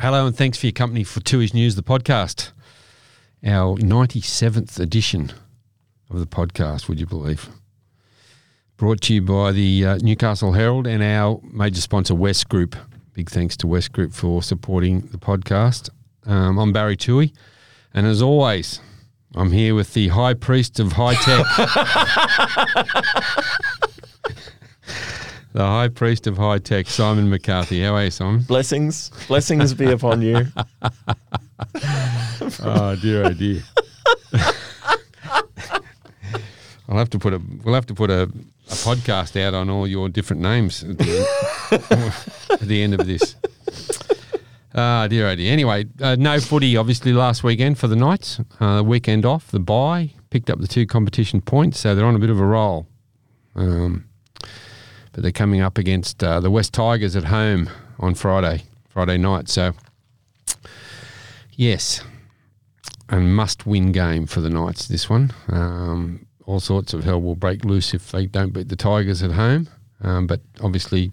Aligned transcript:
Hello, 0.00 0.26
and 0.26 0.36
thanks 0.36 0.58
for 0.58 0.66
your 0.66 0.72
company 0.72 1.04
for 1.04 1.20
Tooheys 1.20 1.54
News, 1.54 1.76
the 1.76 1.82
podcast. 1.82 2.50
Our 3.44 3.76
97th 3.76 4.80
edition 4.80 5.32
of 6.10 6.18
the 6.18 6.26
podcast, 6.26 6.88
would 6.88 6.98
you 6.98 7.06
believe? 7.06 7.48
Brought 8.76 9.00
to 9.02 9.14
you 9.14 9.22
by 9.22 9.52
the 9.52 9.86
uh, 9.86 9.98
Newcastle 9.98 10.52
Herald 10.52 10.86
and 10.88 11.02
our 11.02 11.40
major 11.44 11.80
sponsor, 11.80 12.14
West 12.14 12.48
Group. 12.48 12.74
Big 13.12 13.30
thanks 13.30 13.56
to 13.58 13.68
West 13.68 13.92
Group 13.92 14.12
for 14.12 14.42
supporting 14.42 15.02
the 15.12 15.18
podcast. 15.18 15.90
Um, 16.26 16.58
I'm 16.58 16.72
Barry 16.72 16.96
Toohey, 16.96 17.32
and 17.92 18.04
as 18.06 18.20
always, 18.20 18.80
I'm 19.36 19.52
here 19.52 19.76
with 19.76 19.94
the 19.94 20.08
High 20.08 20.34
Priest 20.34 20.80
of 20.80 20.92
High 20.92 21.14
Tech. 21.14 21.46
the 25.54 25.64
High 25.64 25.88
Priest 25.88 26.26
of 26.26 26.36
High 26.36 26.58
Tech, 26.58 26.88
Simon 26.88 27.30
McCarthy. 27.30 27.80
How 27.82 27.94
are 27.94 28.04
you, 28.04 28.10
Simon? 28.10 28.42
Blessings, 28.42 29.10
blessings 29.28 29.72
be 29.72 29.90
upon 29.90 30.20
you. 30.20 30.46
oh 32.60 32.96
dear, 33.00 33.24
oh 33.24 33.32
dear. 33.32 33.62
I'll 36.88 36.98
have 36.98 37.08
to 37.10 37.18
put 37.20 37.32
a. 37.34 37.40
We'll 37.62 37.74
have 37.76 37.86
to 37.86 37.94
put 37.94 38.10
a, 38.10 38.22
a 38.22 38.74
podcast 38.82 39.40
out 39.40 39.54
on 39.54 39.70
all 39.70 39.86
your 39.86 40.08
different 40.08 40.42
names 40.42 40.82
at 40.82 40.98
the 40.98 41.18
end, 41.70 42.12
at 42.50 42.60
the 42.60 42.82
end 42.82 42.94
of 42.94 43.06
this. 43.06 43.36
Ah, 44.74 45.06
dear, 45.06 45.28
oh 45.28 45.36
dear. 45.36 45.52
Anyway, 45.52 45.86
uh, 46.00 46.16
no 46.18 46.40
footy 46.40 46.76
obviously 46.76 47.12
last 47.12 47.44
weekend 47.44 47.78
for 47.78 47.86
the 47.86 47.96
Knights. 47.96 48.40
Uh, 48.58 48.82
weekend 48.84 49.24
off, 49.24 49.52
the 49.52 49.60
bye, 49.60 50.10
picked 50.30 50.50
up 50.50 50.58
the 50.58 50.66
two 50.66 50.84
competition 50.84 51.40
points, 51.40 51.78
so 51.78 51.94
they're 51.94 52.04
on 52.04 52.16
a 52.16 52.18
bit 52.18 52.30
of 52.30 52.40
a 52.40 52.44
roll. 52.44 52.88
Um, 53.54 54.06
but 55.14 55.22
they're 55.22 55.32
coming 55.32 55.60
up 55.60 55.78
against 55.78 56.22
uh, 56.22 56.40
the 56.40 56.50
West 56.50 56.74
Tigers 56.74 57.14
at 57.14 57.24
home 57.24 57.70
on 58.00 58.14
Friday, 58.14 58.64
Friday 58.88 59.16
night. 59.16 59.48
So, 59.48 59.72
yes, 61.52 62.02
a 63.08 63.20
must-win 63.20 63.92
game 63.92 64.26
for 64.26 64.40
the 64.40 64.50
Knights. 64.50 64.88
This 64.88 65.08
one, 65.08 65.32
um, 65.48 66.26
all 66.46 66.58
sorts 66.58 66.92
of 66.92 67.04
hell 67.04 67.22
will 67.22 67.36
break 67.36 67.64
loose 67.64 67.94
if 67.94 68.10
they 68.10 68.26
don't 68.26 68.52
beat 68.52 68.68
the 68.68 68.76
Tigers 68.76 69.22
at 69.22 69.30
home. 69.30 69.68
Um, 70.02 70.26
but 70.26 70.40
obviously, 70.60 71.12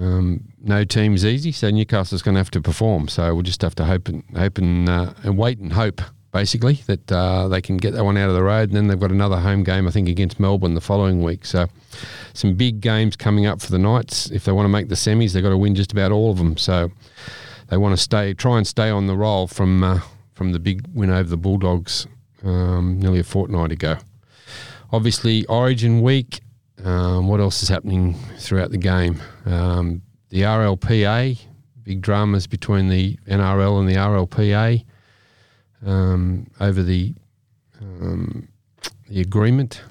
um, 0.00 0.44
no 0.62 0.84
team's 0.84 1.26
easy, 1.26 1.50
so 1.50 1.70
Newcastle's 1.70 2.22
going 2.22 2.36
to 2.36 2.40
have 2.40 2.50
to 2.52 2.62
perform. 2.62 3.08
So 3.08 3.34
we'll 3.34 3.42
just 3.42 3.62
have 3.62 3.74
to 3.74 3.84
hope 3.84 4.08
and 4.08 4.22
hope 4.36 4.56
and, 4.56 4.88
uh, 4.88 5.14
and 5.24 5.36
wait 5.36 5.58
and 5.58 5.72
hope 5.72 6.00
basically 6.34 6.74
that 6.86 7.12
uh, 7.12 7.46
they 7.46 7.62
can 7.62 7.76
get 7.76 7.92
that 7.92 8.04
one 8.04 8.18
out 8.18 8.28
of 8.28 8.34
the 8.34 8.42
road. 8.42 8.68
And 8.68 8.76
then 8.76 8.88
they've 8.88 8.98
got 8.98 9.12
another 9.12 9.38
home 9.38 9.62
game, 9.62 9.86
I 9.86 9.92
think, 9.92 10.08
against 10.08 10.40
Melbourne 10.40 10.74
the 10.74 10.80
following 10.80 11.22
week. 11.22 11.46
So 11.46 11.68
some 12.34 12.54
big 12.54 12.80
games 12.80 13.14
coming 13.14 13.46
up 13.46 13.62
for 13.62 13.70
the 13.70 13.78
Knights. 13.78 14.30
If 14.32 14.44
they 14.44 14.52
want 14.52 14.64
to 14.66 14.68
make 14.68 14.88
the 14.88 14.96
semis, 14.96 15.32
they've 15.32 15.42
got 15.42 15.50
to 15.50 15.56
win 15.56 15.76
just 15.76 15.92
about 15.92 16.10
all 16.10 16.32
of 16.32 16.38
them. 16.38 16.56
So 16.56 16.90
they 17.68 17.76
want 17.76 17.96
to 17.96 18.02
stay, 18.02 18.34
try 18.34 18.58
and 18.58 18.66
stay 18.66 18.90
on 18.90 19.06
the 19.06 19.16
roll 19.16 19.46
from 19.46 19.84
uh, 19.84 20.00
from 20.34 20.50
the 20.50 20.58
big 20.58 20.84
win 20.92 21.10
over 21.10 21.28
the 21.28 21.36
Bulldogs 21.36 22.08
um, 22.42 22.98
nearly 22.98 23.20
a 23.20 23.24
fortnight 23.24 23.70
ago. 23.70 23.96
Obviously, 24.92 25.46
Origin 25.46 26.02
week. 26.02 26.40
Um, 26.84 27.28
what 27.28 27.38
else 27.38 27.62
is 27.62 27.68
happening 27.68 28.14
throughout 28.38 28.72
the 28.72 28.76
game? 28.76 29.22
Um, 29.46 30.02
the 30.30 30.40
RLPA, 30.40 31.40
big 31.84 32.02
dramas 32.02 32.48
between 32.48 32.88
the 32.88 33.16
NRL 33.28 33.78
and 33.78 33.88
the 33.88 33.94
RLPA 33.94 34.84
um, 35.84 36.50
over 36.60 36.82
the 36.82 37.14
um, 37.80 38.48
the 39.08 39.20
agreement, 39.20 39.82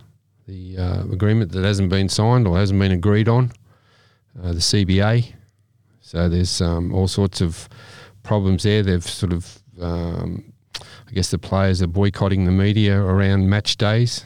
the 0.47 0.77
uh, 0.77 1.03
agreement 1.11 1.51
that 1.51 1.63
hasn't 1.63 1.89
been 1.89 2.09
signed 2.09 2.47
or 2.47 2.57
hasn't 2.57 2.79
been 2.79 2.91
agreed 2.91 3.27
on, 3.27 3.51
uh, 4.41 4.49
the 4.53 4.59
CBA. 4.59 5.33
So 6.01 6.29
there's 6.29 6.61
um, 6.61 6.93
all 6.93 7.07
sorts 7.07 7.41
of 7.41 7.69
problems 8.23 8.63
there. 8.63 8.83
They've 8.83 9.03
sort 9.03 9.33
of, 9.33 9.59
um, 9.79 10.53
I 10.79 11.11
guess, 11.13 11.31
the 11.31 11.37
players 11.37 11.81
are 11.81 11.87
boycotting 11.87 12.45
the 12.45 12.51
media 12.51 12.99
around 12.99 13.49
match 13.49 13.77
days. 13.77 14.25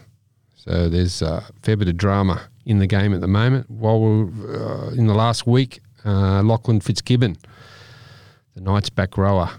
So 0.55 0.89
there's 0.89 1.21
a 1.21 1.43
fair 1.61 1.77
bit 1.77 1.87
of 1.87 1.97
drama 1.97 2.49
in 2.65 2.79
the 2.79 2.87
game 2.87 3.13
at 3.13 3.21
the 3.21 3.27
moment. 3.27 3.69
While 3.69 4.01
we're 4.01 4.87
uh, 4.87 4.91
in 4.91 5.07
the 5.07 5.13
last 5.13 5.47
week, 5.47 5.81
uh, 6.05 6.41
Lachlan 6.41 6.81
Fitzgibbon, 6.81 7.37
the 8.55 8.61
Knights 8.61 8.89
back 8.89 9.17
rower. 9.17 9.51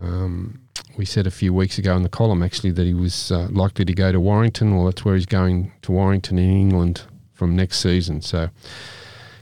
Um, 0.00 0.60
we 1.00 1.06
said 1.06 1.26
a 1.26 1.30
few 1.30 1.54
weeks 1.54 1.78
ago 1.78 1.96
in 1.96 2.02
the 2.02 2.10
column 2.10 2.42
actually 2.42 2.70
that 2.70 2.84
he 2.84 2.92
was 2.92 3.32
uh, 3.32 3.48
likely 3.50 3.86
to 3.86 3.94
go 3.94 4.12
to 4.12 4.20
Warrington. 4.20 4.76
Well, 4.76 4.84
that's 4.84 5.02
where 5.02 5.14
he's 5.14 5.24
going 5.24 5.72
to 5.80 5.92
Warrington 5.92 6.38
in 6.38 6.50
England 6.50 7.04
from 7.32 7.56
next 7.56 7.78
season. 7.78 8.20
So 8.20 8.50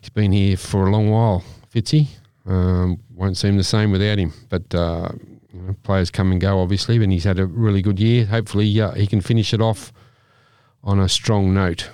he's 0.00 0.10
been 0.10 0.30
here 0.30 0.56
for 0.56 0.86
a 0.86 0.90
long 0.92 1.10
while. 1.10 1.42
Fitzy 1.74 2.10
um, 2.46 3.00
won't 3.12 3.36
seem 3.36 3.56
the 3.56 3.64
same 3.64 3.90
without 3.90 4.18
him, 4.18 4.32
but. 4.48 4.72
Uh, 4.72 5.10
you 5.52 5.62
know, 5.62 5.74
players 5.82 6.10
come 6.10 6.30
and 6.30 6.40
go, 6.40 6.60
obviously, 6.60 7.02
and 7.02 7.10
he's 7.10 7.24
had 7.24 7.40
a 7.40 7.46
really 7.46 7.80
good 7.80 7.98
year. 7.98 8.26
Hopefully, 8.26 8.80
uh, 8.80 8.92
he 8.92 9.06
can 9.06 9.22
finish 9.22 9.54
it 9.54 9.62
off 9.62 9.94
on 10.84 11.00
a 11.00 11.08
strong 11.08 11.54
note. 11.54 11.88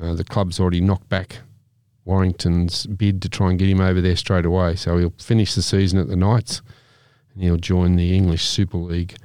Uh, 0.00 0.14
the 0.14 0.24
club's 0.24 0.58
already 0.58 0.80
knocked 0.80 1.10
back 1.10 1.40
Warrington's 2.06 2.86
bid 2.86 3.20
to 3.20 3.28
try 3.28 3.50
and 3.50 3.58
get 3.58 3.68
him 3.68 3.82
over 3.82 4.00
there 4.00 4.16
straight 4.16 4.46
away. 4.46 4.74
So 4.76 4.96
he'll 4.96 5.12
finish 5.18 5.54
the 5.54 5.60
season 5.60 5.98
at 5.98 6.08
the 6.08 6.16
Knights 6.16 6.62
and 7.34 7.42
he'll 7.42 7.56
join 7.56 7.96
the 7.96 8.14
English 8.16 8.44
Super 8.44 8.78
League 8.78 9.16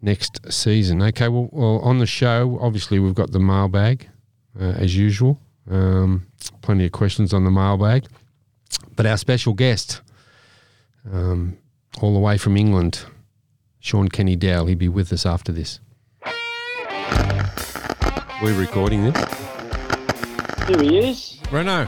next 0.00 0.40
season. 0.52 1.02
Okay, 1.02 1.28
well, 1.28 1.48
well 1.52 1.78
on 1.80 1.98
the 1.98 2.06
show, 2.06 2.58
obviously, 2.60 2.98
we've 2.98 3.14
got 3.14 3.32
the 3.32 3.40
mailbag 3.40 4.08
uh, 4.60 4.64
as 4.64 4.96
usual. 4.96 5.38
Um, 5.70 6.26
plenty 6.60 6.86
of 6.86 6.92
questions 6.92 7.32
on 7.32 7.44
the 7.44 7.50
mailbag. 7.50 8.06
But 8.96 9.06
our 9.06 9.16
special 9.16 9.52
guest, 9.52 10.02
um, 11.10 11.56
all 12.00 12.14
the 12.14 12.20
way 12.20 12.36
from 12.38 12.56
England, 12.56 13.04
Shaun 13.80 14.08
Kenny-Dowall, 14.08 14.68
he'll 14.68 14.78
be 14.78 14.88
with 14.88 15.12
us 15.12 15.26
after 15.26 15.52
this. 15.52 15.80
We're 18.42 18.58
recording 18.58 19.04
this. 19.04 19.16
Here 20.66 20.82
he 20.82 20.98
is. 20.98 21.38
Renault. 21.50 21.86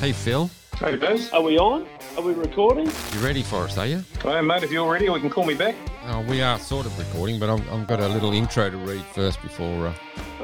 Hey, 0.00 0.12
Phil. 0.12 0.50
Hey, 0.78 0.96
Bez. 0.96 1.30
Are 1.32 1.42
we 1.42 1.58
on? 1.58 1.86
Are 2.18 2.20
we 2.20 2.32
recording? 2.32 2.86
You 2.86 3.20
ready 3.20 3.44
for 3.44 3.62
us, 3.62 3.78
are 3.78 3.86
you? 3.86 4.02
Well, 4.24 4.42
mate, 4.42 4.64
if 4.64 4.72
you're 4.72 4.90
ready, 4.90 5.08
we 5.08 5.20
can 5.20 5.30
call 5.30 5.44
me 5.44 5.54
back. 5.54 5.76
Oh, 6.06 6.20
we 6.22 6.42
are 6.42 6.58
sort 6.58 6.84
of 6.84 6.98
recording, 6.98 7.38
but 7.38 7.48
I've, 7.48 7.72
I've 7.72 7.86
got 7.86 8.00
a 8.00 8.08
little 8.08 8.32
intro 8.32 8.68
to 8.68 8.76
read 8.76 9.04
first 9.04 9.40
before. 9.40 9.86
Uh... 9.86 9.94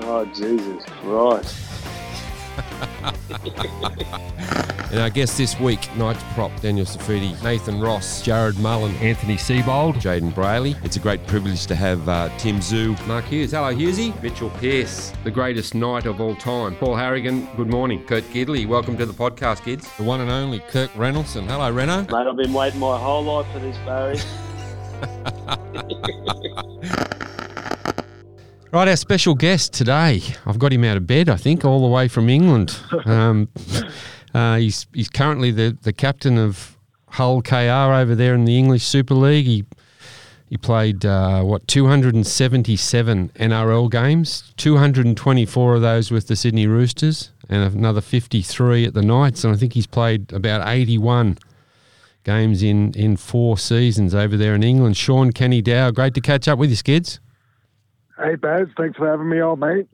Oh, 0.03 0.25
Jesus. 0.27 0.85
Right. 1.03 1.43
and 4.95 5.03
our 5.03 5.11
guess 5.11 5.37
this 5.37 5.59
week, 5.59 5.81
Knights 5.97 6.23
prop 6.35 6.53
Daniel 6.61 6.87
Saifiti, 6.87 7.43
Nathan 7.43 7.81
Ross, 7.81 8.23
Jarrod 8.23 8.57
Mullen, 8.61 8.95
Anthony 8.99 9.35
Seibold, 9.35 9.95
Jayden 9.95 10.33
Brailey. 10.33 10.77
It's 10.85 10.95
a 10.95 11.01
great 11.01 11.27
privilege 11.27 11.67
to 11.67 11.75
have 11.75 12.09
uh, 12.09 12.29
Tim 12.39 12.63
Zoo, 12.63 12.95
Mark 13.09 13.25
Hughes. 13.25 13.51
Hello, 13.51 13.75
Hughesy. 13.75 14.15
Mitchell 14.23 14.51
Pearce, 14.51 15.13
the 15.25 15.33
greatest 15.33 15.75
knight 15.75 16.07
of 16.07 16.21
all 16.21 16.37
time. 16.37 16.77
Paul 16.77 16.95
Harrigan, 16.95 17.49
good 17.57 17.67
morning. 17.67 18.07
Kurt 18.07 18.23
Gidley, 18.27 18.69
welcome 18.69 18.97
to 18.97 19.05
the 19.05 19.13
podcast, 19.13 19.65
kids. 19.65 19.91
The 19.97 20.05
one 20.05 20.21
and 20.21 20.31
only 20.31 20.61
Kirk 20.61 20.97
Reynolds. 20.97 21.35
Hello, 21.35 21.73
Reno. 21.73 22.03
Mate, 22.03 22.29
I've 22.29 22.37
been 22.37 22.53
waiting 22.53 22.79
my 22.79 22.97
whole 22.97 23.25
life 23.25 23.53
for 23.53 23.59
this, 23.59 23.77
Barry. 23.79 24.21
Right, 28.75 28.89
our 28.89 28.97
special 28.97 29.37
guest 29.37 29.73
today. 29.73 30.21
I've 30.47 30.59
got 30.59 30.73
him 30.73 30.83
out 30.83 30.97
of 30.97 31.07
bed, 31.07 31.29
I 31.29 31.37
think, 31.37 31.65
all 31.65 31.81
the 31.81 31.87
way 31.87 32.09
from 32.09 32.29
England. 32.29 32.77
Um, 33.05 33.49
uh, 34.35 34.57
he's 34.57 34.87
he's 34.93 35.09
currently 35.09 35.51
the, 35.51 35.77
the 35.83 35.93
captain 35.93 36.37
of 36.37 36.77
Hull 37.11 37.41
KR 37.41 37.95
over 37.95 38.15
there 38.15 38.35
in 38.35 38.45
the 38.45 38.59
English 38.59 38.83
Super 38.85 39.15
League. 39.15 39.47
He 39.47 39.65
he 40.49 40.57
played 40.57 41.05
uh, 41.07 41.43
what 41.43 41.67
277 41.69 43.29
NRL 43.31 43.91
games, 43.91 44.53
224 44.57 45.75
of 45.75 45.83
those 45.83 46.11
with 46.11 46.27
the 46.27 46.37
Sydney 46.37 46.67
Roosters, 46.67 47.31
and 47.49 47.75
another 47.75 48.01
53 48.01 48.85
at 48.85 48.95
the 48.95 49.03
Knights. 49.03 49.45
And 49.45 49.55
I 49.55 49.57
think 49.57 49.73
he's 49.73 49.87
played 49.87 50.33
about 50.33 50.69
81 50.69 51.39
games 52.25 52.63
in 52.63 52.93
in 52.93 53.17
four 53.17 53.57
seasons 53.57 54.15
over 54.15 54.37
there 54.37 54.55
in 54.55 54.63
England. 54.63 54.97
Shaun 54.97 55.33
Kenny-Dowall, 55.33 55.95
great 55.95 56.15
to 56.15 56.21
catch 56.21 56.49
up 56.49 56.59
with 56.59 56.71
you, 56.71 56.77
Skids. 56.77 57.21
Hey, 58.19 58.35
Baz. 58.35 58.69
Thanks 58.77 58.97
for 58.97 59.09
having 59.09 59.29
me 59.29 59.41
on, 59.41 59.59
mate. 59.61 59.89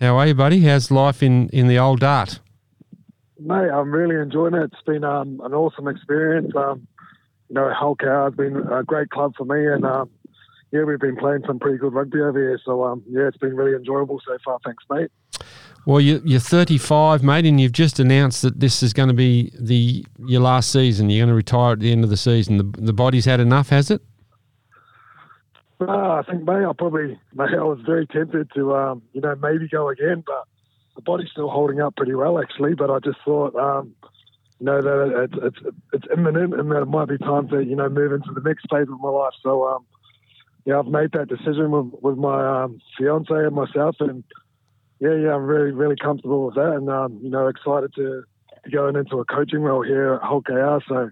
How 0.00 0.16
are 0.16 0.26
you, 0.26 0.34
buddy? 0.34 0.60
How's 0.60 0.90
life 0.90 1.22
in, 1.22 1.48
in 1.50 1.68
the 1.68 1.78
old 1.78 2.00
dart? 2.00 2.40
Mate, 3.38 3.70
I'm 3.70 3.90
really 3.90 4.16
enjoying 4.16 4.54
it. 4.54 4.70
It's 4.72 4.82
been 4.86 5.04
um, 5.04 5.40
an 5.44 5.52
awesome 5.52 5.88
experience. 5.88 6.52
Um, 6.56 6.86
you 7.48 7.54
know, 7.54 7.70
Hull 7.72 7.94
KR 7.94 8.24
has 8.24 8.34
been 8.34 8.56
a 8.56 8.82
great 8.82 9.10
club 9.10 9.34
for 9.36 9.44
me, 9.44 9.66
and 9.66 9.84
um, 9.84 10.10
yeah, 10.72 10.84
we've 10.84 10.98
been 10.98 11.16
playing 11.16 11.42
some 11.46 11.58
pretty 11.58 11.78
good 11.78 11.92
rugby 11.92 12.20
over 12.20 12.38
here. 12.38 12.58
So 12.64 12.84
um, 12.84 13.02
yeah, 13.08 13.28
it's 13.28 13.36
been 13.36 13.54
really 13.54 13.76
enjoyable 13.76 14.20
so 14.26 14.36
far. 14.44 14.58
Thanks, 14.64 14.84
mate. 14.90 15.10
Well, 15.86 16.00
you, 16.00 16.20
you're 16.24 16.40
35, 16.40 17.22
mate, 17.22 17.44
and 17.44 17.60
you've 17.60 17.70
just 17.72 18.00
announced 18.00 18.42
that 18.42 18.58
this 18.58 18.82
is 18.82 18.92
going 18.92 19.08
to 19.08 19.14
be 19.14 19.52
the 19.58 20.04
your 20.18 20.40
last 20.40 20.72
season. 20.72 21.10
You're 21.10 21.24
going 21.24 21.32
to 21.32 21.36
retire 21.36 21.74
at 21.74 21.80
the 21.80 21.92
end 21.92 22.02
of 22.02 22.10
the 22.10 22.16
season. 22.16 22.56
The, 22.56 22.80
the 22.80 22.92
body's 22.92 23.26
had 23.26 23.38
enough, 23.38 23.68
has 23.68 23.90
it? 23.90 24.02
Uh, 25.80 25.84
I 25.90 26.22
think, 26.28 26.42
mate, 26.44 26.64
I 26.64 26.72
probably, 26.76 27.20
mate, 27.34 27.50
I 27.52 27.62
was 27.62 27.78
very 27.84 28.06
tempted 28.06 28.50
to, 28.54 28.74
um, 28.74 29.02
you 29.12 29.20
know, 29.20 29.36
maybe 29.36 29.68
go 29.68 29.90
again, 29.90 30.24
but 30.26 30.48
the 30.96 31.02
body's 31.02 31.30
still 31.30 31.48
holding 31.48 31.80
up 31.80 31.94
pretty 31.96 32.14
well, 32.14 32.40
actually. 32.40 32.74
But 32.74 32.90
I 32.90 32.98
just 32.98 33.18
thought, 33.24 33.54
um, 33.54 33.94
know 34.60 34.80
that 34.80 35.24
it's, 35.24 35.34
it's 35.42 35.76
it's 35.92 36.06
imminent 36.12 36.54
and 36.54 36.70
that 36.70 36.82
it 36.82 36.86
might 36.86 37.08
be 37.08 37.18
time 37.18 37.48
to 37.48 37.62
you 37.62 37.76
know 37.76 37.88
move 37.88 38.12
into 38.12 38.32
the 38.32 38.40
next 38.40 38.66
phase 38.70 38.88
of 38.90 39.00
my 39.00 39.08
life. 39.08 39.34
So 39.42 39.66
um, 39.66 39.84
yeah, 40.64 40.78
I've 40.78 40.86
made 40.86 41.12
that 41.12 41.28
decision 41.28 41.70
with, 41.70 42.02
with 42.02 42.18
my 42.18 42.64
um, 42.64 42.80
fiance 42.98 43.32
and 43.32 43.54
myself, 43.54 43.96
and 44.00 44.24
yeah, 44.98 45.14
yeah, 45.14 45.34
I'm 45.34 45.44
really 45.44 45.72
really 45.72 45.96
comfortable 45.96 46.46
with 46.46 46.54
that, 46.54 46.72
and 46.72 46.88
um, 46.88 47.18
you 47.22 47.30
know 47.30 47.48
excited 47.48 47.94
to 47.96 48.24
be 48.64 48.70
going 48.70 48.96
into 48.96 49.18
a 49.18 49.24
coaching 49.24 49.60
role 49.60 49.82
here 49.82 50.14
at 50.14 50.22
Hull 50.22 50.42
KR. 50.42 50.78
So. 50.88 51.10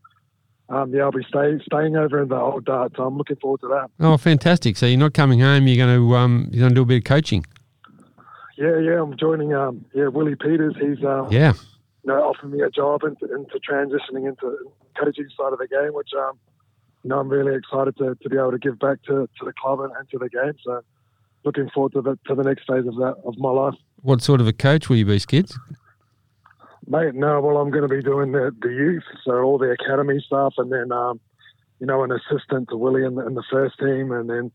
Um, 0.71 0.95
yeah, 0.95 1.03
I'll 1.03 1.13
be 1.13 1.23
stay, 1.29 1.61
staying 1.67 1.95
over 1.95 2.23
in 2.23 2.29
the 2.29 2.41
old 2.41 2.65
dart, 2.65 2.95
so 2.97 3.03
I'm 3.03 3.19
looking 3.19 3.37
forward 3.37 3.61
to 3.61 3.69
that. 3.69 3.91
Oh, 4.01 4.17
fantastic! 4.17 4.79
So 4.79 4.87
you're 4.87 4.99
not 4.99 5.13
coming 5.13 5.41
home. 5.41 5.67
You're 5.67 5.87
going 5.87 5.95
to 5.95 6.17
um, 6.17 6.49
you're 6.51 6.61
going 6.61 6.71
to 6.71 6.75
do 6.75 6.81
a 6.81 6.87
bit 6.87 6.97
of 6.97 7.05
coaching. 7.05 7.45
Yeah, 8.57 8.79
yeah, 8.79 9.03
I'm 9.03 9.17
joining. 9.17 9.53
Um, 9.55 9.85
yeah, 9.95 10.09
Willie 10.09 10.37
Peters. 10.37 10.75
He's 10.81 11.05
um, 11.05 11.29
Yeah. 11.31 11.55
you 12.05 12.13
know, 12.13 12.23
offered 12.23 12.53
me 12.53 12.61
a 12.63 12.71
job 12.71 13.03
into, 13.03 13.25
into 13.35 13.59
transitioning 13.59 14.29
into 14.29 14.57
coaching 14.99 15.27
side 15.37 15.53
of 15.53 15.59
the 15.59 15.67
game, 15.69 15.93
which 15.93 16.11
um, 16.17 16.39
you 17.03 17.11
know, 17.11 17.19
I'm 17.19 17.29
really 17.29 17.55
excited 17.57 17.97
to, 17.99 18.15
to 18.15 18.29
be 18.29 18.37
able 18.37 18.53
to 18.53 18.59
give 18.59 18.79
back 18.79 19.03
to, 19.05 19.29
to 19.39 19.45
the 19.45 19.53
club 19.53 19.81
and, 19.81 19.93
and 19.99 20.09
to 20.11 20.19
the 20.19 20.29
game. 20.29 20.55
So, 20.65 20.83
looking 21.45 21.69
forward 21.71 21.93
to 21.95 22.03
the 22.03 22.19
to 22.29 22.35
the 22.35 22.43
next 22.45 22.67
phase 22.67 22.87
of 22.87 22.95
that 22.97 23.17
of 23.25 23.37
my 23.39 23.51
life, 23.51 23.75
What 24.03 24.23
sort 24.23 24.41
of 24.41 24.47
a 24.47 24.53
coach 24.53 24.89
will 24.89 24.97
you 24.97 25.07
be, 25.07 25.19
Skids? 25.19 25.59
mate. 26.87 27.15
No, 27.15 27.41
well, 27.41 27.57
I'm 27.57 27.71
going 27.71 27.89
to 27.89 27.95
be 27.95 28.03
doing 28.03 28.33
the, 28.33 28.55
the 28.61 28.69
youth, 28.69 29.05
so 29.25 29.43
all 29.43 29.59
the 29.59 29.71
academy 29.71 30.23
stuff, 30.25 30.55
and 30.59 30.71
then 30.71 30.93
um, 30.93 31.19
you 31.81 31.87
know, 31.87 32.05
an 32.05 32.13
assistant 32.13 32.69
to 32.69 32.77
Willie 32.77 33.05
in 33.05 33.17
the, 33.17 33.27
in 33.27 33.35
the 33.35 33.43
first 33.51 33.79
team, 33.79 34.13
and 34.13 34.31
then 34.31 34.53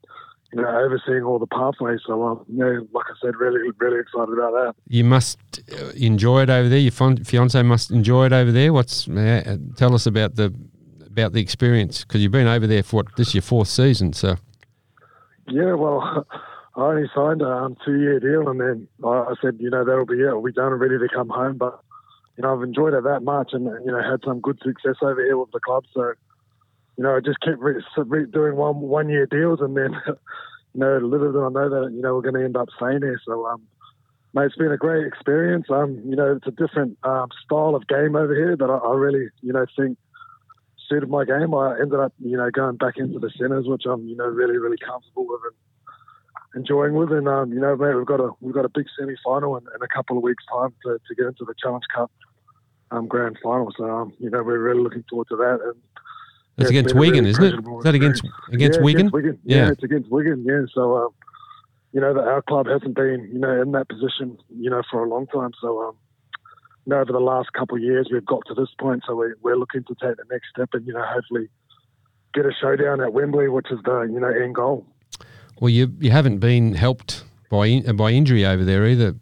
you 0.53 0.61
know, 0.61 0.67
overseeing 0.67 1.23
all 1.23 1.37
the 1.37 1.47
pathways. 1.47 1.99
So, 2.05 2.23
um, 2.23 2.45
yeah, 2.47 2.79
like 2.91 3.05
I 3.07 3.13
said, 3.21 3.35
really, 3.35 3.69
really 3.77 3.99
excited 3.99 4.33
about 4.33 4.51
that. 4.51 4.75
You 4.87 5.03
must 5.03 5.39
uh, 5.71 5.89
enjoy 5.95 6.43
it 6.43 6.49
over 6.49 6.67
there. 6.67 6.79
Your 6.79 6.91
fiance 6.91 7.61
must 7.61 7.91
enjoy 7.91 8.27
it 8.27 8.33
over 8.33 8.51
there. 8.51 8.73
What's 8.73 9.07
uh, 9.07 9.57
tell 9.75 9.93
us 9.93 10.05
about 10.05 10.35
the 10.35 10.53
about 11.05 11.33
the 11.33 11.41
experience 11.41 12.03
because 12.03 12.21
you've 12.21 12.31
been 12.31 12.47
over 12.47 12.67
there 12.67 12.83
for 12.83 12.97
what 12.97 13.15
this 13.15 13.29
is 13.29 13.35
your 13.35 13.41
fourth 13.41 13.67
season. 13.67 14.13
So 14.13 14.37
Yeah, 15.47 15.73
well, 15.73 16.25
I 16.75 16.81
only 16.81 17.09
signed 17.13 17.41
a 17.41 17.49
um, 17.49 17.77
two-year 17.85 18.19
deal, 18.19 18.47
and 18.47 18.59
then 18.59 18.87
I, 19.03 19.07
I 19.09 19.33
said, 19.41 19.57
you 19.59 19.69
know, 19.69 19.83
that'll 19.83 20.05
be 20.05 20.21
it. 20.21 20.31
We'll 20.31 20.43
be 20.43 20.51
done 20.51 20.71
and 20.71 20.81
ready 20.81 20.97
to 20.97 21.13
come 21.13 21.29
home. 21.29 21.57
But 21.57 21.79
you 22.37 22.43
know, 22.43 22.55
I've 22.55 22.63
enjoyed 22.63 22.93
it 22.93 23.03
that 23.03 23.21
much, 23.21 23.49
and 23.51 23.65
you 23.85 23.91
know, 23.91 24.01
had 24.01 24.21
some 24.23 24.39
good 24.39 24.59
success 24.63 24.95
over 25.01 25.23
here 25.23 25.37
with 25.37 25.51
the 25.51 25.59
club. 25.59 25.83
So, 25.93 26.13
you 26.99 27.03
know, 27.03 27.15
I 27.15 27.21
just 27.21 27.39
kept 27.39 27.59
re- 27.59 27.81
re- 27.95 28.25
doing 28.25 28.57
one 28.57 28.81
one-year 28.81 29.25
deals, 29.27 29.61
and 29.61 29.77
then, 29.77 29.95
you 30.73 30.81
know, 30.81 30.97
little 30.97 31.31
did 31.31 31.39
I 31.39 31.47
know 31.47 31.69
that 31.69 31.93
you 31.93 32.01
know 32.01 32.13
we're 32.15 32.27
going 32.27 32.35
to 32.35 32.43
end 32.43 32.57
up 32.57 32.67
staying 32.75 32.99
here. 33.03 33.17
So, 33.25 33.47
um, 33.47 33.61
mate, 34.33 34.47
it's 34.47 34.57
been 34.57 34.73
a 34.73 34.77
great 34.77 35.07
experience. 35.07 35.67
Um, 35.69 36.01
you 36.03 36.17
know, 36.17 36.35
it's 36.35 36.45
a 36.45 36.51
different 36.51 36.97
um, 37.03 37.29
style 37.45 37.73
of 37.73 37.87
game 37.87 38.17
over 38.17 38.35
here 38.35 38.57
that 38.57 38.69
I, 38.69 38.75
I 38.75 38.93
really, 38.95 39.29
you 39.39 39.53
know, 39.53 39.65
think 39.77 39.97
suited 40.89 41.07
my 41.07 41.23
game. 41.23 41.55
I 41.55 41.79
ended 41.79 42.01
up, 42.01 42.11
you 42.19 42.35
know, 42.35 42.51
going 42.51 42.75
back 42.75 42.97
into 42.97 43.17
the 43.17 43.31
centres, 43.39 43.65
which 43.65 43.83
I'm, 43.85 44.05
you 44.05 44.17
know, 44.17 44.25
really, 44.27 44.57
really 44.57 44.75
comfortable 44.77 45.25
with 45.25 45.39
and 45.45 46.61
enjoying 46.61 46.95
with. 46.95 47.13
And 47.13 47.29
um, 47.29 47.53
you 47.53 47.61
know, 47.61 47.77
mate, 47.77 47.95
we've 47.95 48.05
got 48.05 48.19
a 48.19 48.31
we've 48.41 48.53
got 48.53 48.65
a 48.65 48.75
big 48.75 48.87
semi 48.99 49.15
final 49.23 49.55
in, 49.55 49.63
in 49.73 49.81
a 49.81 49.87
couple 49.87 50.17
of 50.17 50.23
weeks' 50.23 50.43
time 50.51 50.73
to, 50.83 50.99
to 51.07 51.15
get 51.15 51.27
into 51.27 51.45
the 51.45 51.55
Challenge 51.63 51.85
Cup 51.95 52.11
um, 52.91 53.07
grand 53.07 53.37
final. 53.41 53.71
So 53.77 53.85
um, 53.85 54.11
you 54.19 54.29
know, 54.29 54.43
we're 54.43 54.59
really 54.59 54.83
looking 54.83 55.05
forward 55.09 55.29
to 55.29 55.37
that. 55.37 55.59
And 55.63 55.79
it's 56.61 56.69
against 56.69 56.95
Wigan, 56.95 57.25
really 57.25 57.29
isn't 57.31 57.43
it? 57.43 57.53
Is 57.53 57.83
that 57.83 57.95
against 57.95 58.23
against 58.51 58.79
yeah, 58.79 58.83
Wigan? 58.83 59.07
Against 59.07 59.13
Wigan. 59.13 59.39
Yeah. 59.43 59.57
Yeah. 59.57 59.71
it's 59.71 59.83
against 59.83 60.09
Wigan. 60.11 60.45
Yeah, 60.45 60.61
so 60.73 60.97
um, 60.97 61.09
you 61.93 62.01
know 62.01 62.13
that 62.13 62.23
our 62.23 62.41
club 62.41 62.67
hasn't 62.67 62.95
been 62.95 63.29
you 63.31 63.39
know 63.39 63.61
in 63.61 63.71
that 63.71 63.89
position 63.89 64.37
you 64.49 64.69
know 64.69 64.81
for 64.89 65.03
a 65.03 65.09
long 65.09 65.27
time. 65.27 65.51
So 65.61 65.81
um, 65.81 65.95
you 66.85 66.91
know 66.91 66.99
over 66.99 67.11
the 67.11 67.19
last 67.19 67.53
couple 67.53 67.77
of 67.77 67.83
years 67.83 68.09
we've 68.11 68.25
got 68.25 68.43
to 68.47 68.53
this 68.53 68.69
point, 68.79 69.03
so 69.07 69.15
we, 69.15 69.33
we're 69.41 69.57
looking 69.57 69.83
to 69.83 69.95
take 70.01 70.17
the 70.17 70.25
next 70.31 70.49
step 70.49 70.69
and 70.73 70.85
you 70.85 70.93
know 70.93 71.03
hopefully 71.05 71.49
get 72.33 72.45
a 72.45 72.51
showdown 72.59 73.01
at 73.01 73.13
Wembley, 73.13 73.49
which 73.49 73.71
is 73.71 73.79
the 73.85 74.01
you 74.11 74.19
know 74.19 74.29
end 74.29 74.55
goal. 74.55 74.85
Well, 75.59 75.69
you 75.69 75.93
you 75.99 76.11
haven't 76.11 76.39
been 76.39 76.73
helped 76.73 77.23
by 77.49 77.81
by 77.81 78.11
injury 78.11 78.45
over 78.45 78.63
there 78.63 78.85
either, 78.85 79.15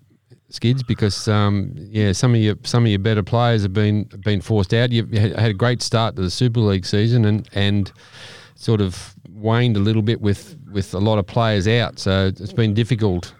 Skids, 0.50 0.82
because 0.82 1.28
um, 1.28 1.74
yeah, 1.76 2.14
some 2.14 2.34
of 2.34 2.40
your 2.40 2.56
some 2.64 2.86
of 2.86 2.90
your 2.90 3.00
better 3.00 3.24
players 3.24 3.64
have 3.64 3.74
been 3.74 4.06
been 4.24 4.40
forced 4.40 4.74
out. 4.74 4.92
You've 4.92 5.12
had 5.12 5.50
a 5.50 5.54
great 5.54 5.82
start 5.82 6.16
to 6.16 6.22
the 6.22 6.32
Super 6.32 6.62
League 6.62 6.86
season 6.86 7.26
and 7.26 7.50
and 7.54 7.92
sort 8.56 8.80
of 8.80 9.14
waned 9.30 9.76
a 9.76 9.82
little 9.82 10.02
bit 10.02 10.22
with 10.22 10.58
with 10.72 10.94
a 10.94 11.00
lot 11.00 11.20
of 11.20 11.28
players 11.28 11.68
out. 11.68 12.00
So 12.00 12.28
it's 12.28 12.54
been 12.54 12.74
difficult. 12.74 13.34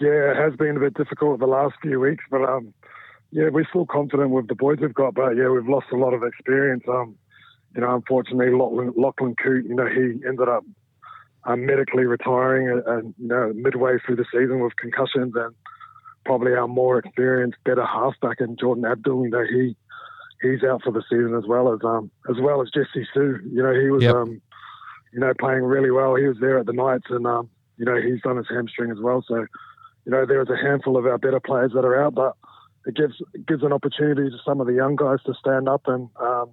Yeah, 0.00 0.30
it 0.30 0.36
has 0.36 0.54
been 0.56 0.76
a 0.76 0.80
bit 0.80 0.94
difficult 0.94 1.40
the 1.40 1.46
last 1.46 1.74
few 1.82 2.00
weeks, 2.00 2.24
but 2.30 2.42
um, 2.42 2.72
yeah, 3.30 3.48
we're 3.48 3.66
still 3.68 3.86
confident 3.86 4.30
with 4.30 4.48
the 4.48 4.54
boys 4.54 4.78
we've 4.80 4.94
got. 4.94 5.14
But 5.14 5.36
yeah, 5.36 5.48
we've 5.48 5.68
lost 5.68 5.86
a 5.92 5.96
lot 5.96 6.14
of 6.14 6.22
experience. 6.22 6.84
Um, 6.88 7.16
you 7.74 7.80
know, 7.80 7.94
unfortunately, 7.94 8.54
Lachlan, 8.54 8.92
Lachlan 8.96 9.34
Coote, 9.34 9.66
you 9.66 9.74
know, 9.74 9.86
he 9.86 10.24
ended 10.26 10.48
up 10.48 10.64
um, 11.46 11.66
medically 11.66 12.04
retiring, 12.04 12.68
and, 12.70 12.82
and 12.86 13.14
you 13.18 13.28
know, 13.28 13.52
midway 13.54 13.96
through 14.04 14.16
the 14.16 14.24
season 14.32 14.60
with 14.60 14.76
concussions, 14.76 15.32
and 15.36 15.54
probably 16.24 16.52
our 16.54 16.66
more 16.68 16.98
experienced, 16.98 17.58
better 17.64 17.84
halfback 17.84 18.40
in 18.40 18.56
Jordan 18.56 18.84
Abdull, 18.84 19.24
you 19.24 19.30
know, 19.30 19.44
he 19.44 19.76
he's 20.42 20.62
out 20.64 20.82
for 20.82 20.92
the 20.92 21.02
season 21.08 21.34
as 21.34 21.44
well 21.46 21.72
as 21.72 21.80
um 21.84 22.10
as 22.28 22.36
well 22.40 22.62
as 22.62 22.70
Jesse 22.74 23.06
Sue. 23.14 23.38
You 23.50 23.62
know, 23.62 23.74
he 23.74 23.90
was 23.90 24.02
Yep. 24.02 24.14
um 24.14 24.42
you 25.12 25.20
know 25.20 25.32
playing 25.38 25.62
really 25.62 25.90
well. 25.90 26.14
He 26.16 26.26
was 26.26 26.38
there 26.40 26.58
at 26.58 26.66
the 26.66 26.72
Knights, 26.72 27.06
and 27.10 27.26
um 27.26 27.50
you 27.76 27.84
know 27.84 27.96
he's 28.00 28.22
done 28.22 28.36
his 28.36 28.46
hamstring 28.48 28.90
as 28.90 28.98
well. 29.00 29.24
So 29.26 29.36
you 30.04 30.12
know 30.12 30.24
there 30.26 30.42
is 30.42 30.48
a 30.50 30.56
handful 30.56 30.96
of 30.96 31.06
our 31.06 31.18
better 31.18 31.40
players 31.40 31.72
that 31.74 31.84
are 31.84 32.02
out, 32.02 32.14
but 32.14 32.34
it 32.86 32.96
gives 32.96 33.14
it 33.34 33.46
gives 33.46 33.62
an 33.62 33.72
opportunity 33.72 34.30
to 34.30 34.36
some 34.44 34.60
of 34.60 34.66
the 34.66 34.74
young 34.74 34.96
guys 34.96 35.18
to 35.26 35.34
stand 35.34 35.68
up 35.68 35.82
and. 35.86 36.08
um 36.20 36.50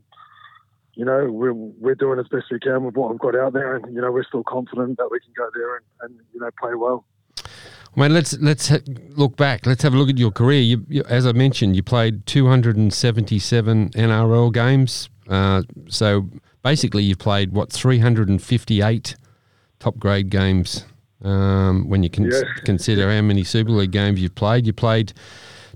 you 0.95 1.05
know, 1.05 1.25
we're, 1.31 1.53
we're 1.53 1.95
doing 1.95 2.19
as 2.19 2.27
best 2.27 2.45
we 2.51 2.59
can 2.59 2.83
with 2.83 2.95
what 2.95 3.09
we've 3.11 3.19
got 3.19 3.35
out 3.35 3.53
there, 3.53 3.75
and 3.75 3.93
you 3.93 4.01
know, 4.01 4.11
we're 4.11 4.23
still 4.23 4.43
confident 4.43 4.97
that 4.97 5.09
we 5.11 5.19
can 5.19 5.31
go 5.37 5.49
there 5.55 5.75
and, 5.77 5.85
and 6.01 6.19
you 6.33 6.39
know 6.39 6.49
play 6.59 6.73
well. 6.75 7.05
Mate, 7.95 8.11
let's 8.11 8.37
let's 8.39 8.69
ha- 8.69 8.77
look 9.09 9.35
back. 9.35 9.65
Let's 9.65 9.83
have 9.83 9.93
a 9.93 9.97
look 9.97 10.09
at 10.09 10.17
your 10.17 10.31
career. 10.31 10.61
You, 10.61 10.85
you, 10.87 11.03
as 11.09 11.25
I 11.27 11.33
mentioned, 11.33 11.75
you 11.75 11.83
played 11.83 12.25
277 12.25 13.89
NRL 13.89 14.53
games. 14.53 15.09
Uh, 15.27 15.63
so 15.89 16.29
basically, 16.63 17.03
you've 17.03 17.19
played 17.19 17.51
what 17.51 17.71
358 17.71 19.15
top 19.79 19.97
grade 19.97 20.29
games. 20.29 20.85
Um, 21.23 21.87
when 21.87 22.01
you 22.01 22.09
can 22.09 22.31
Yeah. 22.31 22.41
consider 22.65 23.13
how 23.13 23.21
many 23.21 23.43
Super 23.43 23.71
League 23.71 23.91
games 23.91 24.19
you've 24.21 24.33
played, 24.35 24.65
you 24.65 24.73
played 24.73 25.13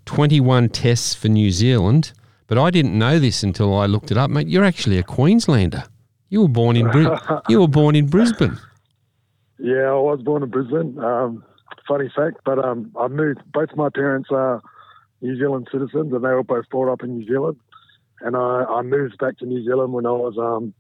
21 0.06 0.70
tests 0.70 1.14
for 1.14 1.28
New 1.28 1.52
Zealand. 1.52 2.14
But 2.48 2.58
I 2.58 2.70
didn't 2.70 2.98
know 2.98 3.18
this 3.20 3.44
until 3.44 3.76
I 3.76 3.86
looked 3.88 4.12
it 4.12 4.18
up, 4.18 4.30
mate. 4.30 4.48
You're 4.48 4.64
actually 4.66 4.98
a 4.98 5.04
Queenslander. 5.04 5.84
You 6.30 6.42
were 6.42 6.48
born 6.48 6.76
in 6.76 6.90
Bri- 6.92 7.08
you 7.50 7.60
were 7.62 7.68
born 7.68 7.96
in 7.96 8.08
Brisbane. 8.08 8.58
Yeah, 9.60 9.90
I 9.90 9.94
was 10.00 10.22
born 10.24 10.44
in 10.44 10.50
Brisbane. 10.50 11.00
Um, 11.00 11.44
funny 11.88 12.12
fact, 12.16 12.38
but 12.46 12.60
um, 12.64 12.92
I 13.00 13.08
moved. 13.08 13.40
Both 13.52 13.70
my 13.76 13.90
parents 13.90 14.30
are 14.32 14.62
New 15.22 15.38
Zealand 15.38 15.68
citizens, 15.72 16.14
and 16.14 16.24
they 16.24 16.30
were 16.30 16.44
both 16.44 16.70
brought 16.70 16.92
up 16.92 17.04
in 17.04 17.18
New 17.18 17.26
Zealand. 17.28 17.58
And 18.22 18.36
I, 18.36 18.64
I 18.66 18.82
moved 18.82 19.18
back 19.18 19.38
to 19.40 19.46
New 19.46 19.64
Zealand 19.64 19.94
when 19.94 20.06
I 20.06 20.12
was 20.12 20.38
um, 20.38 20.74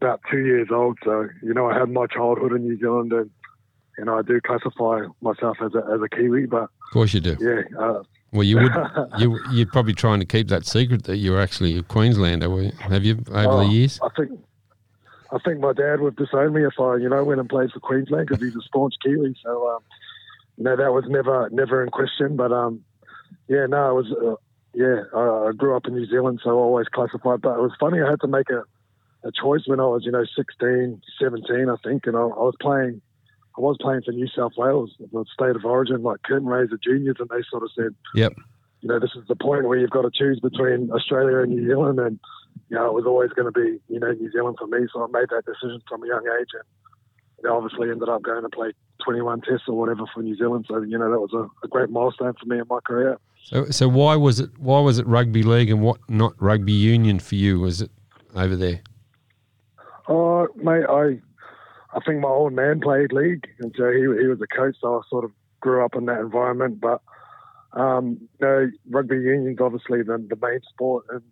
about 0.00 0.20
two 0.30 0.40
years 0.44 0.68
old. 0.70 0.98
So 1.04 1.28
you 1.42 1.54
know, 1.54 1.68
I 1.70 1.78
had 1.78 1.88
my 1.90 2.06
childhood 2.06 2.52
in 2.52 2.62
New 2.62 2.78
Zealand, 2.78 3.12
and 3.12 3.30
you 3.98 4.04
know, 4.04 4.18
I 4.18 4.22
do 4.22 4.40
classify 4.40 5.06
myself 5.22 5.56
as 5.64 5.74
a 5.74 5.78
as 5.92 6.00
a 6.02 6.08
Kiwi. 6.08 6.46
But 6.46 6.64
Of 6.64 6.92
course 6.92 7.14
you 7.14 7.20
do. 7.20 7.36
yeah, 7.40 7.62
uh, 7.80 8.02
Well, 8.32 8.44
you 8.44 8.56
would. 8.58 8.72
you 9.18 9.38
you're 9.52 9.66
probably 9.66 9.94
trying 9.94 10.20
to 10.20 10.26
keep 10.26 10.48
that 10.48 10.64
secret 10.66 11.04
that 11.04 11.16
you're 11.16 11.40
actually 11.40 11.76
a 11.78 11.82
Queenslander. 11.82 12.48
were 12.48 12.62
you- 12.62 12.72
Have 12.80 13.04
you 13.04 13.16
over 13.30 13.48
Oh, 13.48 13.58
the 13.58 13.66
years? 13.66 13.98
I 14.02 14.08
think 14.16 14.38
I 15.32 15.38
think 15.38 15.60
my 15.60 15.72
dad 15.72 16.00
would 16.00 16.16
disown 16.16 16.52
me 16.54 16.64
if 16.64 16.74
I, 16.80 16.96
you 16.96 17.08
know, 17.08 17.22
went 17.24 17.40
and 17.40 17.48
played 17.48 17.70
for 17.72 17.80
Queensland 17.80 18.26
because 18.28 18.42
he's 18.42 18.56
a 18.56 18.60
staunch 18.62 18.94
Kiwi. 19.02 19.36
So, 19.44 19.68
um, 19.70 19.78
you 20.56 20.64
know, 20.64 20.76
that 20.76 20.92
was 20.92 21.04
never 21.08 21.48
never 21.50 21.82
in 21.82 21.90
question. 21.90 22.36
But 22.36 22.52
um, 22.52 22.82
yeah, 23.48 23.66
no, 23.66 23.90
it 23.90 23.94
was. 23.94 24.12
Uh, 24.12 24.36
yeah, 24.72 25.02
I, 25.14 25.48
I 25.48 25.52
grew 25.56 25.76
up 25.76 25.86
in 25.86 25.94
New 25.94 26.06
Zealand, 26.06 26.40
so 26.44 26.50
I 26.50 26.52
always 26.62 26.86
classified. 26.88 27.40
But 27.40 27.58
it 27.58 27.62
was 27.62 27.72
funny. 27.80 28.00
I 28.00 28.08
had 28.08 28.20
to 28.20 28.28
make 28.28 28.48
a, 28.50 28.62
a 29.26 29.32
choice 29.32 29.62
when 29.66 29.80
I 29.80 29.84
was, 29.86 30.04
you 30.04 30.12
know, 30.12 30.24
16, 30.36 31.02
17, 31.20 31.68
I 31.68 31.74
think, 31.82 32.06
and 32.06 32.16
I, 32.16 32.20
I 32.20 32.24
was 32.24 32.54
playing. 32.60 33.02
I 33.56 33.60
was 33.60 33.76
playing 33.80 34.02
for 34.02 34.12
New 34.12 34.28
South 34.28 34.52
Wales, 34.56 34.94
the 34.98 35.24
state 35.32 35.56
of 35.56 35.64
origin, 35.64 36.02
like 36.02 36.22
curtain 36.22 36.46
raiser 36.46 36.78
juniors, 36.82 37.16
and 37.18 37.28
they 37.28 37.42
sort 37.50 37.62
of 37.62 37.70
said, 37.76 37.94
Yep. 38.14 38.32
you 38.80 38.88
know, 38.88 38.98
this 39.00 39.10
is 39.16 39.26
the 39.28 39.36
point 39.36 39.64
where 39.64 39.78
you've 39.78 39.90
got 39.90 40.02
to 40.02 40.10
choose 40.12 40.40
between 40.40 40.90
Australia 40.92 41.38
and 41.38 41.50
New 41.50 41.66
Zealand, 41.66 41.98
and 41.98 42.18
you 42.68 42.76
know, 42.76 42.86
it 42.86 42.94
was 42.94 43.04
always 43.06 43.30
going 43.30 43.52
to 43.52 43.60
be, 43.60 43.80
you 43.88 43.98
know, 43.98 44.12
New 44.12 44.30
Zealand 44.30 44.56
for 44.58 44.66
me. 44.66 44.86
So 44.92 45.02
I 45.02 45.06
made 45.10 45.28
that 45.30 45.44
decision 45.44 45.82
from 45.88 46.04
a 46.04 46.06
young 46.06 46.24
age, 46.40 46.48
and 46.54 46.62
you 47.42 47.48
know, 47.48 47.56
obviously 47.56 47.90
ended 47.90 48.08
up 48.08 48.22
going 48.22 48.42
to 48.42 48.48
play 48.48 48.72
21 49.04 49.40
tests 49.40 49.66
or 49.66 49.76
whatever 49.76 50.04
for 50.14 50.22
New 50.22 50.36
Zealand. 50.36 50.66
So 50.68 50.80
you 50.82 50.98
know, 50.98 51.10
that 51.10 51.20
was 51.20 51.32
a, 51.34 51.66
a 51.66 51.68
great 51.68 51.90
milestone 51.90 52.34
for 52.40 52.46
me 52.46 52.58
in 52.58 52.64
my 52.68 52.78
career. 52.84 53.18
So 53.42 53.64
so 53.70 53.88
why 53.88 54.16
was 54.16 54.38
it 54.38 54.50
why 54.58 54.80
was 54.80 54.98
it 54.98 55.06
rugby 55.06 55.42
league 55.42 55.70
and 55.70 55.82
what 55.82 55.98
not 56.08 56.34
rugby 56.40 56.72
union 56.72 57.18
for 57.18 57.34
you? 57.34 57.58
Was 57.58 57.80
it 57.80 57.90
over 58.34 58.54
there? 58.54 58.80
Oh, 60.08 60.48
mate, 60.56 60.84
I, 60.88 61.20
I 61.92 62.00
think 62.00 62.20
my 62.20 62.28
old 62.28 62.52
man 62.52 62.80
played 62.80 63.12
league, 63.12 63.46
and 63.58 63.74
so 63.76 63.90
he 63.90 64.00
he 64.00 64.26
was 64.26 64.40
a 64.40 64.46
coach. 64.46 64.76
So 64.80 64.98
I 64.98 65.00
sort 65.08 65.24
of 65.24 65.32
grew 65.60 65.84
up 65.84 65.94
in 65.94 66.06
that 66.06 66.20
environment. 66.20 66.80
But 66.80 67.00
um, 67.72 68.18
you 68.40 68.46
know, 68.46 68.70
rugby 68.88 69.16
union's 69.16 69.60
obviously 69.60 70.02
the, 70.02 70.24
the 70.28 70.36
main 70.40 70.60
sport 70.68 71.06
in, 71.12 71.22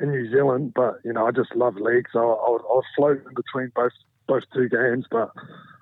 in 0.00 0.10
New 0.12 0.30
Zealand, 0.30 0.72
but 0.74 0.96
you 1.04 1.12
know, 1.12 1.26
I 1.26 1.30
just 1.30 1.54
love 1.54 1.76
league, 1.76 2.06
so 2.12 2.18
I, 2.18 2.22
I, 2.22 2.50
was, 2.50 2.62
I 2.64 2.74
was 2.74 2.84
floating 2.96 3.34
between 3.34 3.72
both 3.74 3.92
both 4.28 4.42
two 4.52 4.68
games, 4.68 5.06
but 5.10 5.30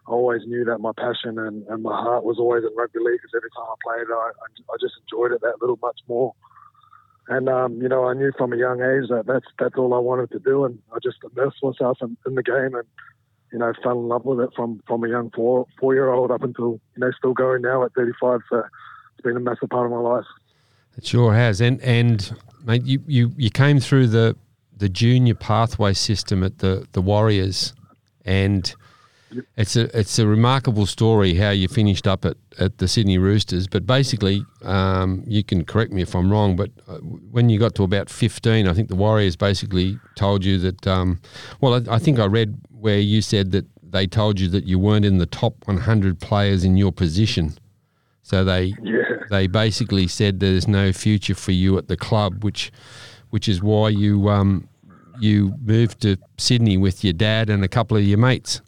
I 0.06 0.10
always 0.10 0.42
knew 0.46 0.64
that 0.66 0.78
my 0.78 0.92
passion 0.96 1.38
and, 1.38 1.66
and 1.66 1.82
my 1.82 1.96
heart 1.96 2.24
was 2.24 2.36
always 2.38 2.62
in 2.62 2.76
rugby 2.76 2.98
league 3.00 3.18
because 3.22 3.32
every 3.34 3.50
time 3.50 3.64
I 3.64 3.76
played, 3.82 4.06
I, 4.12 4.30
I 4.72 4.76
just 4.78 4.94
enjoyed 5.02 5.32
it 5.32 5.40
that 5.40 5.60
little 5.62 5.78
much 5.80 5.98
more. 6.06 6.34
And 7.28 7.48
um, 7.48 7.80
you 7.80 7.88
know, 7.88 8.06
I 8.06 8.12
knew 8.12 8.32
from 8.36 8.52
a 8.52 8.56
young 8.56 8.82
age 8.82 9.08
that 9.08 9.24
that's 9.26 9.46
that's 9.58 9.76
all 9.78 9.94
I 9.94 9.98
wanted 9.98 10.30
to 10.32 10.38
do, 10.38 10.64
and 10.64 10.78
I 10.92 10.98
just 11.02 11.18
immersed 11.24 11.62
myself 11.62 11.98
in, 12.02 12.16
in 12.26 12.34
the 12.34 12.42
game, 12.42 12.74
and 12.74 12.86
you 13.54 13.60
know, 13.60 13.72
fell 13.84 13.92
in 13.92 14.08
love 14.08 14.24
with 14.24 14.40
it 14.40 14.50
from 14.56 14.82
from 14.84 15.04
a 15.04 15.08
young 15.08 15.30
four 15.30 15.64
four 15.78 15.94
year 15.94 16.10
old 16.12 16.32
up 16.32 16.42
until 16.42 16.72
you 16.96 16.98
know 16.98 17.12
still 17.16 17.32
going 17.32 17.62
now 17.62 17.84
at 17.84 17.92
35. 17.94 18.40
So 18.50 18.58
it's 18.58 19.22
been 19.22 19.36
a 19.36 19.40
massive 19.40 19.70
part 19.70 19.86
of 19.86 19.92
my 19.92 20.00
life. 20.00 20.24
It 20.98 21.06
sure 21.06 21.32
has, 21.32 21.60
and 21.60 21.80
and 21.80 22.36
mate, 22.64 22.82
you 22.82 23.00
you 23.06 23.32
you 23.36 23.50
came 23.50 23.78
through 23.78 24.08
the 24.08 24.36
the 24.76 24.88
junior 24.88 25.36
pathway 25.36 25.92
system 25.92 26.42
at 26.42 26.58
the 26.58 26.88
the 26.92 27.00
Warriors, 27.00 27.74
and 28.24 28.74
it's 29.56 29.76
a 29.76 29.96
it's 29.96 30.18
a 30.18 30.26
remarkable 30.26 30.86
story 30.86 31.34
how 31.34 31.50
you 31.50 31.68
finished 31.68 32.08
up 32.08 32.24
at, 32.24 32.36
at 32.58 32.78
the 32.78 32.88
Sydney 32.88 33.18
Roosters. 33.18 33.68
But 33.68 33.86
basically, 33.86 34.44
um, 34.62 35.22
you 35.28 35.44
can 35.44 35.64
correct 35.64 35.92
me 35.92 36.02
if 36.02 36.16
I'm 36.16 36.30
wrong. 36.30 36.56
But 36.56 36.70
uh, 36.88 36.98
when 36.98 37.48
you 37.48 37.60
got 37.60 37.76
to 37.76 37.84
about 37.84 38.10
15, 38.10 38.66
I 38.66 38.72
think 38.72 38.88
the 38.88 38.96
Warriors 38.96 39.36
basically 39.36 39.98
told 40.16 40.44
you 40.44 40.58
that. 40.58 40.86
Um, 40.88 41.20
well, 41.60 41.74
I, 41.74 41.94
I, 41.94 41.98
think 41.98 42.18
I 42.18 42.26
read 42.26 42.58
where 42.84 42.98
you 42.98 43.22
said 43.22 43.50
that 43.52 43.64
they 43.82 44.06
told 44.06 44.38
you 44.38 44.46
that 44.46 44.64
you 44.64 44.78
weren't 44.78 45.06
in 45.06 45.16
the 45.16 45.24
top 45.24 45.54
100 45.64 46.20
players 46.20 46.64
in 46.64 46.76
your 46.76 46.92
position. 46.92 47.54
So 48.22 48.44
they 48.44 48.74
yeah. 48.82 49.24
they 49.30 49.46
basically 49.46 50.06
said 50.06 50.40
there's 50.40 50.68
no 50.68 50.92
future 50.92 51.34
for 51.34 51.52
you 51.52 51.78
at 51.78 51.88
the 51.88 51.96
club, 51.96 52.44
which 52.44 52.70
which 53.30 53.48
is 53.48 53.62
why 53.62 53.88
you 53.88 54.28
um, 54.28 54.68
you 55.18 55.54
moved 55.64 56.02
to 56.02 56.18
Sydney 56.36 56.76
with 56.76 57.02
your 57.02 57.14
dad 57.14 57.48
and 57.48 57.64
a 57.64 57.68
couple 57.68 57.96
of 57.96 58.02
your 58.04 58.18
mates. 58.18 58.60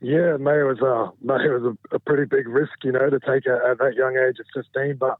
Yeah, 0.00 0.36
mate, 0.36 0.60
it 0.60 0.70
was 0.74 0.80
a 0.80 1.10
mate, 1.20 1.46
it 1.46 1.52
was 1.52 1.74
a, 1.74 1.96
a, 1.96 1.98
pretty 1.98 2.26
big 2.26 2.46
risk, 2.46 2.72
you 2.84 2.92
know, 2.92 3.10
to 3.10 3.18
take 3.18 3.44
at, 3.48 3.60
at 3.70 3.78
that 3.78 3.94
young 3.96 4.16
age 4.16 4.36
of 4.38 4.46
15. 4.54 4.98
But 4.98 5.18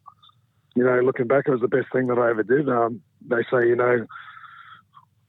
you 0.76 0.84
know, 0.84 1.00
looking 1.00 1.26
back, 1.26 1.48
it 1.48 1.50
was 1.50 1.60
the 1.60 1.66
best 1.66 1.88
thing 1.92 2.06
that 2.06 2.18
I 2.18 2.30
ever 2.30 2.44
did. 2.44 2.68
Um, 2.68 3.02
they 3.28 3.42
say, 3.50 3.66
you 3.66 3.74
know, 3.74 4.06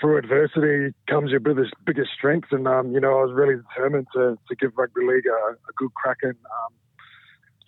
through 0.02 0.18
adversity 0.18 0.94
comes 1.08 1.30
your 1.32 1.40
biggest 1.40 1.74
biggest 1.86 2.10
strength, 2.12 2.50
and 2.52 2.68
um, 2.68 2.92
you 2.92 3.00
know, 3.00 3.20
I 3.20 3.24
was 3.24 3.34
really 3.34 3.56
determined 3.56 4.08
to 4.14 4.38
to 4.50 4.56
give 4.56 4.72
rugby 4.76 5.02
league 5.02 5.28
a, 5.28 5.52
a 5.54 5.74
good 5.78 5.94
crack. 5.94 6.18
And 6.24 6.36
um, 6.36 6.74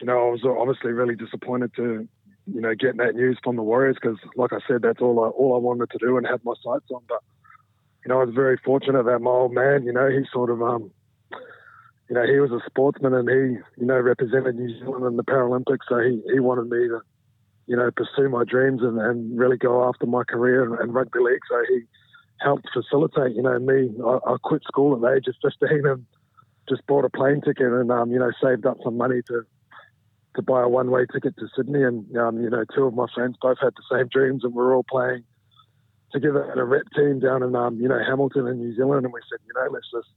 you 0.02 0.08
know, 0.08 0.28
I 0.28 0.32
was 0.32 0.44
obviously 0.44 0.92
really 0.92 1.16
disappointed 1.16 1.72
to 1.76 2.08
you 2.52 2.62
know 2.62 2.74
get 2.76 2.98
that 2.98 3.16
news 3.16 3.38
from 3.44 3.56
the 3.56 3.64
Warriors 3.64 3.98
because, 4.02 4.18
like 4.36 4.52
I 4.52 4.60
said, 4.68 4.82
that's 4.82 5.00
all 5.00 5.24
I 5.24 5.30
all 5.30 5.56
I 5.56 5.60
wanted 5.60 5.92
to 5.92 5.98
do 6.00 6.18
and 6.18 6.28
have 6.28 6.44
my 6.44 6.56
sights 6.64 6.90
on. 6.92 7.04
But 7.08 7.22
you 8.04 8.10
know, 8.10 8.20
I 8.20 8.26
was 8.26 8.34
very 8.34 8.58
fortunate 8.58 9.04
that 9.04 9.20
my 9.20 9.32
old 9.32 9.54
man, 9.54 9.84
you 9.86 9.94
know, 9.94 10.10
he 10.10 10.26
sort 10.34 10.50
of 10.50 10.62
um 10.62 10.92
you 12.10 12.16
know, 12.16 12.26
he 12.26 12.40
was 12.40 12.52
a 12.52 12.60
sportsman 12.66 13.14
and 13.14 13.30
he, 13.30 13.82
you 13.82 13.88
know, 13.88 14.00
represented 14.00 14.56
New 14.56 14.78
Zealand 14.78 15.06
in 15.06 15.16
the 15.16 15.24
Paralympics. 15.24 15.88
So 15.88 16.00
he, 16.00 16.22
he 16.32 16.40
wanted 16.40 16.70
me 16.70 16.88
to, 16.90 17.00
you 17.66 17.78
know, 17.78 17.90
pursue 17.96 18.30
my 18.30 18.44
dreams 18.44 18.82
and, 18.84 19.00
and 19.00 19.40
really 19.40 19.58
go 19.58 19.88
after 19.88 20.06
my 20.06 20.24
career 20.24 20.82
in 20.84 20.92
rugby 20.92 21.20
league. 21.20 21.42
So 21.50 21.64
he 21.70 21.82
helped 22.40 22.68
facilitate, 22.74 23.36
you 23.36 23.42
know, 23.42 23.58
me. 23.60 23.90
I, 24.06 24.34
I, 24.34 24.36
quit 24.44 24.64
school 24.64 24.96
at 24.96 25.02
the 25.02 25.16
age 25.16 25.28
of 25.28 25.36
15 25.60 25.86
and 25.86 26.06
just 26.68 26.86
bought 26.88 27.06
a 27.06 27.10
plane 27.10 27.42
ticket 27.42 27.68
and, 27.68 27.92
um, 27.92 28.12
you 28.12 28.20
know, 28.20 28.32
saved 28.42 28.66
up 28.66 28.78
some 28.84 28.98
money 28.98 29.22
to, 29.28 29.44
to 30.36 30.42
buy 30.42 30.64
a 30.64 30.68
one-way 30.68 31.06
ticket 31.12 31.36
to 31.38 31.48
Sydney. 31.56 31.84
And, 31.84 32.06
um, 32.18 32.42
you 32.42 32.50
know, 32.50 32.64
two 32.76 32.84
of 32.84 32.94
my 32.94 33.06
friends 33.14 33.38
both 33.42 33.58
had 33.62 33.74
the 33.76 33.98
same 33.98 34.08
dreams 34.08 34.44
and 34.44 34.54
we 34.54 34.62
are 34.62 34.74
all 34.74 34.86
playing 34.90 35.24
together 36.12 36.52
in 36.52 36.60
a 36.60 36.66
rep 36.66 36.86
team 36.96 37.20
down 37.20 37.44
in, 37.44 37.56
um, 37.56 37.80
you 37.80 37.88
know, 37.88 38.00
Hamilton 38.00 38.48
in 38.48 38.60
New 38.60 38.76
Zealand. 38.76 39.06
And 39.06 39.14
we 39.14 39.22
said, 39.30 39.40
you 39.46 39.54
know, 39.56 39.70
let's 39.72 39.90
just 39.92 40.10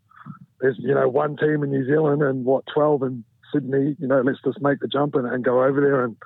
there's 0.60 0.76
you 0.78 0.94
know 0.94 1.08
one 1.08 1.36
team 1.36 1.62
in 1.62 1.70
New 1.70 1.86
Zealand 1.86 2.22
and 2.22 2.44
what 2.44 2.64
12 2.72 3.02
in 3.02 3.24
Sydney. 3.52 3.96
You 3.98 4.06
know, 4.06 4.22
let's 4.22 4.40
just 4.44 4.60
make 4.60 4.80
the 4.80 4.88
jump 4.88 5.14
and, 5.14 5.26
and 5.26 5.44
go 5.44 5.62
over 5.62 5.80
there 5.80 6.02
and 6.04 6.16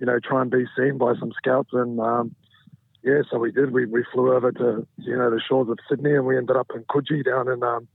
you 0.00 0.06
know 0.06 0.18
try 0.18 0.42
and 0.42 0.50
be 0.50 0.64
seen 0.76 0.98
by 0.98 1.14
some 1.18 1.32
scouts 1.36 1.70
and. 1.72 2.00
Um, 2.00 2.34
yeah, 3.04 3.22
so 3.30 3.38
we 3.38 3.52
did. 3.52 3.72
We, 3.72 3.86
we 3.86 4.04
flew 4.12 4.34
over 4.34 4.52
to 4.52 4.86
you 4.98 5.16
know 5.16 5.30
the 5.30 5.40
shores 5.46 5.68
of 5.68 5.78
Sydney, 5.88 6.14
and 6.14 6.26
we 6.26 6.36
ended 6.36 6.56
up 6.56 6.68
in 6.74 6.84
Coogee 6.84 7.24
down 7.24 7.48
in 7.48 7.62
um, 7.62 7.86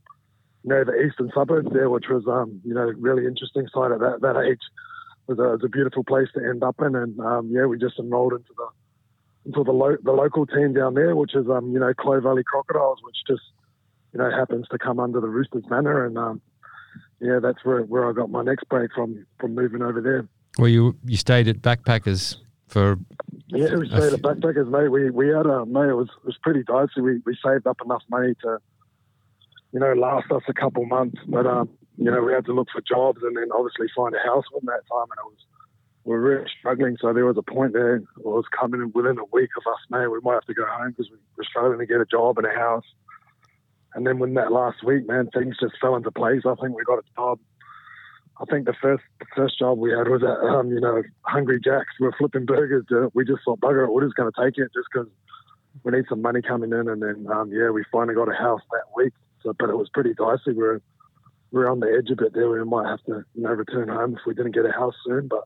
you 0.62 0.70
know 0.70 0.84
the 0.84 0.94
eastern 1.00 1.30
suburbs 1.34 1.70
there, 1.72 1.90
which 1.90 2.06
was 2.08 2.24
um, 2.26 2.60
you 2.64 2.74
know 2.74 2.92
really 2.98 3.26
interesting 3.26 3.66
site 3.72 3.92
at 3.92 4.00
that 4.00 4.20
that 4.22 4.36
age. 4.36 4.62
It 5.28 5.32
was 5.32 5.38
a, 5.38 5.44
it 5.44 5.52
was 5.52 5.64
a 5.64 5.68
beautiful 5.68 6.04
place 6.04 6.28
to 6.34 6.40
end 6.40 6.62
up 6.62 6.76
in, 6.80 6.94
and 6.94 7.18
um, 7.20 7.50
yeah, 7.50 7.66
we 7.66 7.78
just 7.78 7.98
enrolled 7.98 8.32
into 8.32 8.52
the 8.56 8.68
into 9.46 9.64
the 9.64 9.72
lo- 9.72 9.98
the 10.02 10.12
local 10.12 10.46
team 10.46 10.74
down 10.74 10.94
there, 10.94 11.16
which 11.16 11.34
is 11.34 11.48
um, 11.48 11.72
you 11.72 11.78
know 11.80 11.92
Clovelly 11.92 12.44
Crocodiles, 12.44 12.98
which 13.02 13.16
just 13.26 13.42
you 14.12 14.18
know, 14.18 14.30
happens 14.30 14.66
to 14.68 14.78
come 14.78 14.98
under 14.98 15.20
the 15.20 15.28
Roosters 15.28 15.64
banner. 15.68 16.04
And 16.04 16.18
um, 16.18 16.40
yeah, 17.20 17.38
that's 17.40 17.64
where, 17.64 17.82
where 17.82 18.08
I 18.08 18.12
got 18.12 18.30
my 18.30 18.42
next 18.42 18.68
break 18.68 18.90
from 18.94 19.26
from 19.38 19.54
moving 19.54 19.82
over 19.82 20.00
there. 20.00 20.26
Well, 20.58 20.68
you 20.68 20.96
you 21.04 21.16
stayed 21.16 21.48
at 21.48 21.58
Backpackers 21.58 22.36
for 22.66 22.98
yeah, 23.52 23.74
we 23.76 23.88
stayed 23.88 24.12
at 24.12 24.22
Backpackers, 24.22 24.70
mate. 24.70 24.88
We 24.88 25.10
we 25.10 25.28
had 25.28 25.46
a 25.46 25.66
mate. 25.66 25.90
It 25.90 25.94
was 25.94 26.08
it 26.08 26.26
was 26.26 26.38
pretty 26.42 26.62
dicey. 26.62 27.00
We 27.00 27.20
we 27.24 27.36
saved 27.44 27.66
up 27.66 27.78
enough 27.84 28.02
money 28.08 28.34
to 28.42 28.58
you 29.72 29.80
know 29.80 29.92
last 29.92 30.30
us 30.30 30.42
a 30.48 30.54
couple 30.54 30.84
months, 30.86 31.20
but 31.26 31.46
um, 31.46 31.68
you 31.96 32.10
know 32.10 32.22
we 32.22 32.32
had 32.32 32.44
to 32.46 32.52
look 32.52 32.68
for 32.72 32.80
jobs 32.80 33.20
and 33.22 33.36
then 33.36 33.48
obviously 33.54 33.86
find 33.96 34.14
a 34.14 34.26
house 34.26 34.44
within 34.52 34.66
that 34.66 34.82
time, 34.90 35.08
and 35.10 35.18
it 35.18 35.26
was 35.26 35.38
we 36.04 36.14
were 36.14 36.20
really 36.20 36.50
struggling. 36.58 36.96
So 37.00 37.12
there 37.12 37.26
was 37.26 37.36
a 37.36 37.42
point 37.42 37.72
there. 37.72 37.96
It 37.96 38.04
was 38.24 38.44
coming 38.58 38.90
within 38.94 39.18
a 39.18 39.24
week 39.32 39.50
of 39.56 39.70
us, 39.70 39.80
mate. 39.90 40.08
We 40.08 40.20
might 40.22 40.34
have 40.34 40.46
to 40.46 40.54
go 40.54 40.64
home 40.66 40.90
because 40.90 41.10
we 41.10 41.18
were 41.36 41.44
struggling 41.44 41.78
to 41.78 41.86
get 41.86 42.00
a 42.00 42.06
job 42.06 42.38
and 42.38 42.46
a 42.46 42.56
house. 42.58 42.86
And 43.94 44.06
then 44.06 44.18
when 44.18 44.34
that 44.34 44.52
last 44.52 44.84
week, 44.84 45.06
man, 45.06 45.28
things 45.34 45.56
just 45.60 45.74
fell 45.80 45.96
into 45.96 46.10
place. 46.10 46.42
I 46.46 46.54
think 46.54 46.76
we 46.76 46.84
got 46.84 46.98
a 46.98 47.04
job. 47.16 47.40
I 48.40 48.44
think 48.46 48.66
the 48.66 48.74
first 48.80 49.02
the 49.18 49.26
first 49.36 49.58
job 49.58 49.78
we 49.78 49.90
had 49.90 50.08
was 50.08 50.22
at 50.22 50.38
um, 50.48 50.70
you 50.70 50.80
know 50.80 51.02
Hungry 51.22 51.60
Jack's. 51.62 51.92
We 52.00 52.06
were 52.06 52.14
flipping 52.16 52.46
burgers. 52.46 52.86
We 53.14 53.24
just 53.24 53.42
thought, 53.44 53.60
bugger 53.60 53.84
it, 53.84 53.92
we're 53.92 54.04
just 54.04 54.16
going 54.16 54.32
to 54.32 54.42
take 54.42 54.56
it 54.56 54.70
just 54.74 54.88
because 54.92 55.08
we 55.84 55.92
need 55.92 56.06
some 56.08 56.22
money 56.22 56.40
coming 56.40 56.72
in. 56.72 56.88
And 56.88 57.02
then 57.02 57.26
um, 57.30 57.52
yeah, 57.52 57.70
we 57.70 57.84
finally 57.92 58.14
got 58.14 58.30
a 58.30 58.34
house 58.34 58.62
that 58.72 58.84
week. 58.96 59.12
So, 59.42 59.54
but 59.58 59.70
it 59.70 59.76
was 59.76 59.88
pretty 59.92 60.14
dicey. 60.14 60.52
We 60.52 60.64
are 60.64 60.80
we 61.50 61.62
are 61.62 61.70
on 61.70 61.80
the 61.80 61.88
edge 61.88 62.10
a 62.10 62.16
bit 62.16 62.32
there. 62.32 62.48
We 62.48 62.64
might 62.64 62.88
have 62.88 63.04
to 63.04 63.24
you 63.34 63.42
know 63.42 63.50
return 63.50 63.88
home 63.88 64.14
if 64.14 64.20
we 64.26 64.34
didn't 64.34 64.54
get 64.54 64.64
a 64.64 64.72
house 64.72 64.94
soon. 65.04 65.28
But 65.28 65.44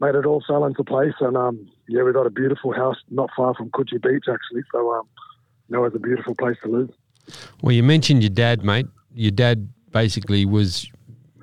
made 0.00 0.14
it 0.14 0.26
all 0.26 0.42
fell 0.46 0.64
into 0.66 0.84
place. 0.84 1.14
And 1.20 1.36
um, 1.36 1.66
yeah, 1.88 2.02
we 2.02 2.12
got 2.12 2.26
a 2.26 2.30
beautiful 2.30 2.72
house 2.72 2.96
not 3.10 3.30
far 3.36 3.54
from 3.54 3.70
Coogee 3.70 4.02
Beach 4.02 4.26
actually. 4.28 4.62
So 4.72 4.92
um, 4.92 5.08
you 5.68 5.76
know, 5.76 5.84
it's 5.84 5.96
a 5.96 6.00
beautiful 6.00 6.34
place 6.34 6.56
to 6.62 6.68
live. 6.68 6.90
Well, 7.62 7.72
you 7.72 7.82
mentioned 7.82 8.22
your 8.22 8.30
dad, 8.30 8.64
mate. 8.64 8.86
Your 9.14 9.30
dad 9.30 9.68
basically 9.92 10.44
was, 10.44 10.90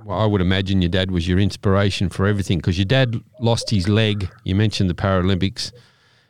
well, 0.03 0.19
I 0.19 0.25
would 0.25 0.41
imagine 0.41 0.81
your 0.81 0.89
dad 0.89 1.11
was 1.11 1.27
your 1.27 1.39
inspiration 1.39 2.09
for 2.09 2.25
everything 2.25 2.57
because 2.57 2.77
your 2.77 2.85
dad 2.85 3.21
lost 3.39 3.69
his 3.69 3.87
leg. 3.87 4.29
You 4.43 4.55
mentioned 4.55 4.89
the 4.89 4.93
Paralympics. 4.93 5.71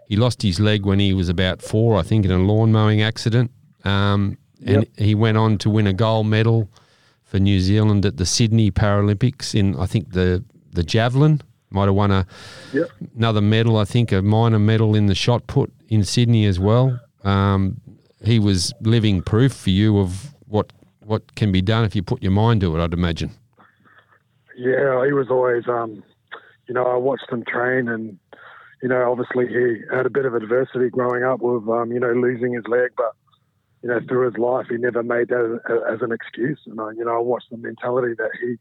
He 0.07 0.17
lost 0.17 0.41
his 0.41 0.59
leg 0.59 0.85
when 0.85 0.99
he 0.99 1.13
was 1.13 1.29
about 1.29 1.61
four, 1.61 1.97
I 1.97 2.03
think, 2.03 2.25
in 2.25 2.31
a 2.31 2.37
lawn 2.37 2.71
mowing 2.71 3.01
accident. 3.01 3.51
Um, 3.83 4.37
and 4.65 4.83
yep. 4.83 4.87
he 4.97 5.15
went 5.15 5.37
on 5.37 5.57
to 5.59 5.69
win 5.69 5.87
a 5.87 5.93
gold 5.93 6.27
medal 6.27 6.69
for 7.23 7.39
New 7.39 7.59
Zealand 7.59 8.05
at 8.05 8.17
the 8.17 8.25
Sydney 8.25 8.71
Paralympics 8.71 9.55
in, 9.55 9.79
I 9.79 9.85
think, 9.85 10.11
the, 10.11 10.43
the 10.71 10.83
javelin. 10.83 11.41
Might 11.73 11.85
have 11.85 11.95
won 11.95 12.11
a 12.11 12.27
yep. 12.73 12.89
another 13.15 13.39
medal, 13.39 13.77
I 13.77 13.85
think, 13.85 14.11
a 14.11 14.21
minor 14.21 14.59
medal 14.59 14.93
in 14.93 15.05
the 15.05 15.15
shot 15.15 15.47
put 15.47 15.71
in 15.87 16.03
Sydney 16.03 16.45
as 16.45 16.59
well. 16.59 16.99
Um, 17.23 17.79
he 18.21 18.39
was 18.39 18.73
living 18.81 19.21
proof 19.21 19.53
for 19.53 19.69
you 19.69 19.97
of 19.97 20.33
what 20.47 20.73
what 20.99 21.33
can 21.35 21.51
be 21.53 21.61
done 21.61 21.85
if 21.85 21.95
you 21.95 22.03
put 22.03 22.21
your 22.21 22.33
mind 22.33 22.59
to 22.61 22.75
it. 22.75 22.83
I'd 22.83 22.93
imagine. 22.93 23.31
Yeah, 24.57 25.05
he 25.05 25.13
was 25.13 25.27
always, 25.29 25.67
um, 25.67 26.03
you 26.67 26.73
know, 26.73 26.85
I 26.85 26.95
watched 26.97 27.29
him 27.29 27.43
train, 27.45 27.87
and 27.87 28.17
you 28.81 28.89
know, 28.89 29.11
obviously 29.11 29.47
he 29.47 29.81
had 29.95 30.05
a 30.05 30.09
bit 30.09 30.25
of 30.25 30.33
adversity 30.33 30.89
growing 30.89 31.23
up 31.23 31.39
with, 31.39 31.67
um, 31.69 31.91
you 31.91 31.99
know, 31.99 32.13
losing 32.13 32.53
his 32.53 32.65
leg, 32.67 32.91
but 32.97 33.11
you 33.83 33.89
know, 33.89 33.99
through 34.07 34.25
his 34.25 34.37
life, 34.37 34.67
he 34.69 34.77
never 34.77 35.03
made 35.03 35.29
that 35.29 35.59
as 35.91 36.01
an 36.01 36.11
excuse. 36.11 36.59
And 36.67 36.79
I, 36.79 36.91
you 36.91 37.03
know, 37.03 37.15
I 37.15 37.19
watched 37.19 37.49
the 37.49 37.57
mentality 37.57 38.13
that 38.17 38.29
he, 38.39 38.55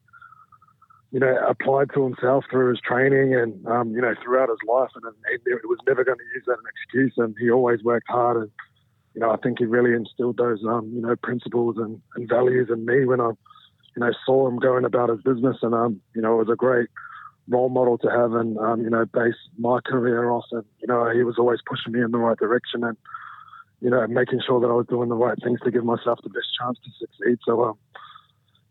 you 1.13 1.21
know, 1.21 1.37
applied 1.47 1.91
to 1.95 2.05
himself 2.05 2.45
through 2.51 2.71
his 2.71 2.81
training 2.81 3.35
and, 3.35 3.67
um, 3.67 3.93
you 3.93 4.01
know, 4.01 4.15
throughout 4.23 4.49
his 4.49 4.59
life, 4.67 4.91
and, 4.95 5.05
and 5.05 5.15
it 5.45 5.61
was 5.65 5.79
never 5.87 6.05
going 6.05 6.19
to 6.19 6.25
use 6.35 6.45
that 6.47 6.53
as 6.53 6.59
an 6.59 6.73
excuse. 6.75 7.13
And 7.17 7.35
he 7.39 7.51
always 7.51 7.83
worked 7.83 8.09
hard 8.09 8.37
and 8.39 8.51
you 9.15 9.21
know, 9.21 9.31
I 9.31 9.37
think 9.37 9.59
he 9.59 9.65
really 9.65 9.95
instilled 9.95 10.37
those, 10.37 10.63
um, 10.65 10.91
you 10.95 11.01
know, 11.01 11.17
principles 11.17 11.77
and, 11.79 12.01
and 12.15 12.29
values 12.29 12.69
in 12.71 12.85
me 12.85 13.05
when 13.05 13.21
I, 13.21 13.31
you 13.97 14.01
know, 14.01 14.13
saw 14.25 14.49
him 14.49 14.59
going 14.59 14.85
about 14.85 15.11
his 15.11 15.21
business. 15.23 15.57
And, 15.63 15.75
um, 15.75 16.01
you 16.15 16.23
know, 16.23 16.35
it 16.35 16.47
was 16.47 16.53
a 16.53 16.57
great 16.57 16.89
role 17.49 17.69
model 17.69 17.99
to 17.99 18.11
have 18.11 18.33
and, 18.33 18.57
um, 18.59 18.83
you 18.83 18.91
know, 18.91 19.05
base 19.07 19.35
my 19.59 19.81
career 19.85 20.31
off. 20.31 20.45
And, 20.53 20.65
you 20.81 20.87
know, 20.87 21.11
he 21.11 21.23
was 21.25 21.37
always 21.39 21.61
pushing 21.67 21.93
me 21.93 22.03
in 22.03 22.11
the 22.11 22.19
right 22.19 22.39
direction 22.39 22.85
and, 22.85 22.97
you 23.81 23.91
know, 23.91 24.07
making 24.07 24.41
sure 24.47 24.61
that 24.61 24.69
I 24.69 24.75
was 24.75 24.87
doing 24.87 25.09
the 25.09 25.17
right 25.17 25.37
things 25.43 25.59
to 25.65 25.71
give 25.71 25.85
myself 25.85 26.21
the 26.23 26.31
best 26.31 26.49
chance 26.61 26.79
to 26.85 26.91
succeed. 26.99 27.39
So, 27.45 27.65
um, 27.65 27.79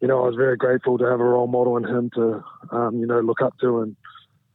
you 0.02 0.08
know, 0.08 0.24
I 0.24 0.28
was 0.28 0.36
very 0.36 0.56
grateful 0.56 0.98
to 0.98 1.06
have 1.06 1.20
a 1.20 1.24
role 1.24 1.48
model 1.48 1.76
in 1.78 1.84
him 1.84 2.10
to, 2.16 2.44
um, 2.72 3.00
you 3.00 3.06
know, 3.06 3.20
look 3.20 3.42
up 3.42 3.58
to 3.60 3.82
and, 3.82 3.96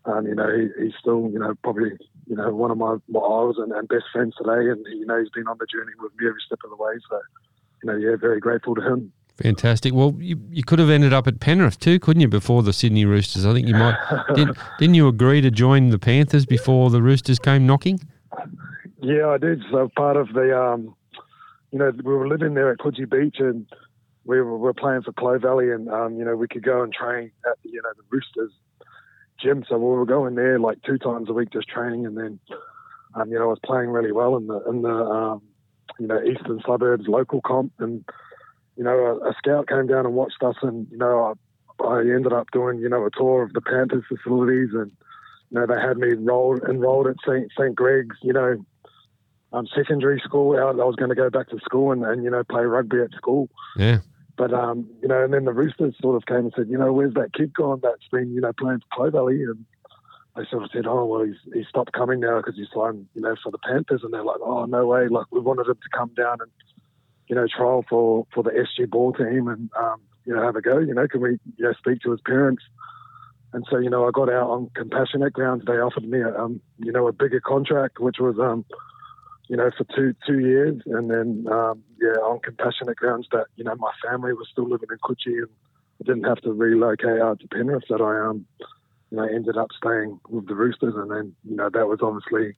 um, 0.07 0.27
you 0.27 0.35
know, 0.35 0.49
he, 0.55 0.69
he's 0.83 0.95
still, 0.99 1.29
you 1.31 1.39
know, 1.39 1.55
probably, 1.63 1.91
you 2.27 2.37
know, 2.37 2.55
one 2.55 2.71
of 2.71 2.79
my, 2.79 2.97
my 3.09 3.21
idols 3.21 3.57
and, 3.59 3.73
and 3.73 3.89
best 3.89 4.05
friends 4.13 4.35
today. 4.37 4.71
And, 4.71 4.85
you 4.89 5.05
know, 5.07 5.19
he's 5.19 5.31
been 5.31 5.49
on 5.49 5.59
the 5.59 5.67
journey 5.67 5.93
with 5.99 6.13
me 6.19 6.29
every 6.29 6.41
step 6.47 6.61
of 6.65 6.71
the 6.71 6.77
way. 6.77 6.95
So, 7.11 7.21
you 7.83 7.91
know, 7.91 7.97
yeah, 7.97 8.17
very 8.17 8.41
grateful 8.41 8.75
to 8.75 8.81
him. 8.81 9.13
Fantastic. 9.43 9.93
Well, 9.93 10.15
you, 10.19 10.41
you 10.51 10.63
could 10.63 10.79
have 10.79 10.91
ended 10.91 11.13
up 11.13 11.27
at 11.27 11.41
Penrith 11.41 11.81
too, 11.81 11.99
couldn't 11.99 12.21
you, 12.21 12.29
before 12.29 12.63
the 12.63 12.73
Sydney 12.73 13.05
Roosters? 13.05 13.45
I 13.45 13.53
think 13.53 13.67
you 13.67 13.75
might. 13.75 13.97
didn't, 14.35 14.57
didn't 14.79 14.95
you 14.95 15.09
agree 15.09 15.41
to 15.41 15.51
join 15.51 15.89
the 15.91 15.99
Panthers 15.99 16.47
before 16.47 16.91
the 16.91 17.03
Roosters 17.03 17.41
came 17.41 17.67
knocking? 17.67 17.99
Yeah, 19.03 19.29
I 19.29 19.39
did. 19.39 19.63
So 19.73 19.91
part 19.97 20.17
of 20.17 20.33
the, 20.35 20.57
um, 20.57 20.95
you 21.73 21.81
know, 21.81 21.91
we 22.05 22.15
were 22.15 22.29
living 22.29 22.55
there 22.55 22.71
at 22.71 22.79
Coogee 22.79 23.11
Beach 23.11 23.37
and 23.41 23.67
we 24.25 24.41
were, 24.41 24.57
were 24.57 24.73
playing 24.73 25.03
for 25.03 25.13
Clovelly 25.13 25.75
and, 25.75 25.89
um, 25.89 26.17
you 26.17 26.25
know, 26.25 26.37
we 26.37 26.47
could 26.47 26.65
go 26.65 26.83
and 26.83 26.93
train 26.93 27.33
at, 27.45 27.59
the, 27.65 27.71
you 27.71 27.83
know, 27.83 27.91
the 27.97 28.05
Roosters 28.11 28.53
gym. 29.43 29.65
So 29.69 29.77
we 29.79 29.85
were 29.85 30.07
going 30.07 30.37
there 30.37 30.61
like 30.61 30.81
two 30.83 30.97
times 30.97 31.29
a 31.29 31.33
week 31.33 31.51
just 31.53 31.69
training. 31.69 32.07
And 32.07 32.17
then, 32.17 32.39
um, 33.17 33.31
you 33.31 33.39
know, 33.39 33.47
I 33.47 33.49
was 33.49 33.59
playing 33.65 33.91
really 33.91 34.13
well 34.13 34.37
in 34.37 34.47
the, 34.47 34.63
in 34.71 34.83
the, 34.83 34.95
um, 34.95 35.43
you 35.99 36.07
know, 36.07 36.23
eastern 36.23 36.61
suburbs 36.65 37.09
local 37.09 37.41
comp. 37.41 37.73
And, 37.81 38.05
you 38.77 38.85
know, 38.85 39.21
a, 39.23 39.31
a 39.31 39.35
scout 39.39 39.69
came 39.69 39.87
down 39.87 40.07
and 40.07 40.15
watched 40.15 40.43
us 40.43 40.57
and, 40.63 40.87
you 40.91 40.99
know, 40.99 41.35
I, 41.81 41.85
I 41.85 42.01
ended 42.01 42.33
up 42.33 42.51
doing, 42.53 42.79
you 42.79 42.89
know, 42.89 43.05
a 43.05 43.11
tour 43.11 43.43
of 43.43 43.53
the 43.53 43.61
Panthers 43.61 44.05
facilities 44.09 44.71
and, 44.73 44.91
you 45.51 45.61
know, 45.61 45.67
they 45.67 45.81
had 45.81 45.97
me 45.99 46.15
rolled, 46.15 46.63
enrolled 46.69 47.07
at 47.07 47.17
St. 47.27 47.51
St. 47.59 47.75
Greg's, 47.75 48.17
you 48.23 48.33
know, 48.33 48.65
um, 49.53 49.67
secondary 49.75 50.21
school. 50.25 50.57
I 50.59 50.73
was 50.73 50.97
going 50.97 51.11
to 51.11 51.15
go 51.15 51.31
back 51.31 51.49
to 51.51 51.59
school 51.61 51.93
and, 51.93 52.05
and, 52.05 52.25
you 52.25 52.31
know, 52.31 52.43
play 52.43 52.65
rugby 52.65 53.01
at 53.01 53.13
school. 53.13 53.49
Yeah. 53.77 53.99
But, 54.37 54.53
um, 54.53 54.89
you 55.01 55.07
know, 55.07 55.23
and 55.23 55.33
then 55.33 55.45
the 55.45 55.53
Roosters 55.53 55.95
sort 56.01 56.17
of 56.17 56.27
came 56.27 56.39
and 56.39 56.53
said, 56.57 56.67
you 56.69 56.77
know, 56.77 56.93
where's 56.93 57.15
that 57.15 57.33
kid 57.33 57.55
gone 57.55 57.81
that's 57.83 58.09
been, 58.11 58.35
you 58.35 58.41
know, 58.41 58.53
playing 58.53 58.81
for 58.81 59.11
Clovelly? 59.11 59.45
And 59.45 59.65
they 60.37 60.45
sort 60.51 60.65
of 60.65 60.71
said, 60.73 60.87
oh, 60.89 61.05
well, 61.05 61.23
he's, 61.23 61.37
he 61.53 61.65
stopped 61.69 61.93
coming 61.93 62.19
now 62.19 62.39
because 62.39 62.57
he's 62.57 62.67
signed, 62.75 63.07
you 63.15 63.23
know, 63.23 63.37
for 63.45 63.53
the 63.53 63.59
Panthers. 63.59 64.01
And 64.03 64.13
they're 64.13 64.25
like, 64.25 64.41
oh, 64.43 64.65
no 64.65 64.87
way. 64.87 65.07
Like, 65.07 65.27
we 65.31 65.39
wanted 65.39 65.69
him 65.69 65.77
to 65.77 65.97
come 65.97 66.11
down 66.17 66.39
and, 66.41 66.51
you 67.29 67.35
know, 67.35 67.47
trial 67.47 67.85
for, 67.89 68.27
for 68.35 68.43
the 68.43 68.51
SG 68.51 68.89
ball 68.89 69.13
team 69.13 69.49
and, 69.49 69.71
um, 69.77 70.01
you 70.25 70.35
know, 70.35 70.43
have 70.43 70.57
a 70.57 70.63
go. 70.63 70.79
You 70.79 70.95
know, 70.95 71.07
can 71.09 71.21
we, 71.21 71.39
you 71.57 71.65
know, 71.65 71.73
speak 71.75 72.01
to 72.03 72.11
his 72.11 72.21
parents? 72.21 72.63
And 73.53 73.65
so, 73.71 73.79
you 73.79 73.89
know, 73.89 74.07
I 74.07 74.11
got 74.13 74.29
out 74.29 74.51
on 74.51 74.71
compassionate 74.75 75.33
grounds. 75.33 75.65
They 75.67 75.75
offered 75.75 76.09
me, 76.09 76.21
a, 76.21 76.37
um, 76.37 76.61
you 76.79 76.93
know, 76.93 77.07
a 77.07 77.13
bigger 77.13 77.41
contract, 77.41 78.01
which 78.01 78.17
was, 78.19 78.37
um, 78.39 78.65
you 79.49 79.57
know, 79.57 79.71
for 79.77 79.85
two 79.95 80.15
two 80.27 80.39
years, 80.39 80.81
and 80.87 81.11
then 81.11 81.47
um, 81.53 81.83
yeah, 82.01 82.19
on 82.21 82.41
compassionate 82.41 82.97
grounds 82.97 83.29
that 83.33 83.47
you 83.57 83.65
know 83.65 83.75
my 83.77 83.93
family 84.03 84.33
was 84.33 84.49
still 84.51 84.69
living 84.69 84.89
in 84.91 84.99
Coogee 84.99 85.43
and 85.43 85.49
I 86.01 86.05
didn't 86.05 86.25
have 86.25 86.41
to 86.43 86.53
relocate 86.53 87.21
out 87.21 87.41
to 87.41 87.49
Penrith. 87.49 87.85
That 87.91 88.01
I 88.01 88.29
um, 88.29 88.47
you 89.11 89.19
know, 89.19 89.25
ended 89.25 89.57
up 89.57 89.69
staying 89.77 90.19
with 90.29 90.49
the 90.49 90.55
Roosters, 90.55 90.95
and 90.97 91.11
then 91.11 91.35
you 91.45 91.57
know 91.57 91.69
that 91.69 91.87
was 91.87 92.01
obviously 92.03 92.57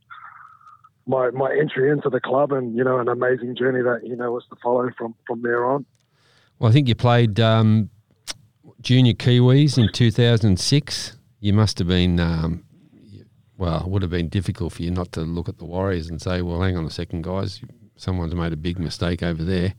my 1.07 1.31
my 1.31 1.53
entry 1.53 1.91
into 1.91 2.11
the 2.11 2.21
club, 2.21 2.53
and 2.53 2.77
you 2.77 2.85
know, 2.85 2.99
an 2.99 3.09
amazing 3.09 3.57
journey 3.57 3.83
that 3.83 4.01
you 4.05 4.17
know 4.17 4.33
was 4.33 4.45
to 4.51 4.57
follow 4.63 4.91
from 4.99 5.15
from 5.27 5.43
there 5.43 5.65
on. 5.65 5.87
Well, 6.59 6.71
I 6.71 6.73
think 6.73 6.89
you 6.89 6.95
played 6.95 7.39
um, 7.39 7.91
junior 8.81 9.13
Kiwis 9.13 9.79
in 9.79 9.91
2006. 9.93 11.19
You 11.41 11.53
must 11.53 11.79
have 11.79 11.89
been 11.89 12.19
um, 12.19 12.65
well, 13.57 13.81
it 13.81 13.89
would 13.89 14.03
have 14.03 14.11
been 14.11 14.29
difficult 14.29 14.73
for 14.73 14.83
you 14.83 14.91
not 14.91 15.13
to 15.13 15.21
look 15.21 15.49
at 15.49 15.59
the 15.59 15.65
Warriors 15.65 16.11
and 16.11 16.21
say, 16.21 16.43
"Well, 16.43 16.61
hang 16.61 16.77
on 16.77 16.85
a 16.85 16.91
second, 16.91 17.23
guys, 17.23 17.61
someone's 17.97 18.35
made 18.35 18.53
a 18.53 18.57
big 18.57 18.79
mistake 18.79 19.23
over 19.23 19.43
there." 19.43 19.75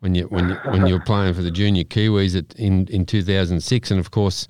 When 0.00 0.14
you 0.14 0.24
when 0.24 0.50
you, 0.50 0.56
when 0.66 0.86
you 0.86 0.94
were 0.94 1.04
playing 1.04 1.34
for 1.34 1.42
the 1.42 1.50
junior 1.50 1.84
Kiwis 1.84 2.36
at, 2.36 2.54
in 2.58 2.86
in 2.88 3.06
2006, 3.06 3.90
and 3.90 4.00
of 4.00 4.10
course, 4.10 4.48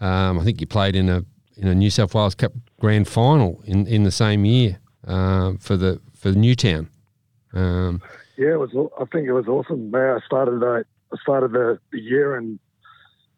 um, 0.00 0.38
I 0.38 0.44
think 0.44 0.60
you 0.60 0.66
played 0.66 0.96
in 0.96 1.08
a 1.08 1.24
in 1.56 1.68
a 1.68 1.74
New 1.74 1.90
South 1.90 2.14
Wales 2.14 2.34
Cup 2.34 2.52
grand 2.78 3.08
final 3.08 3.62
in, 3.64 3.86
in 3.86 4.02
the 4.02 4.10
same 4.10 4.44
year 4.44 4.78
uh, 5.06 5.52
for 5.58 5.76
the 5.76 6.00
for 6.14 6.30
the 6.30 6.38
Newtown. 6.38 6.88
Um, 7.52 8.02
yeah, 8.36 8.52
it 8.52 8.58
was. 8.58 8.90
I 9.00 9.04
think 9.06 9.26
it 9.26 9.32
was 9.32 9.46
awesome. 9.46 9.94
I 9.94 10.18
started 10.26 10.62
uh, 10.62 10.82
I 11.12 11.16
started 11.20 11.52
the, 11.52 11.78
the 11.92 12.00
year 12.00 12.36
in 12.36 12.58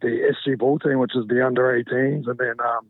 the 0.01 0.33
SG 0.47 0.59
ball 0.59 0.79
team, 0.79 0.99
which 0.99 1.15
is 1.15 1.27
the 1.29 1.45
under 1.45 1.63
18s, 1.63 2.29
and 2.29 2.39
then 2.39 2.55
um, 2.61 2.87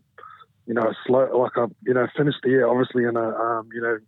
you 0.69 0.75
know, 0.75 0.93
slow 1.07 1.27
like 1.41 1.57
I, 1.57 1.65
you 1.85 1.95
know, 1.95 2.07
finished 2.15 2.39
the 2.43 2.51
year 2.51 2.69
obviously 2.69 3.05
in 3.05 3.17
a, 3.17 3.29
um, 3.31 3.71
you 3.73 3.81
know, 3.81 3.99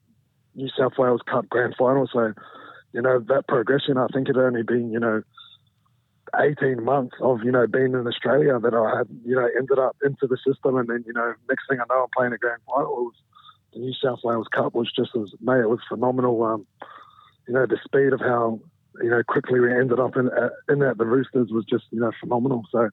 New 0.54 0.68
South 0.78 0.92
Wales 0.98 1.22
Cup 1.28 1.48
grand 1.48 1.74
final. 1.76 2.06
So, 2.12 2.34
you 2.92 3.00
know, 3.00 3.18
that 3.18 3.48
progression, 3.48 3.96
I 3.96 4.06
think 4.12 4.28
it 4.28 4.36
only 4.36 4.62
been, 4.62 4.92
you 4.92 5.00
know, 5.00 5.22
18 6.38 6.84
months 6.84 7.16
of, 7.22 7.38
you 7.42 7.50
know, 7.50 7.66
being 7.66 7.94
in 7.94 8.06
Australia 8.06 8.58
that 8.58 8.74
I 8.74 8.98
had, 8.98 9.08
you 9.24 9.34
know, 9.34 9.48
ended 9.56 9.78
up 9.78 9.96
into 10.04 10.26
the 10.26 10.36
system. 10.46 10.76
And 10.76 10.88
then, 10.88 11.02
you 11.06 11.14
know, 11.14 11.32
next 11.48 11.64
thing 11.68 11.78
I 11.80 11.84
know, 11.88 12.02
I'm 12.02 12.08
playing 12.14 12.34
a 12.34 12.38
grand 12.38 12.60
final. 12.66 12.92
It 12.92 13.08
was 13.08 13.14
the 13.72 13.80
New 13.80 13.94
South 13.94 14.20
Wales 14.24 14.48
Cup 14.54 14.74
was 14.74 14.90
just, 14.94 15.14
was, 15.14 15.34
mate, 15.40 15.60
it 15.60 15.68
was 15.68 15.80
phenomenal. 15.88 16.42
Um, 16.42 16.66
you 17.46 17.54
know, 17.54 17.66
the 17.66 17.78
speed 17.84 18.12
of 18.12 18.20
how, 18.20 18.60
you 19.02 19.10
know, 19.10 19.22
quickly 19.26 19.60
we 19.60 19.72
ended 19.72 19.98
up 19.98 20.16
in, 20.16 20.28
uh, 20.28 20.50
in 20.68 20.80
that, 20.80 20.98
the 20.98 21.06
Roosters 21.06 21.50
was 21.50 21.64
just, 21.64 21.84
you 21.90 22.00
know, 22.00 22.12
phenomenal. 22.20 22.64
So, 22.70 22.88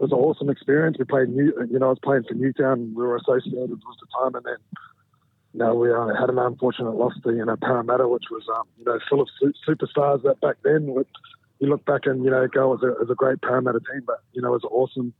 it 0.00 0.04
was 0.04 0.12
an 0.12 0.18
awesome 0.18 0.48
experience. 0.48 0.96
We 0.98 1.04
played 1.04 1.28
New, 1.28 1.52
you 1.70 1.78
know, 1.78 1.86
I 1.86 1.90
was 1.90 1.98
playing 2.02 2.24
for 2.26 2.32
Newtown. 2.32 2.94
We 2.94 3.02
were 3.02 3.16
associated 3.16 3.68
with 3.68 3.80
the 3.80 4.06
time, 4.18 4.34
and 4.34 4.44
then 4.46 4.56
you 5.52 5.58
know 5.60 5.74
we 5.74 5.92
uh, 5.92 6.18
had 6.18 6.30
an 6.30 6.38
unfortunate 6.38 6.92
loss 6.92 7.12
to 7.22 7.32
you 7.32 7.44
know 7.44 7.56
Parramatta, 7.56 8.08
which 8.08 8.24
was 8.30 8.42
um, 8.56 8.64
you 8.78 8.84
know 8.86 8.98
full 9.10 9.20
of 9.20 9.28
superstars 9.68 10.22
that 10.22 10.40
back 10.40 10.56
then. 10.64 10.86
you 11.58 11.68
look 11.68 11.84
back 11.84 12.06
and 12.06 12.24
you 12.24 12.30
know 12.30 12.48
go 12.48 12.72
as 12.72 12.82
a, 12.82 12.94
as 13.02 13.10
a 13.10 13.14
great 13.14 13.42
Parramatta 13.42 13.80
team, 13.92 14.00
but 14.06 14.20
you 14.32 14.40
know 14.40 14.48
it 14.54 14.62
was 14.62 14.70
awesome 14.70 15.12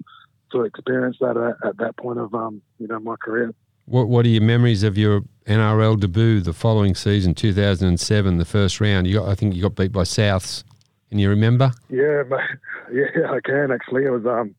to 0.53 0.63
experience 0.63 1.19
that 1.21 1.37
at, 1.37 1.69
at 1.69 1.77
that 1.77 1.99
point 1.99 2.19
of 2.19 2.33
um, 2.35 2.63
you 2.79 2.87
know 2.87 2.99
my 3.01 3.17
career. 3.17 3.53
What 3.87 4.09
What 4.09 4.27
are 4.27 4.29
your 4.29 4.43
memories 4.43 4.83
of 4.83 4.97
your 4.97 5.23
NRL 5.47 5.99
debut 6.01 6.41
the 6.41 6.53
following 6.53 6.95
season, 6.95 7.35
two 7.35 7.53
thousand 7.53 7.89
and 7.89 8.01
seven, 8.01 8.39
the 8.39 8.45
first 8.45 8.81
round? 8.81 9.07
You 9.07 9.15
got, 9.15 9.29
I 9.29 9.35
think 9.35 9.55
you 9.55 9.63
got 9.63 9.75
beat 9.75 9.93
by 9.93 10.03
Souths. 10.03 10.65
Can 11.09 11.19
you 11.19 11.29
remember? 11.29 11.73
Yeah, 11.89 12.23
yeah, 12.93 13.31
I 13.31 13.41
can 13.45 13.71
actually. 13.73 14.05
It 14.05 14.11
was 14.11 14.27
um, 14.27 14.55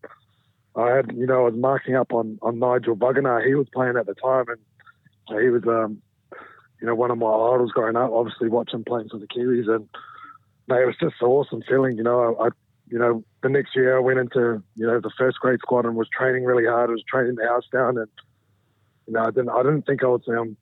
I 0.76 0.96
had 0.96 1.12
you 1.16 1.26
know 1.26 1.42
I 1.42 1.50
was 1.50 1.56
marking 1.56 1.96
up 1.96 2.14
on 2.14 2.40
on 2.42 2.60
Nigel 2.60 2.96
Vagana. 2.96 3.46
He 3.46 3.56
was 3.56 3.68
playing 3.74 3.98
at 3.98 4.06
the 4.06 4.16
time, 4.16 4.46
and 4.50 5.42
he 5.42 5.50
was 5.50 5.64
um, 5.66 6.02
you 6.82 6.88
know, 6.88 6.96
one 6.96 7.12
of 7.12 7.18
my 7.18 7.28
idols 7.28 7.72
growing 7.72 7.96
up. 7.96 8.12
Obviously, 8.12 8.50
watching 8.50 8.84
playing 8.84 9.10
for 9.10 9.20
the 9.20 9.28
Kiwis, 9.28 9.70
and 9.70 9.88
mate, 10.68 10.82
it 10.82 10.88
was 10.88 10.98
just 11.00 11.22
an 11.22 11.28
awesome 11.28 11.62
feeling. 11.68 11.96
You 11.96 12.04
know, 12.04 12.36
I, 12.36 12.48
I 12.48 12.50
you 12.90 12.98
know, 12.98 13.24
the 13.44 13.50
next 13.50 13.76
year 13.76 13.96
I 13.96 14.00
went 14.00 14.20
into 14.20 14.62
you 14.76 14.88
know 14.88 15.00
the 15.00 15.12
first 15.18 15.40
grade 15.40 15.60
squad 15.60 15.86
and 15.86 15.96
was 15.96 16.10
training 16.10 16.44
really 16.44 16.66
hard. 16.66 16.90
I 16.90 16.94
was 16.94 17.04
training 17.08 17.36
the 17.36 17.48
house 17.48 17.66
down, 17.72 17.98
and 18.00 18.08
you 19.08 19.14
know, 19.14 19.22
I 19.22 19.32
didn't 19.32 19.50
I 19.50 19.64
didn't 19.64 19.86
think 19.86 20.04
I 20.04 20.08
was 20.08 20.22
um, 20.28 20.58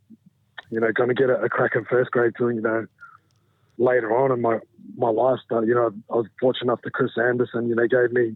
you 0.72 0.80
know, 0.80 0.92
going 0.92 1.10
to 1.10 1.16
get 1.16 1.30
a, 1.30 1.42
a 1.42 1.50
crack 1.50 1.72
in 1.76 1.86
first 1.86 2.12
grade 2.12 2.34
till 2.38 2.52
you 2.52 2.62
know 2.62 2.86
later 3.78 4.16
on 4.16 4.32
in 4.32 4.42
my 4.42 4.60
my 4.98 5.10
life. 5.10 5.40
But 5.50 5.66
you 5.66 5.74
know, 5.74 5.92
I 6.10 6.16
was 6.16 6.28
fortunate 6.40 6.72
enough 6.72 6.82
to 6.84 6.92
Chris 6.92 7.12
Anderson. 7.18 7.68
You 7.68 7.76
know, 7.76 7.88
gave 7.88 8.12
me 8.12 8.36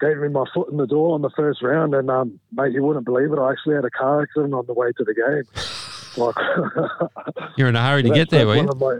gave 0.00 0.18
me 0.18 0.28
my 0.28 0.44
foot 0.52 0.70
in 0.70 0.76
the 0.76 0.86
door 0.86 1.14
on 1.14 1.22
the 1.22 1.30
first 1.30 1.62
round, 1.62 1.94
and 1.94 2.10
um, 2.10 2.38
mate, 2.52 2.72
you 2.72 2.82
wouldn't 2.82 3.04
believe 3.04 3.32
it. 3.32 3.38
I 3.38 3.52
actually 3.52 3.76
had 3.76 3.84
a 3.84 3.90
car 3.90 4.22
accident 4.22 4.54
on 4.54 4.66
the 4.66 4.74
way 4.74 4.92
to 4.96 5.04
the 5.04 5.14
game. 5.14 5.62
Like, 6.14 6.34
You're 7.56 7.68
in 7.68 7.76
a 7.76 7.82
hurry 7.82 8.02
to 8.02 8.10
get 8.10 8.28
there, 8.28 8.46
were 8.46 8.56
you? 8.56 8.64
My, 8.64 8.98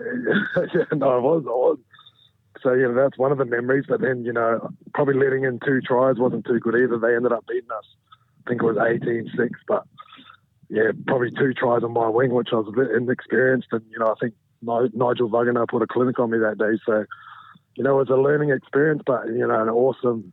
yeah, 0.74 0.84
no, 0.94 1.10
I 1.10 1.18
was, 1.18 1.44
I 1.46 1.50
was. 1.50 1.78
So 2.62 2.72
yeah, 2.72 2.88
that's 2.88 3.18
one 3.18 3.32
of 3.32 3.36
the 3.36 3.44
memories. 3.44 3.84
But 3.86 4.00
then 4.00 4.24
you 4.24 4.32
know, 4.32 4.70
probably 4.94 5.22
letting 5.22 5.44
in 5.44 5.60
two 5.62 5.82
tries 5.82 6.16
wasn't 6.16 6.46
too 6.46 6.58
good 6.58 6.74
either. 6.74 6.98
They 6.98 7.14
ended 7.14 7.32
up 7.32 7.46
beating 7.46 7.70
us. 7.70 7.84
I 8.46 8.48
think 8.48 8.62
it 8.62 8.64
was 8.64 8.78
18-6, 8.78 9.50
but 9.68 9.84
yeah, 10.72 10.90
probably 11.06 11.30
two 11.30 11.52
tries 11.52 11.84
on 11.84 11.92
my 11.92 12.08
wing, 12.08 12.32
which 12.32 12.48
I 12.52 12.56
was 12.56 12.68
a 12.68 12.72
bit 12.72 12.90
inexperienced, 12.96 13.68
and 13.72 13.82
you 13.90 13.98
know, 13.98 14.08
I 14.08 14.14
think 14.18 14.34
Nigel 14.62 15.28
Vagana 15.28 15.68
put 15.68 15.82
a 15.82 15.86
clinic 15.86 16.18
on 16.18 16.30
me 16.30 16.38
that 16.38 16.56
day. 16.56 16.78
So, 16.86 17.04
you 17.74 17.84
know, 17.84 17.98
it 17.98 18.08
was 18.08 18.10
a 18.10 18.20
learning 18.20 18.50
experience, 18.50 19.02
but, 19.04 19.26
you 19.26 19.46
know, 19.46 19.60
an 19.60 19.68
awesome, 19.68 20.32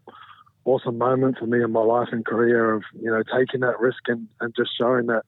awesome 0.66 0.98
moment 0.98 1.40
for 1.40 1.48
me 1.48 1.64
in 1.64 1.72
my 1.72 1.82
life 1.82 2.10
and 2.12 2.24
career 2.26 2.76
of, 2.76 2.84
you 3.02 3.10
know, 3.10 3.24
taking 3.24 3.62
that 3.62 3.80
risk 3.80 4.04
and, 4.08 4.28
and 4.40 4.54
just 4.56 4.70
showing 4.78 5.08
that, 5.08 5.24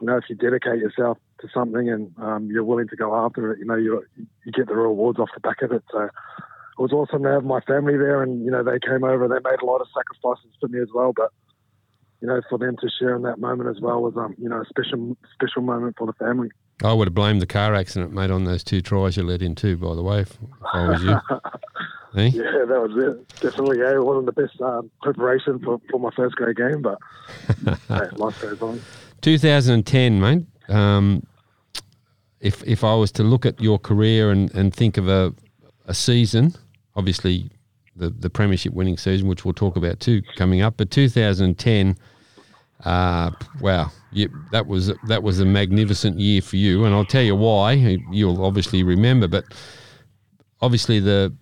you 0.00 0.06
know, 0.06 0.16
if 0.16 0.24
you 0.28 0.36
dedicate 0.36 0.78
yourself 0.78 1.18
to 1.40 1.48
something 1.52 1.90
and 1.90 2.12
um, 2.18 2.48
you're 2.50 2.64
willing 2.64 2.88
to 2.88 2.96
go 2.96 3.16
after 3.16 3.52
it, 3.52 3.58
you 3.58 3.64
know, 3.64 3.74
you 3.74 4.04
you 4.16 4.52
get 4.52 4.68
the 4.68 4.76
rewards 4.76 5.18
off 5.18 5.30
the 5.34 5.40
back 5.40 5.60
of 5.62 5.72
it. 5.72 5.82
So 5.90 6.02
it 6.04 6.10
was 6.78 6.92
awesome 6.92 7.24
to 7.24 7.30
have 7.30 7.44
my 7.44 7.60
family 7.62 7.96
there 7.96 8.22
and, 8.22 8.44
you 8.44 8.50
know, 8.50 8.62
they 8.62 8.78
came 8.78 9.02
over, 9.02 9.26
they 9.26 9.50
made 9.50 9.60
a 9.60 9.66
lot 9.66 9.80
of 9.80 9.88
sacrifices 9.92 10.54
for 10.60 10.68
me 10.68 10.80
as 10.80 10.88
well, 10.94 11.12
but, 11.14 11.32
you 12.20 12.28
know, 12.28 12.40
for 12.48 12.58
them 12.58 12.76
to 12.80 12.88
share 12.98 13.16
in 13.16 13.22
that 13.22 13.38
moment 13.38 13.74
as 13.74 13.80
well 13.80 14.02
was, 14.02 14.14
um, 14.16 14.34
you 14.38 14.48
know, 14.48 14.60
a 14.60 14.64
special, 14.66 15.16
special 15.34 15.62
moment 15.62 15.96
for 15.96 16.06
the 16.06 16.12
family. 16.14 16.50
I 16.82 16.92
would 16.92 17.08
have 17.08 17.14
blamed 17.14 17.40
the 17.40 17.46
car 17.46 17.74
accident, 17.74 18.12
mate, 18.12 18.30
on 18.30 18.44
those 18.44 18.64
two 18.64 18.80
tries 18.80 19.16
you 19.16 19.22
let 19.22 19.42
in 19.42 19.54
too. 19.54 19.76
By 19.76 19.94
the 19.94 20.02
way, 20.02 20.20
if, 20.20 20.38
I 20.72 20.88
was 20.88 21.02
you. 21.02 21.10
eh? 22.20 22.30
Yeah, 22.32 22.64
that 22.66 22.80
was 22.80 22.92
it. 22.96 23.28
Definitely, 23.40 23.78
yeah, 23.78 23.94
it 23.94 24.04
wasn't 24.04 24.26
the 24.26 24.32
best 24.32 24.60
um, 24.60 24.90
preparation 25.02 25.58
for, 25.60 25.80
for 25.90 25.98
my 25.98 26.10
first 26.16 26.36
grade 26.36 26.56
game, 26.56 26.82
but 26.82 26.98
hey, 27.88 28.08
life 28.16 28.40
goes 28.40 28.60
on. 28.62 28.80
2010, 29.20 30.20
mate. 30.20 30.46
Um, 30.68 31.26
if 32.40 32.62
if 32.64 32.84
I 32.84 32.94
was 32.94 33.12
to 33.12 33.22
look 33.22 33.44
at 33.44 33.60
your 33.60 33.78
career 33.78 34.30
and, 34.30 34.52
and 34.54 34.74
think 34.74 34.96
of 34.96 35.08
a 35.08 35.34
a 35.86 35.94
season, 35.94 36.54
obviously 36.96 37.50
the 37.96 38.10
the 38.10 38.30
premiership 38.30 38.72
winning 38.72 38.96
season, 38.96 39.28
which 39.28 39.44
we'll 39.44 39.54
talk 39.54 39.76
about 39.76 40.00
too 40.00 40.22
coming 40.36 40.60
up, 40.60 40.74
but 40.76 40.90
2010 40.90 41.96
Uh, 42.84 43.30
wow, 43.60 43.92
you, 44.10 44.30
that 44.52 44.66
was 44.66 44.90
that 45.06 45.22
was 45.22 45.38
a 45.40 45.44
magnificent 45.44 46.18
year 46.18 46.40
for 46.40 46.56
you, 46.56 46.84
and 46.86 46.94
I'll 46.94 47.04
tell 47.04 47.22
you 47.22 47.36
why. 47.36 47.72
You'll 48.10 48.42
obviously 48.42 48.82
remember, 48.82 49.28
but 49.28 49.44
obviously 50.62 50.98
the 51.00 51.34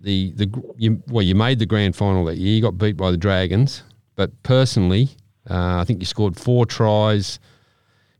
the 0.00 0.32
the 0.32 0.50
you, 0.76 1.00
well, 1.06 1.22
you 1.22 1.36
made 1.36 1.60
the 1.60 1.66
grand 1.66 1.94
final 1.94 2.24
that 2.24 2.36
year. 2.36 2.56
You 2.56 2.62
got 2.62 2.78
beat 2.78 2.96
by 2.96 3.12
the 3.12 3.16
Dragons, 3.16 3.84
but 4.16 4.30
personally, 4.42 5.10
uh, 5.48 5.78
I 5.78 5.84
think 5.84 6.00
you 6.00 6.06
scored 6.06 6.36
four 6.36 6.66
tries 6.66 7.38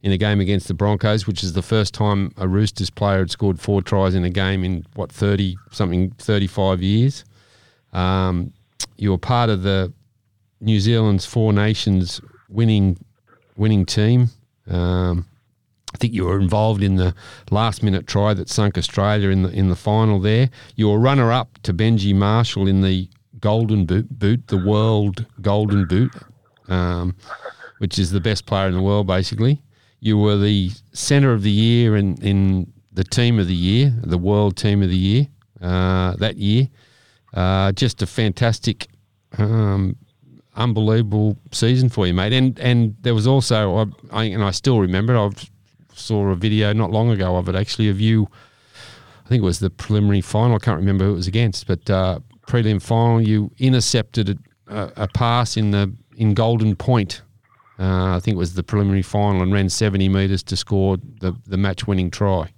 in 0.02 0.12
a 0.12 0.16
game 0.16 0.40
against 0.40 0.68
the 0.68 0.74
Broncos, 0.74 1.26
which 1.26 1.42
is 1.42 1.52
the 1.54 1.62
first 1.62 1.94
time 1.94 2.30
a 2.36 2.46
Roosters 2.46 2.90
player 2.90 3.18
had 3.18 3.30
scored 3.32 3.58
four 3.60 3.82
tries 3.82 4.14
in 4.14 4.24
a 4.24 4.30
game 4.30 4.62
in 4.62 4.86
what 4.94 5.10
thirty 5.10 5.56
something 5.72 6.12
thirty 6.12 6.46
five 6.46 6.80
years. 6.80 7.24
Um, 7.92 8.52
you 8.96 9.10
were 9.10 9.18
part 9.18 9.50
of 9.50 9.62
the 9.62 9.92
New 10.60 10.80
Zealand's 10.80 11.26
Four 11.26 11.52
Nations 11.52 12.20
winning 12.48 12.98
winning 13.56 13.84
team. 13.84 14.28
Um, 14.68 15.26
I 15.94 15.98
think 15.98 16.14
you 16.14 16.24
were 16.24 16.40
involved 16.40 16.82
in 16.82 16.96
the 16.96 17.14
last 17.50 17.82
minute 17.82 18.06
try 18.06 18.32
that 18.34 18.48
sunk 18.48 18.78
Australia 18.78 19.28
in 19.28 19.42
the 19.42 19.50
in 19.50 19.68
the 19.68 19.76
final. 19.76 20.20
There, 20.20 20.50
you 20.76 20.88
were 20.88 20.98
runner 20.98 21.32
up 21.32 21.58
to 21.64 21.74
Benji 21.74 22.14
Marshall 22.14 22.66
in 22.68 22.80
the 22.80 23.08
Golden 23.40 23.84
Boot, 23.84 24.18
boot 24.18 24.46
the 24.46 24.56
World 24.56 25.26
Golden 25.40 25.86
Boot, 25.86 26.12
um, 26.68 27.14
which 27.78 27.98
is 27.98 28.12
the 28.12 28.20
best 28.20 28.46
player 28.46 28.68
in 28.68 28.74
the 28.74 28.82
world, 28.82 29.06
basically. 29.06 29.62
You 30.00 30.18
were 30.18 30.36
the 30.36 30.70
centre 30.92 31.32
of 31.32 31.42
the 31.42 31.50
year 31.50 31.96
in, 31.96 32.16
in 32.22 32.72
the 32.92 33.04
team 33.04 33.38
of 33.38 33.46
the 33.46 33.54
year, 33.54 33.92
the 34.02 34.18
World 34.18 34.56
Team 34.56 34.82
of 34.82 34.88
the 34.88 34.96
Year 34.96 35.26
uh, 35.60 36.16
that 36.16 36.36
year. 36.36 36.68
Uh, 37.34 37.72
just 37.72 38.02
a 38.02 38.06
fantastic 38.06 38.88
um, 39.38 39.96
unbelievable 40.56 41.38
season 41.50 41.88
for 41.88 42.06
you, 42.06 42.14
mate. 42.14 42.32
And 42.32 42.58
and 42.58 42.96
there 43.00 43.14
was 43.14 43.26
also, 43.26 43.90
I, 44.10 44.24
and 44.24 44.44
I 44.44 44.50
still 44.50 44.80
remember, 44.80 45.16
I 45.16 45.30
saw 45.94 46.28
a 46.28 46.36
video 46.36 46.72
not 46.72 46.90
long 46.90 47.10
ago 47.10 47.36
of 47.36 47.48
it 47.48 47.54
actually 47.54 47.88
of 47.88 48.00
you. 48.00 48.28
I 49.24 49.28
think 49.28 49.42
it 49.42 49.46
was 49.46 49.60
the 49.60 49.70
preliminary 49.70 50.20
final. 50.20 50.56
I 50.56 50.58
can't 50.58 50.78
remember 50.78 51.04
who 51.04 51.12
it 51.12 51.16
was 51.16 51.28
against, 51.28 51.66
but 51.66 51.88
uh, 51.88 52.20
prelim 52.46 52.82
final, 52.82 53.20
you 53.20 53.50
intercepted 53.58 54.38
a, 54.68 54.92
a, 54.96 55.08
pass 55.08 55.56
in 55.56 55.70
the 55.70 55.92
in 56.16 56.34
Golden 56.34 56.76
Point. 56.76 57.22
Uh, 57.78 58.16
I 58.16 58.20
think 58.20 58.34
it 58.34 58.38
was 58.38 58.54
the 58.54 58.62
preliminary 58.62 59.02
final 59.02 59.42
and 59.42 59.52
ran 59.52 59.68
70 59.68 60.08
metres 60.08 60.42
to 60.44 60.56
score 60.56 60.98
the, 60.98 61.34
the 61.46 61.56
match 61.56 61.86
winning 61.86 62.10
try. 62.10 62.52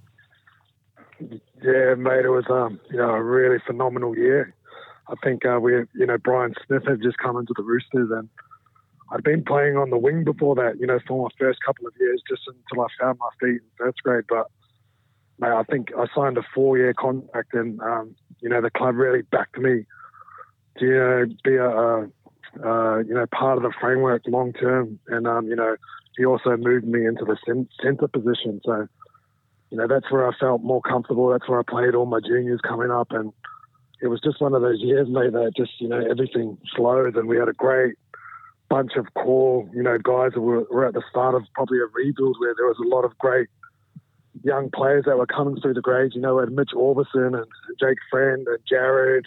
Yeah, 1.19 1.95
mate, 1.95 2.25
it 2.25 2.29
was 2.29 2.45
um, 2.49 2.79
you 2.91 2.97
know 2.97 3.11
a 3.11 3.23
really 3.23 3.59
phenomenal 3.65 4.15
year. 4.15 4.53
I 5.07 5.15
think 5.23 5.45
uh, 5.45 5.59
we, 5.61 5.73
you 5.93 6.05
know, 6.05 6.17
Brian 6.17 6.53
Smith 6.65 6.83
had 6.87 7.01
just 7.01 7.17
come 7.17 7.37
into 7.37 7.53
the 7.55 7.63
Roosters, 7.63 8.09
and 8.11 8.29
I'd 9.11 9.23
been 9.23 9.43
playing 9.43 9.77
on 9.77 9.91
the 9.91 9.97
wing 9.97 10.23
before 10.23 10.55
that, 10.55 10.79
you 10.79 10.87
know, 10.87 10.99
for 11.07 11.23
my 11.23 11.29
first 11.39 11.59
couple 11.63 11.85
of 11.85 11.93
years, 11.99 12.21
just 12.27 12.41
until 12.47 12.83
I 12.83 12.87
found 12.99 13.19
my 13.19 13.29
feet 13.39 13.61
in 13.61 13.69
first 13.77 14.01
grade. 14.03 14.25
But 14.27 14.47
mate, 15.39 15.51
I 15.51 15.63
think 15.63 15.91
I 15.97 16.05
signed 16.15 16.37
a 16.37 16.43
four-year 16.53 16.93
contract, 16.95 17.53
and 17.53 17.79
um, 17.81 18.15
you 18.41 18.49
know, 18.49 18.61
the 18.61 18.71
club 18.71 18.95
really 18.95 19.21
backed 19.21 19.57
me 19.57 19.85
to 20.79 20.85
you 20.85 20.93
know 20.95 21.25
be 21.43 21.55
a, 21.55 21.69
a 22.67 23.03
you 23.03 23.13
know 23.13 23.25
part 23.27 23.57
of 23.57 23.63
the 23.63 23.73
framework 23.79 24.23
long 24.27 24.53
term, 24.53 24.99
and 25.07 25.27
um, 25.27 25.47
you 25.47 25.55
know, 25.55 25.75
he 26.17 26.25
also 26.25 26.57
moved 26.57 26.87
me 26.87 27.05
into 27.05 27.25
the 27.25 27.37
centre 27.81 28.07
position, 28.07 28.61
so. 28.65 28.87
You 29.71 29.79
know, 29.79 29.87
that's 29.87 30.09
where 30.09 30.25
I 30.25 30.31
felt 30.37 30.61
more 30.61 30.79
comfortable. 30.79 31.27
That's 31.29 31.49
where 31.49 31.59
I 31.59 31.63
played 31.67 31.95
all 31.95 32.05
my 32.05 32.19
juniors 32.25 32.61
coming 32.61 32.91
up, 32.91 33.07
and 33.09 33.33
it 34.05 34.09
was 34.09 34.21
just 34.21 34.39
one 34.39 34.53
of 34.53 34.61
those 34.61 34.79
years, 34.79 35.09
mate, 35.09 35.33
that 35.33 35.53
just, 35.57 35.71
you 35.79 35.87
know, 35.87 35.99
everything 35.99 36.57
slowed 36.75 37.15
and 37.15 37.27
we 37.27 37.37
had 37.37 37.49
a 37.49 37.53
great 37.53 37.95
bunch 38.69 38.93
of 38.95 39.13
core, 39.15 39.69
you 39.73 39.83
know, 39.83 39.97
guys 39.97 40.31
that 40.33 40.41
were, 40.41 40.65
were 40.71 40.85
at 40.85 40.93
the 40.93 41.03
start 41.09 41.35
of 41.35 41.43
probably 41.53 41.79
a 41.79 41.87
rebuild 41.93 42.37
where 42.39 42.53
there 42.55 42.67
was 42.67 42.77
a 42.83 42.87
lot 42.87 43.03
of 43.03 43.17
great 43.17 43.47
young 44.43 44.69
players 44.69 45.05
that 45.05 45.17
were 45.17 45.25
coming 45.25 45.59
through 45.59 45.73
the 45.73 45.81
grades. 45.81 46.15
You 46.15 46.21
know, 46.21 46.35
we 46.35 46.41
had 46.43 46.51
Mitch 46.51 46.71
Aubusson 46.75 47.37
and 47.37 47.45
Jake 47.79 47.97
Friend 48.11 48.47
and 48.47 48.59
Jared 48.67 49.25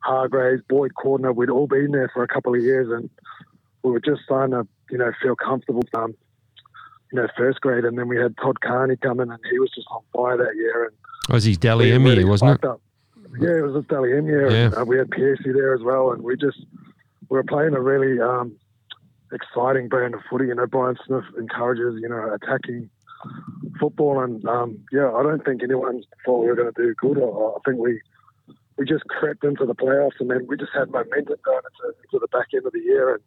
Hargreaves, 0.00 0.62
Boyd 0.68 0.92
Cordner. 0.94 1.34
We'd 1.34 1.50
all 1.50 1.66
been 1.66 1.92
there 1.92 2.10
for 2.12 2.22
a 2.22 2.28
couple 2.28 2.54
of 2.54 2.60
years 2.60 2.90
and 2.90 3.08
we 3.82 3.92
were 3.92 4.00
just 4.00 4.22
starting 4.24 4.52
to, 4.52 4.66
you 4.90 4.98
know, 4.98 5.12
feel 5.22 5.36
comfortable. 5.36 5.82
Um, 5.94 6.14
you 7.12 7.20
know, 7.20 7.28
first 7.36 7.60
grade, 7.60 7.84
and 7.84 7.98
then 7.98 8.08
we 8.08 8.16
had 8.16 8.34
Todd 8.38 8.60
Carney 8.62 8.96
coming, 8.96 9.30
and 9.30 9.38
he 9.50 9.58
was 9.58 9.70
just 9.74 9.86
on 9.90 10.00
fire 10.14 10.38
that 10.38 10.56
year. 10.56 10.86
And 10.86 10.96
was 11.34 11.44
his 11.44 11.58
Dally 11.58 11.92
really 11.92 12.24
wasn't 12.24 12.52
it? 12.52 12.64
Up. 12.64 12.80
Yeah, 13.40 13.58
it 13.58 13.62
was 13.62 13.84
a 13.84 13.94
M 13.94 14.26
year. 14.26 14.50
Yeah. 14.50 14.70
Uh, 14.76 14.84
we 14.84 14.98
had 14.98 15.10
Piercy 15.10 15.52
there 15.52 15.74
as 15.74 15.80
well, 15.82 16.12
and 16.12 16.22
we 16.22 16.36
just 16.36 16.58
we 17.28 17.36
were 17.36 17.44
playing 17.44 17.74
a 17.74 17.80
really 17.80 18.20
um, 18.20 18.56
exciting 19.32 19.88
brand 19.88 20.14
of 20.14 20.20
footy. 20.28 20.46
You 20.46 20.54
know, 20.54 20.66
Brian 20.66 20.96
Smith 21.06 21.24
encourages 21.38 22.00
you 22.00 22.08
know 22.08 22.34
attacking 22.34 22.90
football, 23.80 24.20
and 24.20 24.44
um, 24.44 24.78
yeah, 24.92 25.10
I 25.12 25.22
don't 25.22 25.44
think 25.44 25.62
anyone 25.62 26.02
thought 26.24 26.40
we 26.40 26.48
were 26.48 26.56
going 26.56 26.72
to 26.72 26.82
do 26.82 26.94
good. 26.94 27.18
I, 27.18 27.26
I 27.26 27.58
think 27.64 27.78
we 27.78 28.00
we 28.76 28.84
just 28.84 29.04
crept 29.04 29.44
into 29.44 29.64
the 29.64 29.74
playoffs, 29.74 30.20
and 30.20 30.30
then 30.30 30.46
we 30.46 30.56
just 30.56 30.72
had 30.74 30.90
momentum 30.90 31.36
going 31.44 31.60
into, 31.64 31.96
into 32.04 32.18
the 32.20 32.28
back 32.28 32.48
end 32.54 32.66
of 32.66 32.72
the 32.72 32.80
year, 32.80 33.14
and 33.14 33.22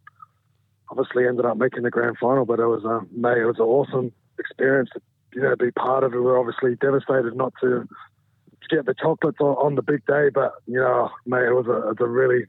obviously 0.89 1.27
ended 1.27 1.45
up 1.45 1.57
making 1.57 1.83
the 1.83 1.91
grand 1.91 2.17
final. 2.19 2.45
But 2.45 2.59
it 2.59 2.67
was 2.67 2.85
uh, 2.85 3.05
May, 3.11 3.41
it 3.41 3.45
was 3.45 3.57
an 3.57 3.65
awesome 3.65 4.11
experience 4.37 4.89
to 4.93 5.01
you 5.33 5.41
know 5.41 5.55
be 5.55 5.71
part 5.71 6.03
of 6.03 6.13
it. 6.13 6.17
We 6.17 6.23
we're 6.23 6.39
obviously 6.39 6.75
devastated 6.75 7.35
not 7.35 7.53
to 7.61 7.87
get 8.69 8.85
the 8.85 8.93
chocolates 8.93 9.37
on, 9.39 9.55
on, 9.55 9.75
the 9.75 9.81
big 9.81 10.05
day. 10.05 10.29
But 10.33 10.53
you 10.67 10.79
know, 10.79 11.09
mate, 11.25 11.45
it 11.45 11.53
was 11.53 11.67
a, 11.67 11.87
it 11.87 11.87
was 11.87 11.97
a 11.99 12.07
really, 12.07 12.45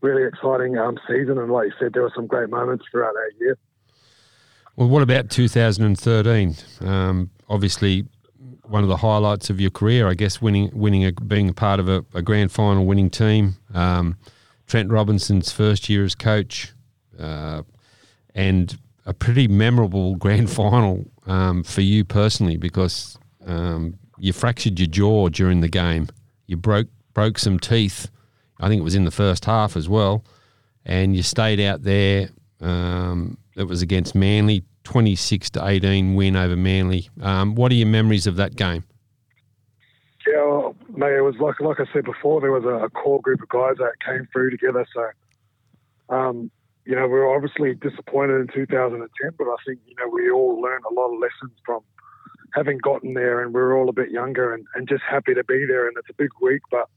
really 0.00 0.24
exciting 0.24 0.78
um, 0.78 0.98
season, 1.08 1.38
and 1.38 1.50
like 1.50 1.66
you 1.68 1.72
said, 1.78 1.92
there 1.92 2.02
were 2.02 2.12
some 2.14 2.26
great 2.26 2.50
moments 2.50 2.84
throughout 2.90 3.14
that 3.14 3.32
year. 3.40 3.58
Well, 4.76 4.88
what 4.88 5.02
about 5.02 5.30
2013? 5.30 6.56
Um, 6.80 7.30
obviously, 7.48 8.06
one 8.62 8.82
of 8.82 8.88
the 8.88 8.96
highlights 8.96 9.50
of 9.50 9.60
your 9.60 9.70
career, 9.70 10.08
I 10.08 10.14
guess, 10.14 10.40
winning, 10.40 10.70
winning, 10.72 11.04
a, 11.04 11.12
being 11.12 11.50
a 11.50 11.52
part 11.52 11.78
of 11.78 11.88
a, 11.88 12.04
a 12.14 12.22
grand 12.22 12.52
final 12.52 12.86
winning 12.86 13.10
team. 13.10 13.56
Um, 13.74 14.16
Trent 14.66 14.90
Robinson's 14.90 15.52
first 15.52 15.88
year 15.90 16.04
as 16.04 16.14
coach, 16.14 16.72
uh, 17.18 17.62
and 18.34 18.78
a 19.04 19.12
pretty 19.12 19.48
memorable 19.48 20.14
grand 20.16 20.50
final 20.50 21.04
um, 21.26 21.62
for 21.62 21.82
you 21.82 22.04
personally 22.04 22.56
because 22.56 23.18
um, 23.46 23.98
you 24.22 24.32
fractured 24.32 24.78
your 24.78 24.86
jaw 24.86 25.28
during 25.28 25.62
the 25.62 25.68
game. 25.68 26.06
You 26.46 26.56
broke 26.56 26.86
broke 27.12 27.40
some 27.40 27.58
teeth. 27.58 28.08
I 28.60 28.68
think 28.68 28.78
it 28.78 28.84
was 28.84 28.94
in 28.94 29.04
the 29.04 29.10
first 29.10 29.44
half 29.46 29.76
as 29.76 29.88
well, 29.88 30.24
and 30.86 31.16
you 31.16 31.24
stayed 31.24 31.58
out 31.58 31.82
there. 31.82 32.30
Um, 32.60 33.36
it 33.56 33.64
was 33.64 33.82
against 33.82 34.14
Manly, 34.14 34.62
twenty 34.84 35.16
six 35.16 35.50
to 35.50 35.66
eighteen 35.66 36.14
win 36.14 36.36
over 36.36 36.54
Manly. 36.54 37.10
Um, 37.20 37.56
what 37.56 37.72
are 37.72 37.74
your 37.74 37.88
memories 37.88 38.28
of 38.28 38.36
that 38.36 38.54
game? 38.54 38.84
Yeah, 40.24 40.44
well, 40.44 40.76
mate, 40.94 41.14
it 41.14 41.22
was 41.22 41.34
like 41.40 41.58
like 41.58 41.80
I 41.80 41.92
said 41.92 42.04
before. 42.04 42.40
There 42.40 42.52
was 42.52 42.64
a, 42.64 42.84
a 42.84 42.90
core 42.90 43.20
group 43.20 43.42
of 43.42 43.48
guys 43.48 43.74
that 43.78 43.94
came 44.06 44.28
through 44.32 44.50
together. 44.50 44.86
So, 44.94 46.14
um, 46.14 46.48
you 46.84 46.94
know, 46.94 47.08
we 47.08 47.18
were 47.18 47.34
obviously 47.34 47.74
disappointed 47.74 48.40
in 48.40 48.46
2010, 48.54 49.30
but 49.36 49.48
I 49.48 49.56
think 49.66 49.80
you 49.84 49.96
know 49.98 50.08
we 50.08 50.30
all 50.30 50.60
learned 50.60 50.84
a 50.88 50.94
lot 50.94 51.12
of 51.12 51.18
lessons 51.18 51.58
from 51.66 51.82
having 52.52 52.78
gotten 52.78 53.14
there 53.14 53.42
and 53.42 53.54
we 53.54 53.60
are 53.60 53.76
all 53.76 53.88
a 53.88 53.92
bit 53.92 54.10
younger 54.10 54.52
and, 54.52 54.66
and 54.74 54.88
just 54.88 55.02
happy 55.08 55.34
to 55.34 55.44
be 55.44 55.64
there. 55.66 55.86
And 55.88 55.96
it's 55.98 56.10
a 56.10 56.14
big 56.14 56.30
week, 56.40 56.62
but 56.70 56.88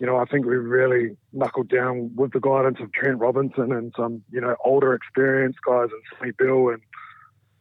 you 0.00 0.06
know, 0.06 0.16
I 0.16 0.24
think 0.24 0.44
we 0.44 0.56
really 0.56 1.16
knuckled 1.32 1.68
down 1.68 2.10
with 2.16 2.32
the 2.32 2.40
guidance 2.40 2.78
of 2.80 2.92
Trent 2.92 3.18
Robinson 3.18 3.72
and 3.72 3.92
some, 3.96 4.22
you 4.30 4.40
know, 4.40 4.56
older 4.64 4.92
experienced 4.92 5.60
guys 5.66 5.88
and 5.90 6.02
Sonny 6.18 6.32
Bill 6.36 6.68
and, 6.70 6.82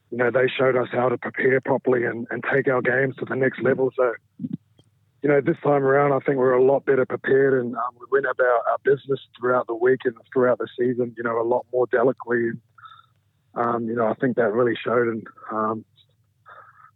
you 0.09 0.17
know, 0.17 0.31
they 0.31 0.47
showed 0.47 0.75
us 0.75 0.87
how 0.91 1.09
to 1.09 1.17
prepare 1.17 1.61
properly 1.61 2.05
and, 2.05 2.27
and 2.31 2.43
take 2.51 2.67
our 2.67 2.81
games 2.81 3.15
to 3.17 3.25
the 3.25 3.35
next 3.35 3.61
level. 3.61 3.91
So, 3.95 4.13
you 5.21 5.29
know, 5.29 5.41
this 5.41 5.57
time 5.63 5.83
around, 5.83 6.11
I 6.11 6.19
think 6.19 6.37
we're 6.37 6.53
a 6.53 6.63
lot 6.63 6.85
better 6.85 7.05
prepared 7.05 7.61
and 7.61 7.75
um, 7.75 7.95
we 7.99 8.07
went 8.11 8.25
about 8.25 8.61
our 8.69 8.77
business 8.83 9.19
throughout 9.39 9.67
the 9.67 9.75
week 9.75 9.99
and 10.05 10.15
throughout 10.33 10.57
the 10.57 10.67
season, 10.77 11.13
you 11.15 11.23
know, 11.23 11.39
a 11.39 11.47
lot 11.47 11.65
more 11.71 11.87
delicately. 11.87 12.49
And, 12.49 12.61
um, 13.55 13.85
you 13.85 13.95
know, 13.95 14.07
I 14.07 14.15
think 14.15 14.35
that 14.37 14.51
really 14.51 14.75
showed. 14.83 15.07
And, 15.07 15.27
um, 15.51 15.85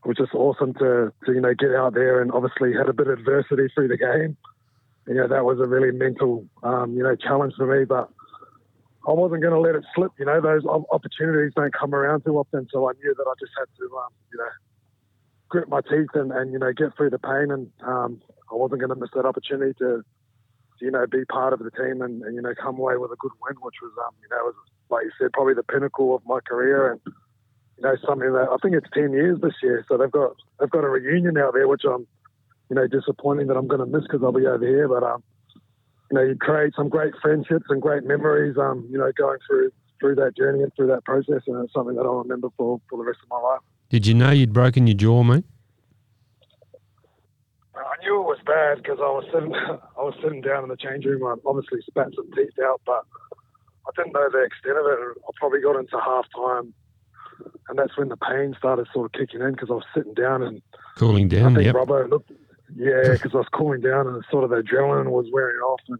it 0.05 0.07
was 0.07 0.17
just 0.17 0.33
awesome 0.33 0.73
to, 0.75 1.11
to 1.25 1.33
you 1.33 1.41
know 1.41 1.53
get 1.53 1.73
out 1.75 1.93
there 1.93 2.21
and 2.21 2.31
obviously 2.31 2.73
had 2.73 2.89
a 2.89 2.93
bit 2.93 3.07
of 3.07 3.19
adversity 3.19 3.67
through 3.73 3.87
the 3.87 3.97
game. 3.97 4.37
You 5.07 5.15
know 5.15 5.27
that 5.27 5.45
was 5.45 5.59
a 5.59 5.67
really 5.67 5.91
mental 5.91 6.45
um, 6.63 6.93
you 6.93 7.03
know 7.03 7.15
challenge 7.15 7.53
for 7.57 7.65
me, 7.65 7.85
but 7.85 8.09
I 9.07 9.11
wasn't 9.11 9.41
going 9.41 9.53
to 9.53 9.59
let 9.59 9.75
it 9.75 9.83
slip. 9.95 10.11
You 10.19 10.25
know 10.25 10.41
those 10.41 10.65
opportunities 10.91 11.53
don't 11.55 11.73
come 11.73 11.93
around 11.95 12.25
too 12.25 12.37
often, 12.37 12.67
so 12.71 12.89
I 12.89 12.93
knew 13.01 13.15
that 13.15 13.25
I 13.25 13.33
just 13.39 13.51
had 13.57 13.65
to 13.79 13.85
um, 13.97 14.09
you 14.31 14.37
know 14.37 14.49
grit 15.49 15.69
my 15.69 15.81
teeth 15.81 16.13
and, 16.13 16.31
and 16.31 16.51
you 16.51 16.59
know 16.59 16.71
get 16.73 16.95
through 16.95 17.09
the 17.09 17.19
pain, 17.19 17.51
and 17.51 17.71
um, 17.83 18.21
I 18.51 18.55
wasn't 18.55 18.81
going 18.81 18.93
to 18.93 18.99
miss 18.99 19.09
that 19.15 19.25
opportunity 19.25 19.73
to 19.79 20.03
you 20.79 20.91
know 20.91 21.05
be 21.07 21.25
part 21.25 21.53
of 21.53 21.59
the 21.59 21.71
team 21.71 22.01
and, 22.01 22.21
and, 22.21 22.35
you 22.35 22.41
know 22.41 22.53
come 22.61 22.77
away 22.77 22.97
with 22.97 23.11
a 23.11 23.17
good 23.19 23.31
win, 23.41 23.55
which 23.61 23.75
was 23.81 23.91
um, 24.05 24.13
you 24.21 24.29
know 24.29 24.43
was 24.43 24.55
like 24.89 25.05
you 25.05 25.11
said 25.19 25.33
probably 25.33 25.53
the 25.53 25.63
pinnacle 25.63 26.15
of 26.15 26.21
my 26.25 26.39
career 26.47 26.91
and 26.91 27.01
you 27.77 27.83
know, 27.83 27.95
something 28.05 28.31
that 28.33 28.47
I 28.51 28.57
think 28.61 28.75
it's 28.75 28.89
ten 28.93 29.11
years 29.11 29.39
this 29.41 29.53
year. 29.61 29.85
So 29.87 29.97
they've 29.97 30.11
got 30.11 30.35
they've 30.59 30.69
got 30.69 30.83
a 30.83 30.89
reunion 30.89 31.37
out 31.37 31.53
there, 31.53 31.67
which 31.67 31.83
I'm, 31.85 32.07
you 32.69 32.75
know, 32.75 32.87
disappointing 32.87 33.47
that 33.47 33.57
I'm 33.57 33.67
going 33.67 33.79
to 33.79 33.85
miss 33.85 34.03
because 34.03 34.21
I'll 34.23 34.31
be 34.31 34.47
over 34.47 34.65
here. 34.65 34.87
But 34.87 35.03
um, 35.03 35.23
you 36.11 36.15
know, 36.15 36.23
you 36.23 36.35
create 36.35 36.73
some 36.75 36.89
great 36.89 37.13
friendships 37.21 37.65
and 37.69 37.81
great 37.81 38.03
memories. 38.03 38.57
Um, 38.57 38.87
you 38.89 38.97
know, 38.97 39.11
going 39.17 39.39
through 39.47 39.71
through 39.99 40.15
that 40.15 40.35
journey 40.37 40.63
and 40.63 40.71
through 40.75 40.87
that 40.87 41.03
process, 41.05 41.41
and 41.47 41.63
it's 41.63 41.73
something 41.73 41.95
that 41.95 42.03
I'll 42.03 42.21
remember 42.21 42.49
for, 42.57 42.79
for 42.89 42.97
the 42.97 43.03
rest 43.03 43.19
of 43.23 43.29
my 43.29 43.39
life. 43.39 43.61
Did 43.89 44.05
you 44.05 44.13
know 44.13 44.31
you'd 44.31 44.53
broken 44.53 44.85
your 44.85 44.95
jaw, 44.95 45.23
mate? 45.23 45.45
I 47.75 47.95
knew 48.03 48.19
it 48.21 48.25
was 48.25 48.39
bad 48.45 48.77
because 48.83 48.99
I 48.99 49.09
was 49.09 49.25
sitting, 49.33 49.53
I 49.97 50.01
was 50.01 50.13
sitting 50.21 50.41
down 50.41 50.63
in 50.63 50.69
the 50.69 50.77
change 50.77 51.05
room. 51.05 51.23
I 51.23 51.35
obviously 51.47 51.79
spat 51.87 52.07
some 52.15 52.29
teeth 52.35 52.57
out, 52.63 52.81
but 52.85 53.05
I 53.87 53.91
didn't 53.95 54.13
know 54.13 54.29
the 54.31 54.43
extent 54.43 54.77
of 54.77 54.85
it. 54.85 54.99
I 55.17 55.31
probably 55.39 55.61
got 55.61 55.79
into 55.79 55.97
half 55.99 56.25
time, 56.35 56.73
and 57.69 57.77
that's 57.77 57.97
when 57.97 58.09
the 58.09 58.17
pain 58.17 58.55
started 58.57 58.87
sort 58.93 59.05
of 59.05 59.11
kicking 59.19 59.41
in 59.41 59.51
because 59.51 59.69
I 59.69 59.73
was 59.73 59.85
sitting 59.93 60.13
down 60.13 60.43
and 60.43 60.61
Cooling 60.95 61.25
I 61.25 61.35
down, 61.35 61.55
think 61.55 61.65
yep. 61.65 61.75
Robbo 61.75 62.09
looked, 62.09 62.31
yeah, 62.75 63.01
because 63.11 63.31
I 63.33 63.37
was 63.37 63.47
cooling 63.53 63.81
down 63.81 64.07
and 64.07 64.23
sort 64.31 64.43
of 64.43 64.49
the 64.49 64.57
adrenaline 64.57 65.09
was 65.11 65.27
wearing 65.31 65.57
off. 65.57 65.81
And 65.87 65.99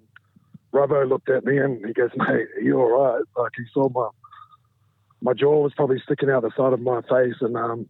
Robbo 0.73 1.07
looked 1.07 1.29
at 1.29 1.45
me 1.45 1.57
and 1.57 1.85
he 1.85 1.93
goes, 1.93 2.09
"Mate, 2.15 2.47
are 2.55 2.61
you 2.61 2.79
all 2.79 2.91
right?" 2.91 3.23
Like 3.37 3.51
he 3.55 3.63
saw 3.73 3.89
my 3.89 4.09
my 5.21 5.33
jaw 5.33 5.61
was 5.61 5.73
probably 5.73 5.99
sticking 6.03 6.29
out 6.29 6.43
the 6.43 6.51
side 6.55 6.73
of 6.73 6.81
my 6.81 7.01
face, 7.01 7.35
and 7.41 7.55
um, 7.55 7.85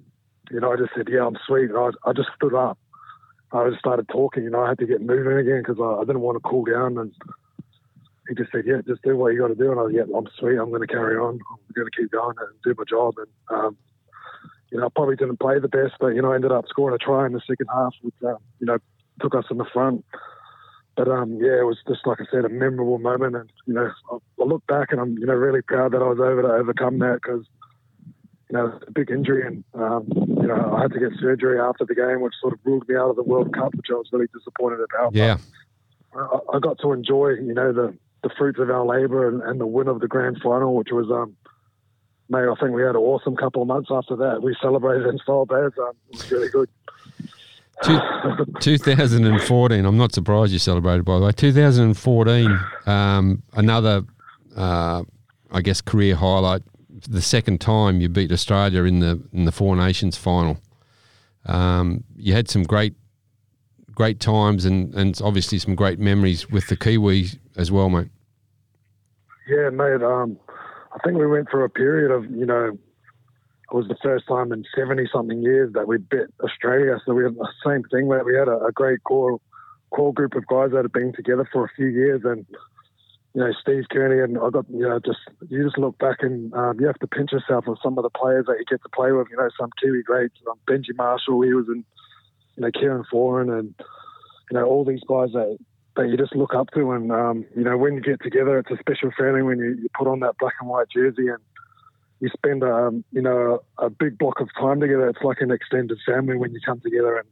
you 0.51 0.59
know, 0.59 0.71
I 0.71 0.75
just 0.77 0.93
said, 0.95 1.07
"Yeah, 1.09 1.25
I'm 1.25 1.37
sweet." 1.45 1.69
And 1.69 1.77
I, 1.77 1.89
I 2.09 2.13
just 2.13 2.29
stood 2.35 2.53
up. 2.53 2.77
I 3.51 3.69
just 3.69 3.79
started 3.79 4.07
talking. 4.09 4.43
You 4.43 4.49
know, 4.49 4.61
I 4.61 4.69
had 4.69 4.79
to 4.79 4.85
get 4.85 5.01
moving 5.01 5.37
again 5.37 5.63
because 5.65 5.79
I, 5.81 6.01
I 6.01 6.05
didn't 6.05 6.21
want 6.21 6.41
to 6.41 6.49
cool 6.49 6.65
down. 6.65 6.97
And 6.97 7.13
he 8.27 8.35
just 8.35 8.51
said, 8.51 8.63
"Yeah, 8.65 8.81
just 8.85 9.01
do 9.03 9.15
what 9.15 9.33
you 9.33 9.39
got 9.39 9.47
to 9.47 9.55
do." 9.55 9.71
And 9.71 9.79
I 9.79 9.83
was, 9.83 9.93
"Yeah, 9.93 10.03
I'm 10.15 10.27
sweet. 10.37 10.57
I'm 10.57 10.69
going 10.69 10.81
to 10.81 10.87
carry 10.87 11.17
on. 11.17 11.35
I'm 11.35 11.73
going 11.75 11.89
to 11.89 11.97
keep 12.01 12.11
going 12.11 12.35
and 12.39 12.61
do 12.63 12.75
my 12.77 12.83
job." 12.87 13.15
And 13.17 13.27
um, 13.49 13.77
you 14.71 14.79
know, 14.79 14.87
I 14.87 14.89
probably 14.93 15.15
didn't 15.15 15.39
play 15.39 15.59
the 15.59 15.67
best, 15.67 15.93
but 15.99 16.09
you 16.09 16.21
know, 16.21 16.31
I 16.31 16.35
ended 16.35 16.51
up 16.51 16.65
scoring 16.67 16.95
a 16.95 16.97
try 16.97 17.25
in 17.25 17.33
the 17.33 17.41
second 17.47 17.67
half, 17.73 17.93
which 18.01 18.15
uh, 18.25 18.35
you 18.59 18.67
know 18.67 18.77
took 19.21 19.35
us 19.35 19.45
in 19.49 19.57
the 19.57 19.65
front. 19.65 20.03
But 20.95 21.07
um, 21.07 21.37
yeah, 21.39 21.59
it 21.59 21.65
was 21.65 21.77
just 21.87 22.05
like 22.05 22.19
I 22.19 22.25
said, 22.31 22.43
a 22.43 22.49
memorable 22.49 22.97
moment, 22.97 23.35
and 23.35 23.49
you 23.65 23.73
know, 23.73 23.91
I, 24.11 24.15
I 24.15 24.45
look 24.45 24.65
back 24.67 24.91
and 24.91 24.99
I'm 24.99 25.17
you 25.17 25.25
know 25.25 25.33
really 25.33 25.61
proud 25.61 25.93
that 25.93 26.01
I 26.01 26.07
was 26.07 26.17
able 26.17 26.47
to 26.47 26.55
overcome 26.55 26.99
that 26.99 27.19
because 27.21 27.45
you 28.49 28.57
know 28.57 28.79
a 28.85 28.91
big 28.91 29.11
injury, 29.11 29.45
and 29.45 29.63
um, 29.75 30.07
you 30.11 30.47
know 30.47 30.75
I 30.75 30.81
had 30.81 30.91
to 30.93 30.99
get 30.99 31.11
surgery 31.19 31.59
after 31.59 31.85
the 31.85 31.95
game, 31.95 32.21
which 32.21 32.33
sort 32.41 32.53
of 32.53 32.59
ruled 32.63 32.87
me 32.89 32.95
out 32.95 33.09
of 33.09 33.15
the 33.15 33.23
World 33.23 33.53
Cup, 33.53 33.75
which 33.75 33.87
I 33.89 33.93
was 33.93 34.09
really 34.11 34.27
disappointed 34.33 34.79
about. 34.91 35.13
Yeah. 35.13 35.37
I, 36.15 36.39
I 36.53 36.59
got 36.59 36.79
to 36.79 36.93
enjoy 36.93 37.29
you 37.29 37.53
know 37.53 37.71
the 37.71 37.95
the 38.23 38.29
fruits 38.37 38.59
of 38.59 38.69
our 38.69 38.85
labour 38.85 39.27
and, 39.27 39.41
and 39.43 39.59
the 39.59 39.67
win 39.67 39.87
of 39.87 39.99
the 39.99 40.07
grand 40.07 40.39
final, 40.41 40.75
which 40.75 40.89
was 40.91 41.09
um. 41.11 41.35
Mate, 42.29 42.39
I 42.39 42.55
think 42.59 42.75
we 42.75 42.81
had 42.81 42.89
an 42.89 42.97
awesome 42.97 43.37
couple 43.37 43.61
of 43.61 43.69
months 43.69 43.87
after 43.89 44.17
that. 44.17 44.43
We 44.43 44.53
celebrated 44.61 45.07
in 45.07 45.17
style 45.19 45.45
beds. 45.45 45.75
Um, 45.79 45.93
it 46.09 46.17
was 46.17 46.29
really 46.29 46.49
good. 46.49 46.69
Two, 47.83 47.99
2014. 48.59 49.85
I'm 49.85 49.97
not 49.97 50.13
surprised 50.13 50.51
you 50.51 50.59
celebrated, 50.59 51.05
by 51.05 51.19
the 51.19 51.25
way. 51.25 51.31
2014, 51.31 52.59
um, 52.87 53.43
another, 53.53 54.03
uh, 54.55 55.03
I 55.51 55.61
guess, 55.61 55.81
career 55.81 56.15
highlight. 56.15 56.63
The 57.07 57.21
second 57.21 57.61
time 57.61 58.01
you 58.01 58.09
beat 58.09 58.31
Australia 58.31 58.83
in 58.83 58.99
the 58.99 59.21
in 59.31 59.45
the 59.45 59.51
Four 59.51 59.75
Nations 59.75 60.17
final. 60.17 60.57
Um, 61.45 62.03
you 62.15 62.33
had 62.33 62.49
some 62.49 62.63
great, 62.63 62.95
great 63.93 64.19
times 64.19 64.65
and 64.65 64.93
and 64.95 65.19
obviously 65.23 65.59
some 65.59 65.75
great 65.75 65.99
memories 65.99 66.49
with 66.49 66.67
the 66.67 66.75
Kiwis 66.75 67.37
as 67.57 67.71
well, 67.71 67.89
mate. 67.89 68.09
Yeah, 69.47 69.69
mate. 69.69 70.03
Um, 70.03 70.37
I 70.93 70.99
think 71.03 71.17
we 71.17 71.27
went 71.27 71.49
through 71.49 71.65
a 71.65 71.69
period 71.69 72.11
of, 72.11 72.25
you 72.31 72.45
know, 72.45 72.77
it 73.69 73.75
was 73.75 73.87
the 73.87 73.97
first 74.01 74.27
time 74.27 74.51
in 74.53 74.63
70 74.75 75.09
something 75.13 75.41
years 75.41 75.73
that 75.73 75.87
we 75.87 75.97
bit 75.97 76.33
Australia. 76.41 76.99
So 77.05 77.13
we 77.13 77.23
had 77.23 77.35
the 77.35 77.47
same 77.65 77.83
thing 77.91 78.07
where 78.07 78.23
we 78.23 78.35
had 78.35 78.47
a, 78.47 78.65
a 78.65 78.71
great 78.71 79.03
core, 79.03 79.39
core 79.91 80.13
group 80.13 80.35
of 80.35 80.47
guys 80.47 80.71
that 80.71 80.83
had 80.83 80.93
been 80.93 81.13
together 81.13 81.47
for 81.51 81.65
a 81.65 81.69
few 81.75 81.87
years. 81.87 82.21
And, 82.23 82.45
you 83.33 83.41
know, 83.41 83.51
Steve 83.61 83.83
Kearney 83.91 84.21
and 84.21 84.37
I 84.37 84.49
got, 84.49 84.65
you 84.69 84.87
know, 84.87 84.99
just, 84.99 85.19
you 85.49 85.63
just 85.63 85.77
look 85.77 85.97
back 85.97 86.17
and 86.21 86.53
um, 86.53 86.79
you 86.79 86.87
have 86.87 86.99
to 86.99 87.07
pinch 87.07 87.33
yourself 87.33 87.65
with 87.67 87.79
some 87.83 87.97
of 87.97 88.03
the 88.03 88.09
players 88.09 88.45
that 88.47 88.57
you 88.57 88.65
get 88.65 88.81
to 88.83 88.89
play 88.89 89.11
with, 89.11 89.27
you 89.29 89.37
know, 89.37 89.49
some 89.59 89.69
Kiwi 89.81 90.03
greats, 90.03 90.35
um, 90.49 90.57
Benji 90.67 90.95
Marshall, 90.95 91.41
he 91.41 91.53
was 91.53 91.67
in, 91.67 91.83
you 92.55 92.63
know, 92.63 92.71
Kieran 92.71 93.03
Foran 93.11 93.59
and, 93.59 93.75
you 94.49 94.57
know, 94.57 94.65
all 94.65 94.85
these 94.85 95.03
guys 95.07 95.29
that, 95.33 95.57
that 95.97 96.07
you 96.09 96.17
just 96.17 96.35
look 96.35 96.53
up 96.53 96.69
to. 96.73 96.91
And, 96.91 97.11
um, 97.11 97.45
you 97.55 97.63
know, 97.63 97.77
when 97.77 97.95
you 97.95 98.01
get 98.01 98.21
together, 98.21 98.57
it's 98.59 98.71
a 98.71 98.77
special 98.77 99.11
feeling 99.17 99.45
when 99.45 99.59
you, 99.59 99.77
you 99.81 99.89
put 99.97 100.07
on 100.07 100.21
that 100.21 100.37
black 100.39 100.53
and 100.61 100.69
white 100.69 100.87
jersey 100.89 101.27
and 101.27 101.39
you 102.19 102.29
spend, 102.29 102.63
um, 102.63 103.03
you 103.11 103.21
know, 103.21 103.61
a, 103.77 103.89
big 103.89 104.17
block 104.17 104.39
of 104.39 104.49
time 104.59 104.79
together. 104.79 105.09
It's 105.09 105.21
like 105.23 105.41
an 105.41 105.51
extended 105.51 105.97
family 106.05 106.37
when 106.37 106.51
you 106.53 106.59
come 106.65 106.79
together. 106.79 107.17
And, 107.17 107.27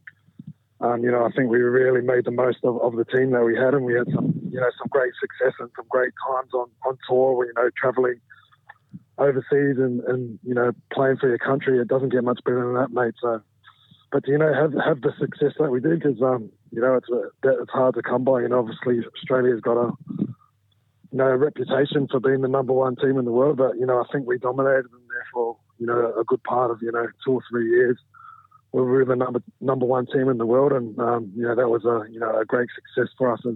um, 0.82 1.04
you 1.04 1.12
know, 1.12 1.26
I 1.26 1.32
think 1.32 1.50
we 1.50 1.60
really 1.60 2.02
made 2.02 2.26
the 2.26 2.32
most 2.32 2.60
of, 2.64 2.80
of 2.82 2.96
the 2.96 3.06
team 3.06 3.32
that 3.32 3.44
we 3.44 3.56
had. 3.56 3.74
And 3.74 3.86
we 3.86 3.94
had 3.94 4.08
some, 4.14 4.34
you 4.52 4.60
know, 4.60 4.70
some 4.78 4.88
great 4.90 5.14
success 5.20 5.54
and 5.60 5.70
some 5.76 5.86
great 5.90 6.14
times 6.28 6.54
on, 6.54 6.68
on 6.86 6.98
tour, 7.08 7.46
you 7.46 7.54
know, 7.56 7.70
traveling 7.80 8.20
overseas 9.18 9.78
and, 9.78 10.02
and, 10.02 10.40
you 10.44 10.54
know, 10.54 10.72
playing 10.94 11.18
for 11.18 11.30
your 11.30 11.38
country. 11.38 11.80
It 11.80 11.88
doesn't 11.88 12.10
get 12.10 12.24
much 12.24 12.40
better 12.44 12.64
than 12.64 12.76
that, 12.76 12.92
mate. 12.92 13.16
So, 13.22 13.42
but 14.12 14.28
you 14.28 14.38
know, 14.38 14.54
have 14.54 14.74
have 14.74 15.02
the 15.02 15.12
success 15.20 15.54
that 15.60 15.72
we 15.72 15.80
did 15.80 16.00
because 16.00 16.22
um, 16.22 16.50
you 16.72 16.82
know 16.82 16.96
it's 16.96 17.10
a, 17.10 17.62
it's 17.62 17.72
hard 17.72 17.96
to 17.96 18.02
come 18.02 18.24
by. 18.24 18.42
And 18.42 18.54
obviously, 18.54 19.00
Australia's 19.18 19.62
got 19.62 19.78
a 19.78 19.92
you 20.18 21.18
know 21.18 21.28
a 21.28 21.38
reputation 21.38 22.08
for 22.10 22.20
being 22.20 22.42
the 22.42 22.48
number 22.48 22.74
one 22.74 22.96
team 22.96 23.18
in 23.18 23.26
the 23.26 23.32
world. 23.32 23.58
But 23.58 23.78
you 23.78 23.86
know, 23.86 24.00
I 24.00 24.06
think 24.12 24.28
we 24.28 24.38
dominated 24.38 24.86
them 24.86 25.02
there 25.10 25.26
for 25.34 25.58
you 25.80 25.88
know 25.88 26.14
a 26.20 26.24
good 26.24 26.44
part 26.44 26.72
of 26.72 26.82
you 26.82 26.92
know 26.92 27.08
two 27.26 27.34
or 27.34 27.42
three 27.50 27.70
years. 27.70 27.98
We 28.72 28.82
were 28.82 29.06
the 29.06 29.16
number 29.16 29.42
number 29.62 29.86
one 29.86 30.06
team 30.06 30.30
in 30.30 30.38
the 30.38 30.46
world, 30.46 30.72
and 30.72 30.98
um, 31.00 31.32
you 31.36 31.44
know 31.44 31.56
that 31.56 31.70
was 31.70 31.86
a 31.86 32.12
you 32.12 32.20
know 32.20 32.40
a 32.40 32.46
great 32.46 32.70
success 32.76 33.14
for 33.18 33.32
us 33.32 33.40
as 33.48 33.56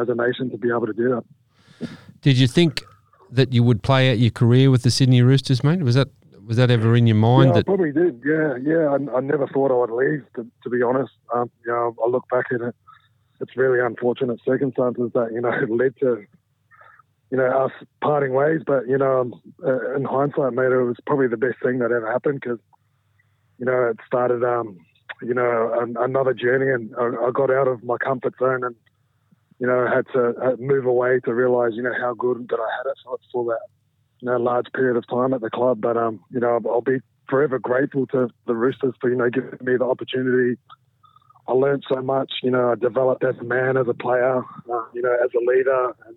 as 0.00 0.08
a 0.08 0.14
nation 0.14 0.50
to 0.50 0.58
be 0.58 0.68
able 0.68 0.86
to 0.86 0.92
do 0.92 1.08
that. 1.08 1.88
Did 2.22 2.38
you 2.38 2.46
think 2.46 2.84
that 3.30 3.52
you 3.52 3.62
would 3.62 3.82
play 3.82 4.10
out 4.10 4.18
your 4.18 4.30
career 4.30 4.70
with 4.70 4.82
the 4.82 4.90
Sydney 4.90 5.22
Roosters, 5.22 5.64
mate? 5.64 5.82
Was 5.82 5.96
that 5.96 6.08
was 6.46 6.56
that 6.58 6.70
ever 6.70 6.96
in 6.96 7.06
your 7.06 7.16
mind? 7.16 7.52
Yeah, 7.52 7.60
I 7.60 7.62
probably 7.62 7.92
did. 7.92 8.22
Yeah, 8.24 8.56
yeah. 8.62 8.86
I, 8.88 9.16
I 9.16 9.20
never 9.20 9.46
thought 9.48 9.72
I 9.72 9.74
would 9.74 9.90
leave. 9.90 10.24
To, 10.36 10.46
to 10.62 10.70
be 10.70 10.82
honest, 10.82 11.12
um, 11.34 11.50
you 11.64 11.72
know, 11.72 11.94
I 12.04 12.08
look 12.08 12.28
back 12.30 12.46
at 12.54 12.60
it. 12.60 12.74
It's 13.40 13.56
really 13.56 13.80
unfortunate 13.80 14.40
circumstances 14.44 15.10
that 15.14 15.32
you 15.32 15.40
know 15.40 15.50
led 15.68 15.96
to 16.00 16.24
you 17.30 17.36
know 17.36 17.46
us 17.46 17.72
parting 18.00 18.32
ways. 18.32 18.60
But 18.64 18.88
you 18.88 18.96
know, 18.96 19.30
uh, 19.64 19.94
in 19.94 20.04
hindsight, 20.04 20.52
mate, 20.52 20.72
it 20.72 20.82
was 20.82 20.96
probably 21.06 21.28
the 21.28 21.36
best 21.36 21.56
thing 21.62 21.80
that 21.80 21.90
ever 21.92 22.10
happened 22.10 22.40
because 22.40 22.60
you 23.58 23.66
know 23.66 23.88
it 23.90 23.98
started 24.06 24.44
um, 24.44 24.78
you 25.22 25.34
know 25.34 25.74
an, 25.80 25.96
another 25.98 26.32
journey, 26.32 26.70
and 26.70 26.94
I, 26.96 27.26
I 27.26 27.30
got 27.32 27.50
out 27.50 27.68
of 27.68 27.82
my 27.82 27.96
comfort 27.98 28.34
zone 28.38 28.64
and 28.64 28.76
you 29.58 29.66
know 29.66 29.86
had 29.86 30.06
to 30.12 30.56
move 30.58 30.86
away 30.86 31.18
to 31.24 31.34
realize 31.34 31.72
you 31.74 31.82
know 31.82 31.94
how 32.00 32.14
good 32.14 32.48
that 32.48 32.60
I 32.60 32.68
had 32.78 32.90
it 32.90 32.98
for, 33.04 33.18
for 33.32 33.44
that 33.46 33.60
you 34.20 34.26
know, 34.26 34.36
large 34.38 34.66
period 34.74 34.96
of 34.96 35.06
time 35.08 35.34
at 35.34 35.40
the 35.40 35.50
club. 35.50 35.80
But 35.80 35.96
um, 35.96 36.20
you 36.30 36.40
know, 36.40 36.60
I'll 36.66 36.80
be 36.80 36.98
forever 37.28 37.58
grateful 37.58 38.06
to 38.08 38.28
the 38.46 38.54
Roosters 38.54 38.94
for 39.00 39.10
you 39.10 39.16
know 39.16 39.30
giving 39.30 39.58
me 39.62 39.76
the 39.76 39.84
opportunity. 39.84 40.58
I 41.48 41.52
learned 41.52 41.84
so 41.88 42.02
much. 42.02 42.32
You 42.42 42.50
know, 42.50 42.72
I 42.72 42.74
developed 42.74 43.24
as 43.24 43.36
a 43.38 43.44
man, 43.44 43.76
as 43.76 43.86
a 43.88 43.94
player. 43.94 44.38
Uh, 44.38 44.84
you 44.92 45.02
know, 45.02 45.14
as 45.22 45.30
a 45.34 45.50
leader, 45.50 45.94
and 46.06 46.16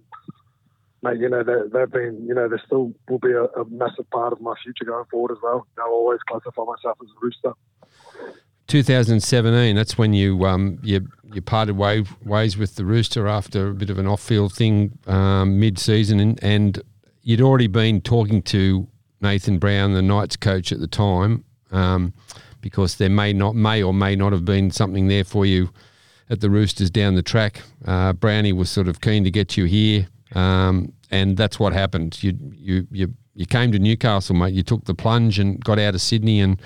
mate, 1.01 1.19
you 1.19 1.29
know, 1.29 1.43
they, 1.43 1.69
they've 1.71 1.91
been, 1.91 2.25
you 2.27 2.33
know, 2.33 2.47
they 2.47 2.57
still 2.65 2.93
will 3.07 3.19
be 3.19 3.31
a, 3.31 3.43
a, 3.43 3.65
massive 3.69 4.09
part 4.09 4.33
of 4.33 4.41
my 4.41 4.53
future 4.63 4.85
going 4.85 5.05
forward 5.05 5.31
as 5.31 5.37
well. 5.41 5.65
I'll 5.79 5.91
always 5.91 6.19
classify 6.27 6.63
myself 6.63 6.97
as 7.01 7.09
a 7.09 7.19
Rooster. 7.21 7.53
2017. 8.67 9.75
That's 9.75 9.97
when 9.97 10.13
you 10.13 10.45
um 10.45 10.79
you 10.83 11.07
you 11.33 11.41
parted 11.41 11.75
way, 11.75 12.05
ways 12.23 12.57
with 12.57 12.75
the 12.75 12.85
Rooster 12.85 13.27
after 13.27 13.69
a 13.69 13.73
bit 13.73 13.89
of 13.89 13.99
an 13.99 14.07
off-field 14.07 14.53
thing 14.53 14.97
um, 15.07 15.59
mid-season, 15.59 16.19
and, 16.19 16.43
and 16.43 16.81
you'd 17.29 17.41
already 17.41 17.67
been 17.67 18.01
talking 18.01 18.41
to 18.41 18.87
Nathan 19.21 19.59
Brown, 19.59 19.93
the 19.93 20.01
Knights 20.01 20.35
coach 20.35 20.71
at 20.71 20.79
the 20.79 20.87
time, 20.87 21.43
um, 21.71 22.11
because 22.59 22.95
there 22.95 23.09
may 23.09 23.33
not, 23.33 23.53
may 23.53 23.83
or 23.83 23.93
may 23.93 24.15
not 24.15 24.31
have 24.33 24.45
been 24.45 24.71
something 24.71 25.09
there 25.09 25.23
for 25.23 25.45
you 25.45 25.69
at 26.31 26.41
the 26.41 26.49
Roosters 26.49 26.89
down 26.89 27.13
the 27.13 27.21
track. 27.21 27.61
Uh, 27.85 28.13
Brownie 28.13 28.51
was 28.51 28.71
sort 28.71 28.87
of 28.87 28.99
keen 28.99 29.23
to 29.25 29.29
get 29.29 29.55
you 29.57 29.65
here, 29.65 30.07
um, 30.33 30.91
and 31.11 31.37
that's 31.37 31.59
what 31.59 31.71
happened. 31.71 32.21
You 32.23 32.35
you 32.51 32.87
you 32.89 33.13
you 33.35 33.45
came 33.45 33.71
to 33.73 33.79
Newcastle, 33.79 34.35
mate. 34.35 34.55
You 34.55 34.63
took 34.63 34.85
the 34.85 34.95
plunge 34.95 35.37
and 35.37 35.63
got 35.63 35.77
out 35.77 35.93
of 35.93 36.01
Sydney, 36.01 36.41
and 36.41 36.59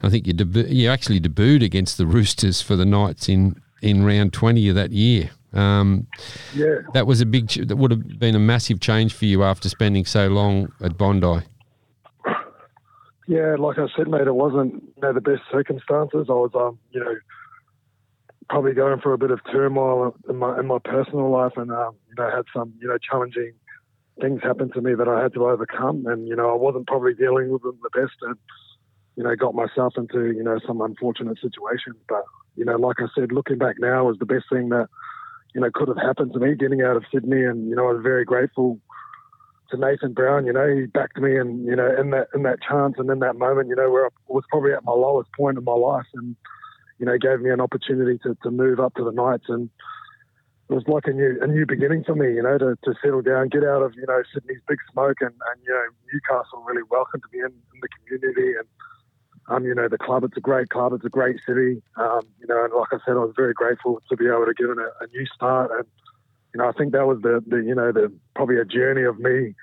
I 0.00 0.08
think 0.08 0.26
you 0.26 0.32
debu- 0.32 0.72
you 0.72 0.88
actually 0.88 1.20
debuted 1.20 1.62
against 1.62 1.98
the 1.98 2.06
Roosters 2.16 2.62
for 2.62 2.74
the 2.74 2.86
Knights 2.86 3.28
in 3.28 3.60
in 3.82 4.02
round 4.02 4.32
twenty 4.32 4.66
of 4.70 4.76
that 4.76 4.92
year. 4.92 5.28
Um, 5.52 6.06
yeah, 6.54 6.76
that 6.94 7.06
was 7.06 7.20
a 7.20 7.26
big. 7.26 7.48
That 7.66 7.76
would 7.76 7.90
have 7.90 8.18
been 8.18 8.34
a 8.34 8.40
massive 8.40 8.80
change 8.80 9.14
for 9.14 9.24
you 9.24 9.42
after 9.42 9.68
spending 9.68 10.04
so 10.04 10.28
long 10.28 10.72
at 10.80 10.96
Bondi. 10.96 11.44
Yeah, 13.26 13.54
like 13.58 13.78
I 13.78 13.86
said, 13.96 14.08
mate, 14.08 14.26
it 14.26 14.34
wasn't 14.34 14.74
you 14.74 15.02
know 15.02 15.12
the 15.12 15.20
best 15.20 15.42
circumstances. 15.50 16.26
I 16.28 16.32
was, 16.32 16.50
um, 16.54 16.78
you 16.90 17.00
know, 17.00 17.14
probably 18.48 18.72
going 18.72 19.00
through 19.00 19.14
a 19.14 19.18
bit 19.18 19.30
of 19.30 19.40
turmoil 19.50 20.14
in 20.28 20.36
my 20.36 20.58
in 20.58 20.66
my 20.66 20.78
personal 20.84 21.30
life, 21.30 21.52
and 21.56 21.70
um, 21.70 21.94
you 22.08 22.14
know, 22.16 22.30
had 22.30 22.44
some 22.54 22.72
you 22.80 22.88
know 22.88 22.98
challenging 22.98 23.52
things 24.20 24.42
happen 24.42 24.70
to 24.72 24.80
me 24.80 24.94
that 24.94 25.08
I 25.08 25.22
had 25.22 25.32
to 25.34 25.46
overcome, 25.46 26.06
and 26.06 26.28
you 26.28 26.36
know, 26.36 26.50
I 26.50 26.54
wasn't 26.54 26.86
probably 26.86 27.14
dealing 27.14 27.50
with 27.50 27.62
them 27.62 27.78
the 27.82 28.00
best, 28.00 28.16
and 28.22 28.36
you 29.16 29.24
know, 29.24 29.34
got 29.36 29.54
myself 29.54 29.94
into 29.96 30.32
you 30.32 30.42
know 30.42 30.58
some 30.66 30.80
unfortunate 30.80 31.38
situations. 31.40 31.96
But 32.08 32.24
you 32.56 32.64
know, 32.64 32.76
like 32.76 32.96
I 33.00 33.06
said, 33.14 33.32
looking 33.32 33.58
back 33.58 33.76
now 33.78 34.06
was 34.06 34.18
the 34.18 34.26
best 34.26 34.46
thing 34.50 34.68
that 34.70 34.88
you 35.54 35.60
know 35.60 35.70
could 35.72 35.88
have 35.88 35.96
happened 35.96 36.32
to 36.32 36.38
me 36.38 36.54
getting 36.54 36.82
out 36.82 36.96
of 36.96 37.04
Sydney, 37.12 37.44
and 37.44 37.68
you 37.68 37.76
know, 37.76 37.88
I 37.88 37.92
was 37.92 38.02
very 38.02 38.24
grateful 38.24 38.78
to 39.70 39.76
Nathan 39.76 40.12
Brown. 40.12 40.46
You 40.46 40.52
know, 40.52 40.66
he 40.68 40.86
backed 40.86 41.18
me, 41.18 41.36
and 41.36 41.64
you 41.64 41.76
know, 41.76 41.88
in 41.98 42.10
that 42.10 42.28
in 42.34 42.42
that 42.42 42.58
chance 42.66 42.94
and 42.98 43.10
in 43.10 43.18
that 43.20 43.36
moment, 43.36 43.68
you 43.68 43.76
know, 43.76 43.90
where 43.90 44.06
I 44.06 44.10
was 44.28 44.44
probably 44.50 44.72
at 44.72 44.84
my 44.84 44.92
lowest 44.92 45.30
point 45.36 45.58
in 45.58 45.64
my 45.64 45.74
life, 45.74 46.06
and 46.14 46.36
you 46.98 47.06
know, 47.06 47.16
gave 47.18 47.40
me 47.40 47.50
an 47.50 47.60
opportunity 47.60 48.18
to, 48.24 48.36
to 48.42 48.50
move 48.50 48.78
up 48.78 48.94
to 48.94 49.04
the 49.04 49.12
Knights, 49.12 49.46
and 49.48 49.70
it 50.68 50.74
was 50.74 50.84
like 50.86 51.06
a 51.06 51.12
new 51.12 51.38
a 51.40 51.46
new 51.46 51.66
beginning 51.66 52.04
for 52.04 52.14
me. 52.14 52.34
You 52.34 52.42
know, 52.42 52.58
to, 52.58 52.76
to 52.84 52.94
settle 53.02 53.22
down, 53.22 53.48
get 53.48 53.64
out 53.64 53.82
of 53.82 53.94
you 53.96 54.06
know 54.06 54.22
Sydney's 54.32 54.62
big 54.68 54.78
smoke, 54.92 55.18
and, 55.20 55.34
and 55.34 55.56
you 55.66 55.72
know, 55.72 55.86
Newcastle 56.12 56.62
really 56.66 56.86
welcomed 56.90 57.24
me 57.32 57.40
in, 57.40 57.46
in 57.46 57.80
the 57.80 57.88
community, 57.88 58.54
and 58.58 58.68
um, 59.48 59.64
you 59.64 59.74
know, 59.74 59.88
the 59.88 59.98
club. 59.98 60.24
It's 60.24 60.36
a 60.36 60.40
great 60.40 60.68
club. 60.68 60.92
It's 60.92 61.04
a 61.04 61.08
great 61.08 61.36
city. 61.46 61.82
Um, 61.96 62.20
you 62.40 62.46
know, 62.46 62.64
and 62.64 62.72
like 62.72 62.92
I 62.92 62.98
said, 63.04 63.12
I 63.12 63.24
was 63.24 63.32
very 63.36 63.52
grateful 63.52 64.00
to 64.08 64.16
be 64.16 64.26
able 64.26 64.46
to 64.46 64.54
give 64.54 64.70
it 64.70 64.78
a, 64.78 65.04
a 65.04 65.06
new 65.08 65.26
start 65.26 65.70
and 65.72 65.86
you 66.54 66.58
know, 66.58 66.68
I 66.68 66.72
think 66.72 66.92
that 66.92 67.06
was 67.06 67.20
the, 67.22 67.42
the 67.46 67.58
you 67.58 67.74
know, 67.74 67.92
the 67.92 68.12
probably 68.34 68.58
a 68.58 68.64
journey 68.64 69.04
of 69.04 69.18
me 69.18 69.54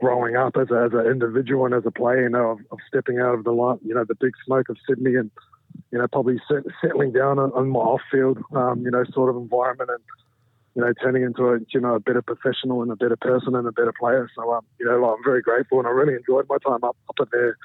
growing 0.00 0.36
up 0.36 0.56
as, 0.56 0.70
a, 0.70 0.84
as 0.84 0.92
an 0.92 1.06
individual 1.06 1.66
and 1.66 1.74
as 1.74 1.84
a 1.86 1.90
player, 1.90 2.22
you 2.22 2.30
know, 2.30 2.52
of, 2.52 2.58
of 2.70 2.78
stepping 2.88 3.18
out 3.20 3.34
of 3.34 3.44
the 3.44 3.52
light, 3.52 3.78
you 3.84 3.94
know, 3.94 4.04
the 4.04 4.16
big 4.16 4.32
smoke 4.44 4.68
of 4.68 4.76
Sydney 4.88 5.14
and, 5.14 5.30
you 5.90 5.98
know, 5.98 6.08
probably 6.08 6.40
set, 6.48 6.64
settling 6.80 7.12
down 7.12 7.38
on, 7.38 7.52
on 7.52 7.68
my 7.68 7.78
off-field, 7.78 8.38
um, 8.56 8.82
you 8.82 8.90
know, 8.90 9.04
sort 9.12 9.30
of 9.30 9.36
environment 9.36 9.90
and, 9.90 10.00
you 10.74 10.82
know, 10.82 10.92
turning 11.02 11.22
into 11.22 11.48
a, 11.48 11.58
you 11.72 11.80
know, 11.80 11.94
a 11.94 12.00
better 12.00 12.22
professional 12.22 12.82
and 12.82 12.90
a 12.90 12.96
better 12.96 13.16
person 13.16 13.54
and 13.54 13.68
a 13.68 13.72
better 13.72 13.92
player. 13.98 14.28
So, 14.34 14.52
um, 14.52 14.64
you 14.80 14.86
know, 14.86 15.04
I'm 15.04 15.22
very 15.22 15.42
grateful 15.42 15.78
and 15.78 15.86
I 15.86 15.90
really 15.90 16.14
enjoyed 16.14 16.46
my 16.48 16.56
time 16.66 16.82
up, 16.82 16.96
up 17.08 17.28
there 17.30 17.56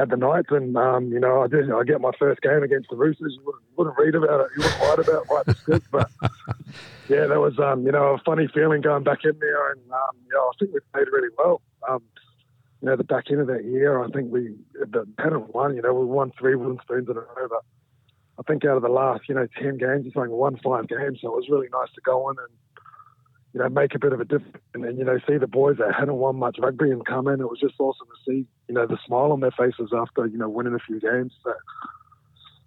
at 0.00 0.08
the 0.08 0.16
Knights, 0.16 0.48
and 0.50 0.76
um, 0.76 1.12
you 1.12 1.20
know, 1.20 1.42
I 1.42 1.46
did. 1.46 1.70
I 1.70 1.82
get 1.84 2.00
my 2.00 2.12
first 2.18 2.40
game 2.40 2.62
against 2.62 2.88
the 2.88 2.96
Roosters. 2.96 3.36
You 3.38 3.44
wouldn't, 3.44 3.64
wouldn't 3.76 3.98
read 3.98 4.14
about 4.14 4.40
it. 4.40 4.46
You 4.56 4.62
wouldn't 4.62 4.80
write 4.80 4.98
about 4.98 5.22
it, 5.22 5.30
write 5.30 5.46
the 5.46 5.54
script, 5.54 5.86
but 5.90 6.10
yeah, 7.08 7.26
that 7.26 7.38
was 7.38 7.58
um, 7.58 7.84
you 7.84 7.92
know 7.92 8.14
a 8.14 8.18
funny 8.18 8.48
feeling 8.52 8.80
going 8.80 9.04
back 9.04 9.24
in 9.24 9.38
there, 9.38 9.72
and 9.72 9.80
um, 9.92 10.16
you 10.24 10.32
know, 10.32 10.40
I 10.40 10.52
think 10.58 10.72
we 10.72 10.80
played 10.92 11.08
really 11.12 11.28
well. 11.36 11.60
Um, 11.88 12.02
you 12.80 12.88
know, 12.88 12.96
the 12.96 13.04
back 13.04 13.30
end 13.30 13.40
of 13.40 13.46
that 13.48 13.64
year, 13.64 14.02
I 14.02 14.08
think 14.08 14.32
we 14.32 14.54
the 14.72 15.06
hadn't 15.18 15.54
won. 15.54 15.76
You 15.76 15.82
know, 15.82 15.92
we 15.92 16.06
won 16.06 16.32
three 16.38 16.54
wooden 16.54 16.78
spoons 16.82 17.08
in 17.10 17.16
a 17.16 17.20
row, 17.20 17.48
but 17.48 17.62
I 18.38 18.42
think 18.46 18.64
out 18.64 18.76
of 18.76 18.82
the 18.82 18.88
last 18.88 19.28
you 19.28 19.34
know 19.34 19.46
ten 19.60 19.76
games, 19.76 20.06
it's 20.06 20.16
like 20.16 20.30
won 20.30 20.58
five 20.64 20.88
games. 20.88 21.18
So 21.20 21.28
it 21.28 21.36
was 21.36 21.48
really 21.50 21.68
nice 21.70 21.92
to 21.94 22.00
go 22.00 22.30
in 22.30 22.36
and 22.38 22.48
you 23.52 23.60
know, 23.60 23.68
make 23.68 23.94
a 23.94 23.98
bit 23.98 24.12
of 24.12 24.20
a 24.20 24.24
difference 24.24 24.56
and, 24.74 24.84
then, 24.84 24.96
you 24.96 25.04
know, 25.04 25.18
see 25.26 25.36
the 25.36 25.46
boys 25.46 25.76
that 25.78 25.92
hadn't 25.92 26.14
won 26.14 26.36
much 26.36 26.56
rugby 26.60 26.90
and 26.90 27.04
come 27.04 27.26
in. 27.26 27.40
It 27.40 27.50
was 27.50 27.58
just 27.58 27.74
awesome 27.80 28.06
to 28.06 28.30
see, 28.30 28.46
you 28.68 28.74
know, 28.74 28.86
the 28.86 28.98
smile 29.04 29.32
on 29.32 29.40
their 29.40 29.50
faces 29.50 29.90
after, 29.92 30.26
you 30.26 30.38
know, 30.38 30.48
winning 30.48 30.74
a 30.74 30.78
few 30.78 31.00
games. 31.00 31.34
So, 31.42 31.52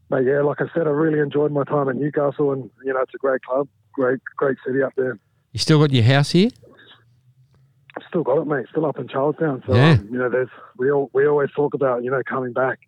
but 0.10 0.26
yeah, 0.26 0.42
like 0.42 0.60
I 0.60 0.66
said, 0.74 0.86
I 0.88 0.92
really 0.92 1.20
enjoyed 1.20 1.52
my 1.52 1.64
time 1.64 1.88
at 1.88 1.96
Newcastle 1.96 2.52
and, 2.52 2.70
you 2.84 2.94
know, 2.94 3.00
it's 3.00 3.14
a 3.16 3.18
great 3.18 3.42
club, 3.44 3.70
great, 3.94 4.20
great 4.36 4.58
city 4.66 4.84
up 4.84 4.92
there. 4.98 5.18
You 5.54 5.60
still 5.60 5.80
got 5.80 5.92
your 5.92 6.04
house 6.04 6.32
here? 6.32 6.50
Still 8.10 8.24
got 8.24 8.40
it, 8.40 8.46
mate. 8.46 8.66
Still 8.70 8.86
up 8.86 9.00
in 9.00 9.08
Charlestown. 9.08 9.64
So, 9.66 9.76
Yeah. 9.76 9.92
um, 9.92 10.10
you 10.12 10.18
know, 10.18 10.30
there's, 10.30 10.50
we 10.78 10.92
all, 10.92 11.10
we 11.14 11.26
always 11.26 11.52
talk 11.56 11.74
about, 11.74 12.04
you 12.04 12.12
know, 12.12 12.22
coming 12.28 12.52
back. 12.52 12.80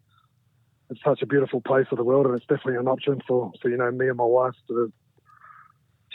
It's 0.89 1.01
such 1.03 1.21
a 1.21 1.25
beautiful 1.25 1.61
place 1.61 1.87
of 1.91 1.97
the 1.97 2.03
world 2.03 2.25
and 2.25 2.35
it's 2.35 2.45
definitely 2.45 2.75
an 2.75 2.87
option 2.87 3.21
for, 3.25 3.51
for, 3.61 3.69
you 3.69 3.77
know, 3.77 3.89
me 3.91 4.09
and 4.09 4.17
my 4.17 4.25
wife 4.25 4.53
to, 4.67 4.91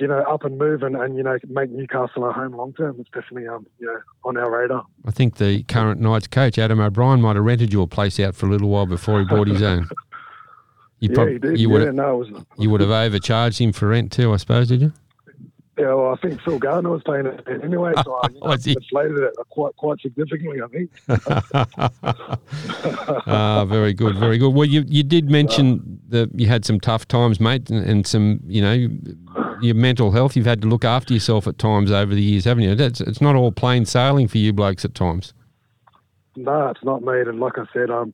you 0.00 0.06
know, 0.06 0.20
up 0.20 0.44
and 0.44 0.58
move 0.58 0.82
and, 0.82 0.96
and 0.96 1.16
you 1.16 1.22
know, 1.22 1.38
make 1.48 1.70
Newcastle 1.70 2.24
our 2.24 2.32
home 2.32 2.56
long 2.56 2.72
term. 2.72 2.96
It's 2.98 3.10
definitely, 3.10 3.48
um, 3.48 3.66
you 3.78 3.86
know, 3.86 4.00
on 4.24 4.36
our 4.36 4.50
radar. 4.50 4.84
I 5.04 5.10
think 5.10 5.36
the 5.36 5.62
current 5.64 6.00
Knights 6.00 6.26
coach, 6.26 6.58
Adam 6.58 6.80
O'Brien, 6.80 7.20
might 7.20 7.36
have 7.36 7.44
rented 7.44 7.72
your 7.72 7.86
place 7.86 8.18
out 8.18 8.34
for 8.34 8.46
a 8.46 8.48
little 8.48 8.68
while 8.68 8.86
before 8.86 9.20
he 9.20 9.26
bought 9.26 9.48
his 9.48 9.62
own. 9.62 9.88
You, 11.02 11.08
yeah, 11.08 11.14
prob- 11.14 11.28
he 11.28 11.38
did. 11.38 11.58
you 11.58 11.68
yeah, 11.68 11.72
would 11.72 11.86
have, 11.86 11.94
no, 11.94 12.44
you 12.58 12.68
would 12.68 12.82
have 12.82 12.90
overcharged 12.90 13.58
him 13.58 13.72
for 13.72 13.88
rent 13.88 14.12
too, 14.12 14.34
I 14.34 14.36
suppose, 14.36 14.68
did 14.68 14.82
you? 14.82 14.92
yeah, 15.80 15.94
well, 15.94 16.12
I 16.12 16.16
think 16.16 16.40
Phil 16.42 16.58
Gardner 16.58 16.90
was 16.90 17.02
paying 17.04 17.24
it 17.26 17.46
anyway, 17.62 17.92
so 18.04 18.14
I 18.14 18.28
you 18.32 18.40
know, 18.40 18.52
inflated 18.52 19.18
it 19.18 19.34
quite 19.48 19.74
quite 19.76 20.00
significantly, 20.00 20.60
I 20.62 20.68
think. 20.68 20.90
Ah, 23.26 23.64
very 23.64 23.92
good, 23.92 24.16
very 24.16 24.38
good. 24.38 24.50
Well, 24.50 24.66
you 24.66 24.84
you 24.86 25.02
did 25.02 25.30
mention 25.30 26.00
that 26.08 26.30
you 26.38 26.46
had 26.46 26.64
some 26.64 26.78
tough 26.80 27.08
times, 27.08 27.40
mate, 27.40 27.70
and, 27.70 27.84
and 27.84 28.06
some, 28.06 28.40
you 28.46 28.60
know, 28.60 28.88
your 29.62 29.74
mental 29.74 30.12
health. 30.12 30.36
You've 30.36 30.46
had 30.46 30.62
to 30.62 30.68
look 30.68 30.84
after 30.84 31.14
yourself 31.14 31.46
at 31.46 31.58
times 31.58 31.90
over 31.90 32.14
the 32.14 32.22
years, 32.22 32.44
haven't 32.44 32.64
you? 32.64 32.74
That's, 32.74 33.00
it's 33.00 33.20
not 33.20 33.36
all 33.36 33.52
plain 33.52 33.84
sailing 33.84 34.28
for 34.28 34.38
you 34.38 34.52
blokes 34.52 34.84
at 34.84 34.94
times. 34.94 35.32
No, 36.36 36.68
it's 36.68 36.84
not, 36.84 37.02
mate. 37.02 37.26
And 37.26 37.40
like 37.40 37.58
I 37.58 37.64
said, 37.72 37.90
I 37.90 38.04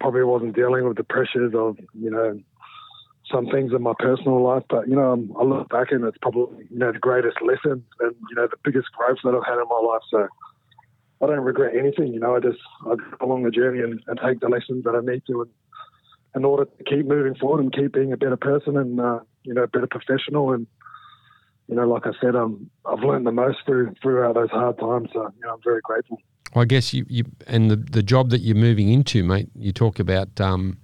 probably 0.00 0.24
wasn't 0.24 0.54
dealing 0.54 0.86
with 0.86 0.96
the 0.96 1.04
pressures 1.04 1.52
of, 1.54 1.78
you 1.98 2.10
know, 2.10 2.38
some 3.30 3.46
things 3.46 3.72
in 3.72 3.82
my 3.82 3.94
personal 3.98 4.42
life. 4.42 4.64
But, 4.68 4.88
you 4.88 4.96
know, 4.96 5.26
I 5.38 5.42
look 5.44 5.68
back 5.68 5.90
and 5.90 6.04
it's 6.04 6.18
probably, 6.18 6.66
you 6.70 6.78
know, 6.78 6.92
the 6.92 6.98
greatest 6.98 7.38
lesson 7.42 7.84
and, 8.00 8.14
you 8.28 8.36
know, 8.36 8.46
the 8.46 8.56
biggest 8.64 8.88
growth 8.92 9.18
that 9.24 9.34
I've 9.34 9.46
had 9.46 9.60
in 9.60 9.68
my 9.68 9.80
life. 9.86 10.02
So 10.10 10.28
I 11.22 11.26
don't 11.26 11.44
regret 11.44 11.74
anything. 11.76 12.12
You 12.12 12.20
know, 12.20 12.36
I 12.36 12.40
just, 12.40 12.58
I 12.86 12.94
go 12.96 13.26
along 13.26 13.44
the 13.44 13.50
journey 13.50 13.80
and, 13.80 14.00
and 14.06 14.20
take 14.24 14.40
the 14.40 14.48
lessons 14.48 14.84
that 14.84 14.94
I 14.94 15.00
need 15.00 15.22
to 15.26 15.42
and, 15.42 15.50
in 16.36 16.44
order 16.44 16.64
to 16.64 16.84
keep 16.84 17.06
moving 17.06 17.34
forward 17.34 17.60
and 17.60 17.72
keep 17.72 17.92
being 17.92 18.12
a 18.12 18.16
better 18.16 18.36
person 18.36 18.76
and, 18.76 19.00
uh, 19.00 19.20
you 19.42 19.54
know, 19.54 19.66
better 19.66 19.86
professional. 19.86 20.52
And, 20.52 20.66
you 21.68 21.76
know, 21.76 21.88
like 21.88 22.06
I 22.06 22.10
said, 22.20 22.34
um, 22.36 22.70
I've 22.84 23.00
learned 23.00 23.26
the 23.26 23.32
most 23.32 23.58
through 23.64 23.94
throughout 24.02 24.34
those 24.34 24.50
hard 24.50 24.78
times. 24.78 25.10
So, 25.12 25.32
you 25.36 25.46
know, 25.46 25.54
I'm 25.54 25.62
very 25.62 25.80
grateful. 25.82 26.18
I 26.54 26.64
guess 26.64 26.92
you, 26.92 27.06
you 27.08 27.24
and 27.46 27.70
the, 27.70 27.76
the 27.76 28.02
job 28.02 28.30
that 28.30 28.40
you're 28.40 28.56
moving 28.56 28.88
into, 28.88 29.22
mate. 29.22 29.48
You 29.54 29.72
talk 29.72 30.00
about, 30.00 30.40
um, 30.40 30.78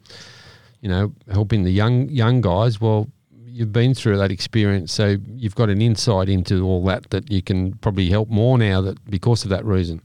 you 0.81 0.89
know, 0.89 1.13
helping 1.33 1.65
the 1.65 1.73
young 1.73 2.09
young 2.09 2.41
guys. 2.41 2.81
Well, 2.81 3.09
you've 3.57 3.73
been 3.73 3.95
through 3.95 4.19
that 4.19 4.31
experience, 4.31 4.93
so 4.93 5.17
you've 5.27 5.55
got 5.55 5.69
an 5.71 5.81
insight 5.81 6.29
into 6.29 6.65
all 6.65 6.85
that 6.85 7.11
that 7.11 7.31
you 7.33 7.43
can 7.43 7.73
probably 7.79 8.09
help 8.09 8.29
more 8.29 8.59
now 8.59 8.81
that 8.83 9.05
because 9.11 9.43
of 9.45 9.51
that 9.51 9.65
reason. 9.65 10.01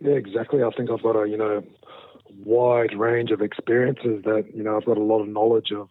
Yeah, 0.00 0.12
exactly. 0.12 0.62
I 0.62 0.70
think 0.76 0.90
I've 0.90 1.02
got 1.02 1.16
a 1.16 1.28
you 1.28 1.38
know 1.38 1.62
wide 2.44 2.98
range 2.98 3.30
of 3.30 3.40
experiences 3.40 4.24
that 4.24 4.46
you 4.54 4.62
know 4.62 4.76
I've 4.76 4.84
got 4.84 4.98
a 4.98 5.02
lot 5.02 5.20
of 5.20 5.28
knowledge 5.28 5.72
of 5.72 5.88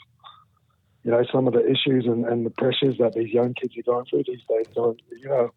you 1.09 1.15
know 1.15 1.23
some 1.33 1.47
of 1.47 1.53
the 1.53 1.65
issues 1.65 2.05
and, 2.05 2.23
and 2.25 2.45
the 2.45 2.51
pressures 2.51 2.99
that 2.99 3.15
these 3.15 3.33
young 3.33 3.55
kids 3.55 3.73
are 3.75 3.81
going 3.81 4.05
through 4.05 4.25
these 4.27 4.43
days. 4.47 4.67
So 4.75 4.95
you 5.19 5.27
know 5.27 5.49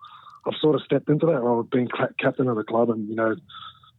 I've 0.46 0.54
sort 0.62 0.76
of 0.76 0.82
stepped 0.82 1.10
into 1.10 1.26
that 1.26 1.42
role 1.42 1.60
of 1.60 1.70
being 1.70 1.88
captain 2.18 2.48
of 2.48 2.56
the 2.56 2.64
club 2.64 2.88
and 2.88 3.06
you 3.06 3.14
know 3.14 3.36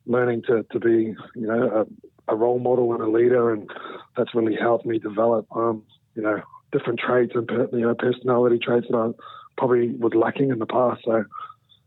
learning 0.08 0.42
to, 0.48 0.66
to 0.72 0.80
be 0.80 1.14
you 1.36 1.48
know 1.48 1.86
a, 2.28 2.34
a 2.34 2.36
role 2.36 2.58
model 2.58 2.92
and 2.94 3.04
a 3.04 3.08
leader 3.08 3.54
and 3.54 3.70
that's 4.18 4.34
really 4.34 4.56
helped 4.56 4.88
me 4.88 4.98
develop 4.98 5.46
um, 5.56 5.84
you 6.16 6.24
know 6.24 6.42
different 6.72 7.00
traits 7.00 7.34
and 7.36 7.48
you 7.72 7.82
know 7.82 7.94
personality 7.94 8.58
traits 8.58 8.88
that 8.90 8.98
I 8.98 9.12
probably 9.56 9.92
was 9.92 10.14
lacking 10.16 10.50
in 10.50 10.58
the 10.58 10.66
past. 10.66 11.02
So 11.06 11.24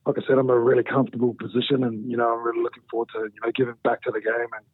like 0.07 0.17
I 0.17 0.21
said, 0.29 0.39
I'm 0.39 0.49
in 0.49 0.55
a 0.55 0.61
really 0.61 0.85
comfortable 0.85 1.35
position, 1.35 1.83
and 1.83 2.09
you 2.09 2.17
know, 2.17 2.33
I'm 2.33 2.47
really 2.47 2.63
looking 2.63 2.85
forward 2.89 3.09
to 3.15 3.23
you 3.23 3.41
know 3.45 3.51
giving 3.53 3.75
back 3.83 4.03
to 4.03 4.13
the 4.13 4.21
game 4.21 4.53
and 4.57 4.65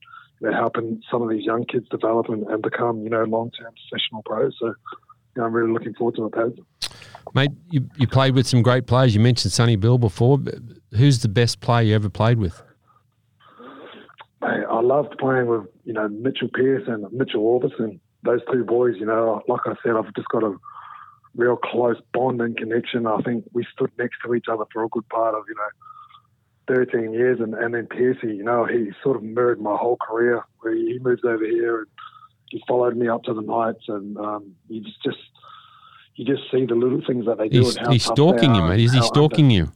know, 0.51 0.57
helping 0.57 1.01
some 1.11 1.23
of 1.23 1.29
these 1.29 1.45
young 1.45 1.65
kids 1.65 1.89
develop 1.91 2.29
and, 2.29 2.47
and 2.49 2.63
become 2.63 3.03
you 3.03 3.11
know 3.11 3.25
long-term 3.25 3.73
professional 3.89 4.23
pros. 4.25 4.55
So, 4.59 4.67
you 4.67 4.75
know, 5.37 5.45
I'm 5.45 5.53
really 5.53 5.73
looking 5.73 5.95
forward 5.95 6.17
to 6.17 6.27
it. 6.27 6.59
Mate, 7.35 7.51
you, 7.71 7.89
you 7.97 8.07
played 8.07 8.35
with 8.35 8.47
some 8.47 8.63
great 8.63 8.87
players. 8.87 9.15
You 9.15 9.21
mentioned 9.21 9.53
Sonny 9.53 9.77
Bill 9.77 9.99
before. 9.99 10.39
Who's 10.97 11.21
the 11.21 11.29
best 11.29 11.61
player 11.61 11.83
you 11.83 11.95
ever 11.95 12.11
played 12.11 12.39
with? 12.39 12.63
Hey, 14.41 14.65
I 14.69 14.81
loved 14.81 15.17
playing 15.19 15.47
with 15.47 15.67
you 15.85 15.93
know 15.93 16.09
Mitchell 16.09 16.49
Pearce 16.53 16.85
and 16.87 17.11
Mitchell 17.13 17.43
Aubusson. 17.43 18.01
Those 18.25 18.41
two 18.53 18.65
boys, 18.65 18.95
you 18.99 19.07
know, 19.07 19.43
like 19.49 19.63
I 19.67 19.75
said, 19.83 19.93
I've 19.97 20.13
just 20.15 20.29
got 20.29 20.45
a 20.45 20.55
real 21.35 21.57
close 21.57 21.97
bond 22.13 22.41
and 22.41 22.57
connection. 22.57 23.07
I 23.07 23.19
think 23.23 23.45
we 23.53 23.67
stood 23.73 23.91
next 23.99 24.17
to 24.25 24.35
each 24.35 24.47
other 24.51 24.65
for 24.73 24.85
a 24.85 24.89
good 24.89 25.09
part 25.09 25.35
of 25.35 25.45
you 25.49 25.55
know 25.55 25.69
13 26.69 27.13
years, 27.13 27.41
and 27.41 27.55
and 27.55 27.75
then 27.75 27.87
Piercy, 27.87 28.37
you 28.37 28.45
know, 28.45 28.65
he 28.65 28.91
sort 29.03 29.17
of 29.17 29.23
mirrored 29.23 29.61
my 29.61 29.77
whole 29.77 29.97
career. 29.97 30.45
Where 30.61 30.75
he 30.75 30.99
moves 31.01 31.23
over 31.25 31.45
here 31.45 31.81
and 31.81 31.89
he 32.51 32.63
followed 32.69 32.97
me 32.97 33.09
up 33.09 33.25
to 33.25 33.35
the 33.35 33.41
Knights, 33.41 33.85
and 33.89 34.17
um, 34.19 34.55
you 34.69 34.83
just 34.83 35.03
just 35.03 35.19
you 36.15 36.25
just 36.25 36.51
see 36.51 36.67
the 36.67 36.75
little 36.75 37.01
things 37.07 37.27
that 37.27 37.39
they 37.39 37.49
do. 37.49 37.61
He's, 37.61 37.77
and 37.77 37.87
how 37.87 37.93
he's 37.93 38.05
stalking 38.05 38.55
you, 38.55 38.63
mate. 38.63 38.81
Is 38.81 38.93
he 38.93 39.03
stalking 39.03 39.51
you? 39.51 39.73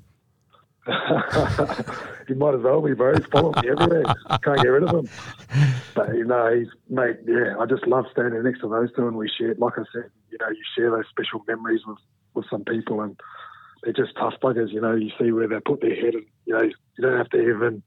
he 2.28 2.34
might 2.34 2.54
as 2.54 2.60
well 2.60 2.80
be, 2.80 2.94
bro. 2.94 3.14
He's 3.14 3.26
following 3.26 3.54
me 3.62 3.70
everywhere. 3.70 4.04
Can't 4.44 4.62
get 4.62 4.68
rid 4.68 4.84
of 4.84 4.90
him. 4.90 5.08
But 5.94 6.14
you 6.14 6.24
know, 6.24 6.54
he's 6.54 6.68
mate. 6.88 7.16
Yeah, 7.26 7.56
I 7.58 7.66
just 7.66 7.86
love 7.86 8.04
standing 8.12 8.42
next 8.42 8.60
to 8.60 8.68
those 8.68 8.92
two, 8.94 9.08
and 9.08 9.16
we 9.16 9.28
share. 9.28 9.54
Like 9.54 9.78
I 9.78 9.82
said, 9.92 10.10
you 10.30 10.38
know, 10.40 10.48
you 10.48 10.62
share 10.76 10.90
those 10.90 11.06
special 11.08 11.42
memories 11.48 11.80
with 11.86 11.98
with 12.34 12.44
some 12.50 12.64
people, 12.64 13.00
and 13.00 13.18
they're 13.82 13.92
just 13.92 14.14
tough 14.16 14.34
buggers. 14.42 14.72
You 14.72 14.80
know, 14.80 14.94
you 14.94 15.10
see 15.18 15.32
where 15.32 15.48
they 15.48 15.60
put 15.60 15.80
their 15.80 15.94
head, 15.94 16.14
and 16.14 16.26
you 16.44 16.54
know, 16.54 16.62
you 16.62 16.72
don't 17.00 17.16
have 17.16 17.30
to 17.30 17.40
even. 17.40 17.82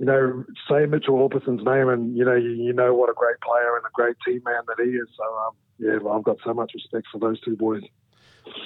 You 0.00 0.06
know, 0.06 0.44
say 0.70 0.86
Mitchell 0.86 1.20
Aubusson's 1.20 1.64
name, 1.64 1.88
and 1.88 2.16
you 2.16 2.24
know, 2.24 2.34
you, 2.34 2.50
you 2.50 2.72
know 2.72 2.94
what 2.94 3.10
a 3.10 3.14
great 3.14 3.40
player 3.40 3.76
and 3.76 3.84
a 3.84 3.90
great 3.92 4.16
team 4.24 4.40
man 4.44 4.62
that 4.68 4.84
he 4.84 4.90
is. 4.90 5.08
So, 5.16 5.24
um, 5.38 5.54
yeah, 5.78 5.98
well, 6.00 6.14
I've 6.16 6.22
got 6.22 6.36
so 6.44 6.54
much 6.54 6.70
respect 6.72 7.08
for 7.10 7.18
those 7.18 7.40
two 7.40 7.56
boys. 7.56 7.82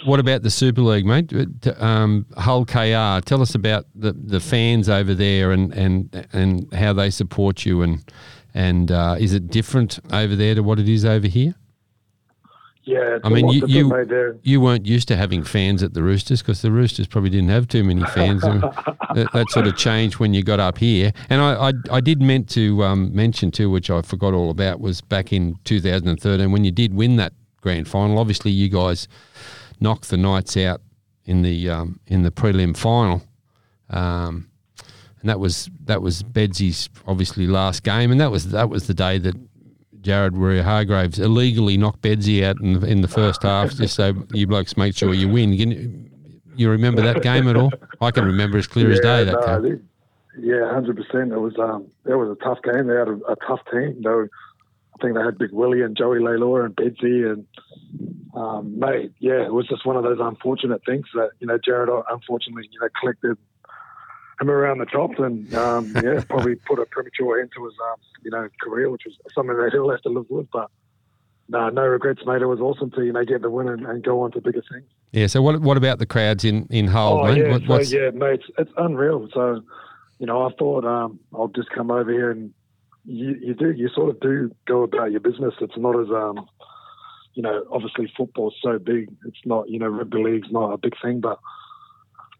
What 0.04 0.20
about 0.20 0.42
the 0.42 0.50
Super 0.50 0.82
League, 0.82 1.06
mate? 1.06 1.32
Um, 1.78 2.26
Hull 2.36 2.64
KR. 2.66 3.24
Tell 3.24 3.40
us 3.40 3.54
about 3.54 3.86
the, 3.94 4.12
the 4.12 4.40
fans 4.40 4.88
over 4.88 5.14
there 5.14 5.52
and, 5.52 5.72
and 5.72 6.28
and 6.32 6.72
how 6.74 6.92
they 6.92 7.10
support 7.10 7.64
you 7.64 7.82
and 7.82 8.04
and 8.54 8.90
uh, 8.90 9.16
is 9.18 9.32
it 9.32 9.48
different 9.48 9.98
over 10.12 10.36
there 10.36 10.54
to 10.54 10.62
what 10.62 10.78
it 10.78 10.88
is 10.88 11.04
over 11.04 11.26
here? 11.26 11.54
Yeah, 12.84 13.18
I 13.22 13.28
mean, 13.28 13.46
you- 13.54 13.62
you- 13.68 13.88
You 14.42 14.60
weren't 14.60 14.86
used 14.86 15.06
to 15.08 15.16
having 15.16 15.44
fans 15.44 15.82
at 15.84 15.94
the 15.94 16.02
Roosters 16.02 16.42
because 16.42 16.62
the 16.62 16.72
Roosters 16.72 17.06
probably 17.06 17.30
didn't 17.30 17.50
have 17.50 17.68
too 17.68 17.84
many 17.84 18.02
fans. 18.06 18.42
and 18.44 18.62
that, 18.62 19.28
that 19.32 19.50
sort 19.50 19.66
of 19.68 19.76
changed 19.76 20.18
when 20.18 20.34
you 20.34 20.42
got 20.42 20.58
up 20.58 20.78
here. 20.78 21.12
And 21.30 21.40
I, 21.40 21.68
I, 21.68 21.72
I 21.92 22.00
did 22.00 22.20
meant 22.20 22.48
to 22.50 22.82
um, 22.82 23.14
mention 23.14 23.50
too, 23.52 23.70
which 23.70 23.88
I 23.88 24.02
forgot 24.02 24.34
all 24.34 24.50
about, 24.50 24.80
was 24.80 25.00
back 25.00 25.32
in 25.32 25.56
2013 25.64 26.50
when 26.50 26.64
you 26.64 26.72
did 26.72 26.92
win 26.94 27.16
that 27.16 27.32
grand 27.60 27.86
final. 27.86 28.18
Obviously, 28.18 28.50
you 28.50 28.68
guys 28.68 29.06
knocked 29.80 30.10
the 30.10 30.16
Knights 30.16 30.56
out 30.56 30.80
in 31.24 31.42
the 31.42 31.70
um, 31.70 32.00
in 32.08 32.22
the 32.22 32.32
prelim 32.32 32.76
final. 32.76 33.22
Um, 33.90 34.48
and 35.20 35.28
that 35.28 35.38
was 35.38 35.70
that 35.84 36.02
was 36.02 36.24
Bedsy's 36.24 36.88
obviously 37.06 37.46
last 37.46 37.84
game, 37.84 38.10
and 38.10 38.20
that 38.20 38.32
was 38.32 38.48
that 38.50 38.68
was 38.70 38.88
the 38.88 38.94
day 38.94 39.18
that 39.18 39.36
Jared 40.02 40.34
Waerea-Hargreaves 40.34 41.18
illegally 41.18 41.76
knocked 41.76 42.02
Bedsy 42.02 42.42
out 42.44 42.60
in 42.60 42.80
the, 42.80 42.86
in 42.86 43.00
the 43.00 43.08
first 43.08 43.42
half, 43.42 43.72
just 43.74 43.94
so 43.94 44.14
you 44.32 44.46
blokes 44.46 44.76
make 44.76 44.96
sure 44.96 45.14
you 45.14 45.28
win. 45.28 45.56
Can, 45.56 46.10
you 46.56 46.68
remember 46.70 47.00
that 47.02 47.22
game 47.22 47.48
at 47.48 47.56
all? 47.56 47.72
I 48.00 48.10
can 48.10 48.24
remember 48.24 48.58
as 48.58 48.66
clear 48.66 48.90
as 48.90 49.00
day 49.00 49.24
that 49.24 49.32
no, 49.32 49.60
game. 49.60 49.76
they- 49.76 49.82
yeah, 50.38 50.72
hundred 50.72 50.96
percent. 50.96 51.32
It 51.32 51.38
was 51.38 51.54
um, 51.58 51.88
it 52.06 52.14
was 52.14 52.36
a 52.40 52.42
tough 52.42 52.58
game. 52.62 52.86
They 52.86 52.94
had 52.94 53.08
a, 53.08 53.18
a 53.28 53.36
tough 53.46 53.60
team. 53.70 54.00
They 54.02 54.08
were, 54.08 54.30
I 54.94 55.02
think 55.02 55.14
they 55.14 55.22
had 55.22 55.36
Big 55.36 55.52
Willie 55.52 55.82
and 55.82 55.96
Joey 55.96 56.20
Leilua 56.20 56.64
and 56.64 56.74
Bedsy 56.74 57.30
and 57.30 57.46
um, 58.34 58.78
mate. 58.78 59.12
Yeah, 59.18 59.44
it 59.44 59.52
was 59.52 59.68
just 59.68 59.84
one 59.84 59.96
of 59.96 60.04
those 60.04 60.18
unfortunate 60.20 60.80
things 60.86 61.04
that 61.14 61.30
you 61.40 61.46
know 61.46 61.58
Jared 61.62 61.90
unfortunately 62.10 62.66
you 62.70 62.80
know 62.80 62.88
collected 62.98 63.36
him 64.40 64.50
around 64.50 64.78
the 64.78 64.86
top 64.86 65.18
and 65.18 65.52
um, 65.54 65.92
yeah 66.02 66.22
probably 66.28 66.56
put 66.56 66.78
a 66.78 66.86
premature 66.86 67.40
end 67.40 67.50
to 67.56 67.64
his 67.64 67.74
um, 67.90 67.96
you 68.22 68.30
know 68.30 68.48
career, 68.60 68.90
which 68.90 69.02
was 69.04 69.16
something 69.34 69.56
that 69.56 69.70
he'll 69.72 69.90
have 69.90 70.02
to 70.02 70.08
live 70.08 70.26
with. 70.28 70.48
But 70.52 70.70
no, 71.48 71.68
no 71.68 71.82
regrets, 71.82 72.22
mate. 72.24 72.42
It 72.42 72.46
was 72.46 72.60
awesome 72.60 72.90
to 72.92 73.04
you 73.04 73.12
know 73.12 73.24
get 73.24 73.42
the 73.42 73.50
win 73.50 73.68
and, 73.68 73.86
and 73.86 74.02
go 74.02 74.22
on 74.22 74.32
to 74.32 74.40
bigger 74.40 74.62
things. 74.72 74.86
Yeah. 75.12 75.26
So 75.26 75.42
what 75.42 75.60
what 75.60 75.76
about 75.76 75.98
the 75.98 76.06
crowds 76.06 76.44
in 76.44 76.66
in 76.70 76.86
Hull? 76.86 77.20
Oh 77.20 77.24
mate? 77.24 77.38
yeah, 77.38 77.58
What- 77.66 77.86
so, 77.86 77.96
yeah, 77.96 78.10
mate, 78.10 78.40
it's, 78.40 78.50
it's 78.58 78.72
unreal. 78.76 79.28
So, 79.34 79.62
you 80.18 80.26
know, 80.26 80.46
I 80.46 80.52
thought 80.54 80.84
um, 80.84 81.20
I'll 81.34 81.48
just 81.48 81.70
come 81.70 81.90
over 81.90 82.10
here 82.10 82.30
and 82.30 82.52
you, 83.04 83.36
you 83.40 83.54
do, 83.54 83.70
you 83.70 83.88
sort 83.88 84.10
of 84.10 84.20
do 84.20 84.54
go 84.66 84.82
about 84.82 85.10
your 85.10 85.20
business. 85.20 85.54
It's 85.60 85.76
not 85.76 85.98
as, 85.98 86.08
um, 86.10 86.46
you 87.34 87.42
know, 87.42 87.64
obviously 87.70 88.12
football's 88.16 88.54
so 88.62 88.78
big. 88.78 89.10
It's 89.26 89.44
not, 89.44 89.68
you 89.68 89.78
know, 89.78 89.88
rugby 89.88 90.22
league's 90.22 90.52
not 90.52 90.72
a 90.72 90.78
big 90.78 90.94
thing, 91.02 91.20
but 91.20 91.38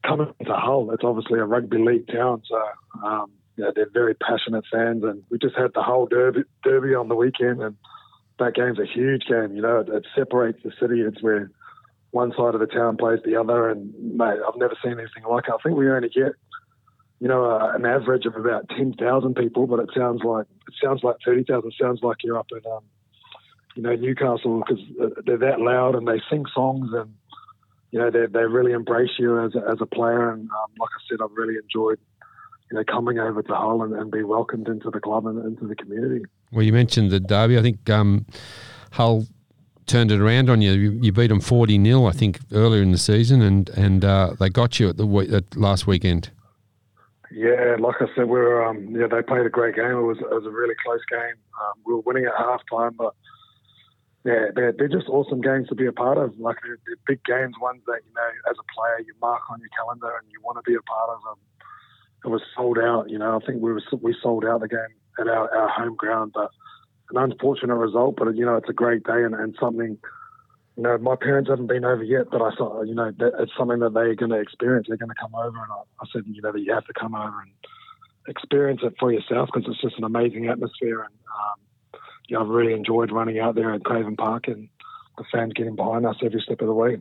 coming 0.06 0.32
to 0.44 0.54
Hull, 0.54 0.90
it's 0.92 1.04
obviously 1.04 1.38
a 1.38 1.44
rugby 1.44 1.78
league 1.78 2.08
town. 2.08 2.42
So, 2.48 3.06
um, 3.06 3.32
know, 3.62 3.72
they're 3.74 3.90
very 3.90 4.14
passionate 4.14 4.64
fans, 4.70 5.02
and 5.04 5.22
we 5.30 5.38
just 5.38 5.56
had 5.56 5.72
the 5.74 5.82
Hull 5.82 6.06
derby, 6.06 6.42
derby 6.64 6.94
on 6.94 7.08
the 7.08 7.14
weekend, 7.14 7.62
and 7.62 7.76
that 8.38 8.54
game's 8.54 8.78
a 8.78 8.86
huge 8.86 9.24
game. 9.26 9.54
You 9.54 9.62
know, 9.62 9.80
it, 9.80 9.88
it 9.88 10.06
separates 10.14 10.58
the 10.62 10.72
city. 10.80 11.00
It's 11.00 11.22
where 11.22 11.50
one 12.10 12.32
side 12.36 12.54
of 12.54 12.60
the 12.60 12.66
town 12.66 12.96
plays 12.96 13.20
the 13.24 13.36
other, 13.36 13.70
and 13.70 13.92
mate, 14.16 14.38
I've 14.46 14.58
never 14.58 14.76
seen 14.82 14.92
anything 14.92 15.24
like 15.28 15.44
it. 15.48 15.54
I 15.54 15.62
think 15.62 15.76
we 15.76 15.90
only 15.90 16.08
get, 16.08 16.32
you 17.20 17.28
know, 17.28 17.44
uh, 17.44 17.72
an 17.74 17.86
average 17.86 18.26
of 18.26 18.36
about 18.36 18.68
ten 18.68 18.92
thousand 18.94 19.36
people, 19.36 19.66
but 19.66 19.80
it 19.80 19.90
sounds 19.96 20.22
like 20.24 20.46
it 20.68 20.74
sounds 20.82 21.02
like 21.02 21.16
thirty 21.24 21.44
thousand. 21.44 21.72
Sounds 21.80 22.00
like 22.02 22.18
you're 22.22 22.38
up 22.38 22.48
in, 22.50 22.70
um, 22.70 22.82
you 23.76 23.82
know, 23.82 23.94
Newcastle 23.94 24.62
because 24.66 24.82
they're 25.24 25.38
that 25.38 25.60
loud 25.60 25.94
and 25.94 26.06
they 26.06 26.20
sing 26.28 26.44
songs 26.54 26.90
and 26.92 27.14
you 27.92 27.98
know 27.98 28.10
they 28.10 28.26
they 28.26 28.44
really 28.44 28.72
embrace 28.72 29.12
you 29.18 29.38
as 29.38 29.54
a, 29.54 29.58
as 29.70 29.78
a 29.80 29.86
player. 29.86 30.30
And 30.30 30.42
um, 30.50 30.70
like 30.80 30.90
I 30.90 31.00
said, 31.08 31.18
I've 31.22 31.36
really 31.36 31.54
enjoyed. 31.62 32.00
You 32.70 32.78
know, 32.78 32.84
coming 32.84 33.18
over 33.18 33.42
to 33.42 33.54
Hull 33.54 33.82
and, 33.82 33.92
and 33.92 34.10
be 34.10 34.22
welcomed 34.22 34.66
into 34.66 34.88
the 34.90 34.98
club 34.98 35.26
and 35.26 35.44
into 35.44 35.66
the 35.66 35.76
community. 35.76 36.24
Well, 36.52 36.62
you 36.62 36.72
mentioned 36.72 37.10
the 37.10 37.20
derby. 37.20 37.58
I 37.58 37.62
think 37.62 37.90
um, 37.90 38.24
Hull 38.92 39.26
turned 39.86 40.10
it 40.10 40.20
around 40.20 40.48
on 40.48 40.62
you. 40.62 40.72
You, 40.72 40.90
you 41.02 41.12
beat 41.12 41.26
them 41.26 41.40
forty 41.40 41.82
0 41.82 42.06
I 42.06 42.12
think, 42.12 42.40
earlier 42.50 42.82
in 42.82 42.90
the 42.90 42.98
season, 42.98 43.42
and 43.42 43.68
and 43.70 44.04
uh, 44.04 44.34
they 44.40 44.48
got 44.48 44.80
you 44.80 44.88
at 44.88 44.96
the 44.96 45.06
at 45.34 45.54
last 45.54 45.86
weekend. 45.86 46.30
Yeah, 47.30 47.76
like 47.78 47.96
I 48.00 48.06
said, 48.14 48.24
we 48.24 48.38
were 48.38 48.64
um, 48.64 48.96
yeah 48.96 49.06
they 49.06 49.20
played 49.20 49.44
a 49.44 49.50
great 49.50 49.74
game. 49.74 49.90
It 49.90 50.02
was 50.02 50.18
it 50.18 50.30
was 50.30 50.46
a 50.46 50.50
really 50.50 50.74
close 50.82 51.00
game. 51.10 51.36
Um, 51.60 51.72
we 51.84 51.92
were 51.92 52.00
winning 52.00 52.24
at 52.24 52.32
halftime, 52.34 52.96
but 52.96 53.14
yeah, 54.24 54.54
they're, 54.54 54.72
they're 54.72 54.88
just 54.88 55.08
awesome 55.08 55.40
games 55.40 55.68
to 55.68 55.74
be 55.74 55.86
a 55.86 55.92
part 55.92 56.16
of. 56.16 56.38
Like 56.38 56.56
they're, 56.62 56.78
they're 56.86 56.96
big 57.06 57.24
games, 57.24 57.54
ones 57.60 57.82
that 57.86 58.00
you 58.06 58.14
know 58.14 58.30
as 58.50 58.56
a 58.56 58.72
player 58.72 59.00
you 59.00 59.14
mark 59.20 59.42
on 59.50 59.58
your 59.58 59.68
calendar 59.76 60.14
and 60.16 60.30
you 60.30 60.40
want 60.42 60.58
to 60.58 60.70
be 60.70 60.76
a 60.76 60.82
part 60.82 61.10
of 61.10 61.22
them. 61.22 61.38
It 62.24 62.28
was 62.28 62.42
sold 62.56 62.78
out. 62.78 63.10
You 63.10 63.18
know, 63.18 63.36
I 63.36 63.44
think 63.44 63.60
we 63.60 63.72
were 63.72 63.82
we 64.00 64.14
sold 64.22 64.44
out 64.44 64.60
the 64.60 64.68
game 64.68 64.94
at 65.18 65.26
our, 65.26 65.52
our 65.52 65.68
home 65.68 65.96
ground, 65.96 66.32
but 66.34 66.50
an 67.10 67.30
unfortunate 67.30 67.74
result. 67.74 68.14
But 68.16 68.36
you 68.36 68.46
know, 68.46 68.56
it's 68.56 68.68
a 68.68 68.74
great 68.74 69.02
day 69.02 69.24
and, 69.24 69.34
and 69.34 69.56
something. 69.58 69.98
You 70.76 70.82
know, 70.84 70.96
my 70.98 71.16
parents 71.16 71.50
haven't 71.50 71.66
been 71.66 71.84
over 71.84 72.02
yet, 72.02 72.30
but 72.30 72.40
I 72.40 72.54
thought, 72.56 72.84
you 72.84 72.94
know, 72.94 73.12
that 73.18 73.32
it's 73.40 73.52
something 73.58 73.80
that 73.80 73.92
they're 73.92 74.14
going 74.14 74.30
to 74.30 74.40
experience. 74.40 74.86
They're 74.88 74.96
going 74.96 75.10
to 75.10 75.20
come 75.20 75.34
over, 75.34 75.58
and 75.58 75.70
I, 75.70 75.82
I 76.00 76.06
said, 76.10 76.22
you 76.26 76.40
know, 76.40 76.52
that 76.52 76.62
you 76.62 76.72
have 76.72 76.86
to 76.86 76.94
come 76.98 77.14
over 77.14 77.42
and 77.42 77.52
experience 78.26 78.80
it 78.82 78.94
for 78.98 79.12
yourself 79.12 79.50
because 79.52 79.68
it's 79.68 79.82
just 79.82 79.98
an 79.98 80.04
amazing 80.04 80.46
atmosphere. 80.48 81.02
And 81.02 81.12
um, 81.28 81.58
yeah, 82.28 82.38
I've 82.38 82.48
really 82.48 82.72
enjoyed 82.72 83.12
running 83.12 83.38
out 83.38 83.54
there 83.54 83.72
at 83.72 83.84
Craven 83.84 84.16
Park 84.16 84.48
and 84.48 84.68
the 85.18 85.24
fans 85.30 85.52
getting 85.54 85.76
behind 85.76 86.06
us 86.06 86.16
every 86.24 86.40
step 86.40 86.60
of 86.60 86.66
the 86.66 86.74
way. 86.74 87.00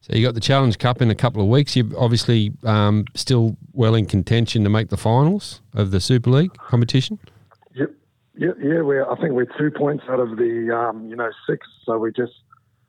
So 0.00 0.16
you 0.16 0.26
got 0.26 0.34
the 0.34 0.40
Challenge 0.40 0.76
Cup 0.78 1.00
in 1.00 1.10
a 1.10 1.14
couple 1.14 1.40
of 1.40 1.48
weeks. 1.48 1.76
You're 1.76 1.86
obviously 1.96 2.52
um, 2.64 3.04
still 3.14 3.56
well 3.72 3.94
in 3.94 4.06
contention 4.06 4.64
to 4.64 4.70
make 4.70 4.88
the 4.88 4.96
finals 4.96 5.60
of 5.74 5.92
the 5.92 6.00
Super 6.00 6.30
League 6.30 6.54
competition. 6.54 7.20
Yep. 7.74 7.90
Yeah, 8.34 8.48
yeah, 8.60 8.80
we're. 8.80 9.08
I 9.08 9.14
think 9.20 9.32
we're 9.32 9.46
two 9.58 9.70
points 9.70 10.04
out 10.08 10.18
of 10.18 10.36
the, 10.38 10.74
um, 10.74 11.08
you 11.08 11.14
know, 11.14 11.30
six. 11.48 11.66
So 11.84 11.98
we 11.98 12.10
just, 12.10 12.32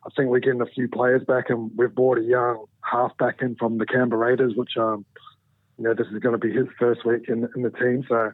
I 0.05 0.09
think 0.15 0.29
we're 0.29 0.39
getting 0.39 0.61
a 0.61 0.65
few 0.65 0.87
players 0.87 1.21
back, 1.27 1.49
and 1.49 1.69
we've 1.75 1.93
brought 1.93 2.17
a 2.17 2.23
young 2.23 2.65
half 2.81 3.15
back 3.17 3.41
in 3.41 3.55
from 3.57 3.77
the 3.77 3.85
Canberra 3.85 4.29
Raiders, 4.29 4.53
which, 4.55 4.77
um, 4.77 5.05
you 5.77 5.83
know, 5.83 5.93
this 5.93 6.07
is 6.07 6.19
going 6.19 6.33
to 6.33 6.39
be 6.39 6.51
his 6.51 6.67
first 6.79 7.05
week 7.05 7.27
in, 7.27 7.47
in 7.55 7.61
the 7.61 7.69
team. 7.71 8.03
So, 8.07 8.31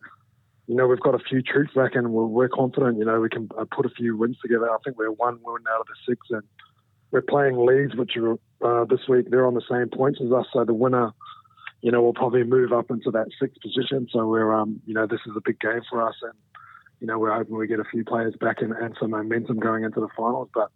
you 0.70 0.76
know, 0.76 0.86
we've 0.86 0.99
got 0.99 1.15
a 1.15 1.20
few 1.20 1.41
troops 1.41 1.74
back, 1.74 1.95
and 1.95 2.11
we're, 2.13 2.26
we're 2.26 2.47
confident. 2.47 2.99
You 2.99 3.05
know, 3.05 3.20
we 3.20 3.28
can 3.28 3.49
uh, 3.57 3.65
put 3.76 3.88
a 3.88 3.89
few 3.89 4.15
wins 4.15 4.38
together. 4.39 4.70
I 4.70 4.78
think 4.86 4.99
we're 4.99 5.11
one 5.11 5.39
win 5.43 5.63
out 5.67 5.82
of 5.82 5.88
the 5.88 5.95
six, 6.07 6.28
and 6.30 6.43
we're 7.09 7.24
playing 7.24 7.65
Leeds, 7.65 7.95
which 7.95 8.15
are 8.15 8.34
uh, 8.63 8.86
this 8.86 9.07
week. 9.09 9.32
They're 9.32 9.47
on 9.47 9.55
the 9.55 9.63
same 9.67 9.89
points 9.89 10.20
as 10.24 10.32
us, 10.32 10.45
so 10.53 10.63
the 10.63 10.76
winner. 10.76 11.11
You 11.82 11.91
know, 11.91 12.01
will 12.01 12.13
probably 12.13 12.43
move 12.43 12.72
up 12.72 12.91
into 12.91 13.09
that 13.11 13.30
sixth 13.39 13.59
position. 13.61 14.07
So 14.11 14.28
we're, 14.28 14.53
um, 14.53 14.82
you 14.86 14.93
know, 14.93 15.07
this 15.07 15.22
is 15.26 15.32
a 15.36 15.41
big 15.43 15.59
game 15.59 15.82
for 15.89 16.07
us, 16.07 16.15
and 16.22 16.34
you 16.99 17.07
know, 17.07 17.17
we're 17.17 17.34
hoping 17.34 17.57
we 17.57 17.65
get 17.65 17.80
a 17.80 17.86
few 17.86 18.03
players 18.03 18.36
back 18.39 18.61
and, 18.61 18.74
and 18.74 18.95
some 18.99 19.11
momentum 19.11 19.59
going 19.59 19.84
into 19.84 20.01
the 20.01 20.09
finals. 20.15 20.49
But, 20.53 20.70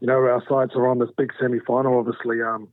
you 0.00 0.06
know, 0.06 0.14
our 0.14 0.42
sights 0.48 0.72
are 0.74 0.88
on 0.88 0.98
this 0.98 1.10
big 1.16 1.30
semi 1.38 1.60
final. 1.66 1.98
Obviously, 1.98 2.42
um, 2.42 2.68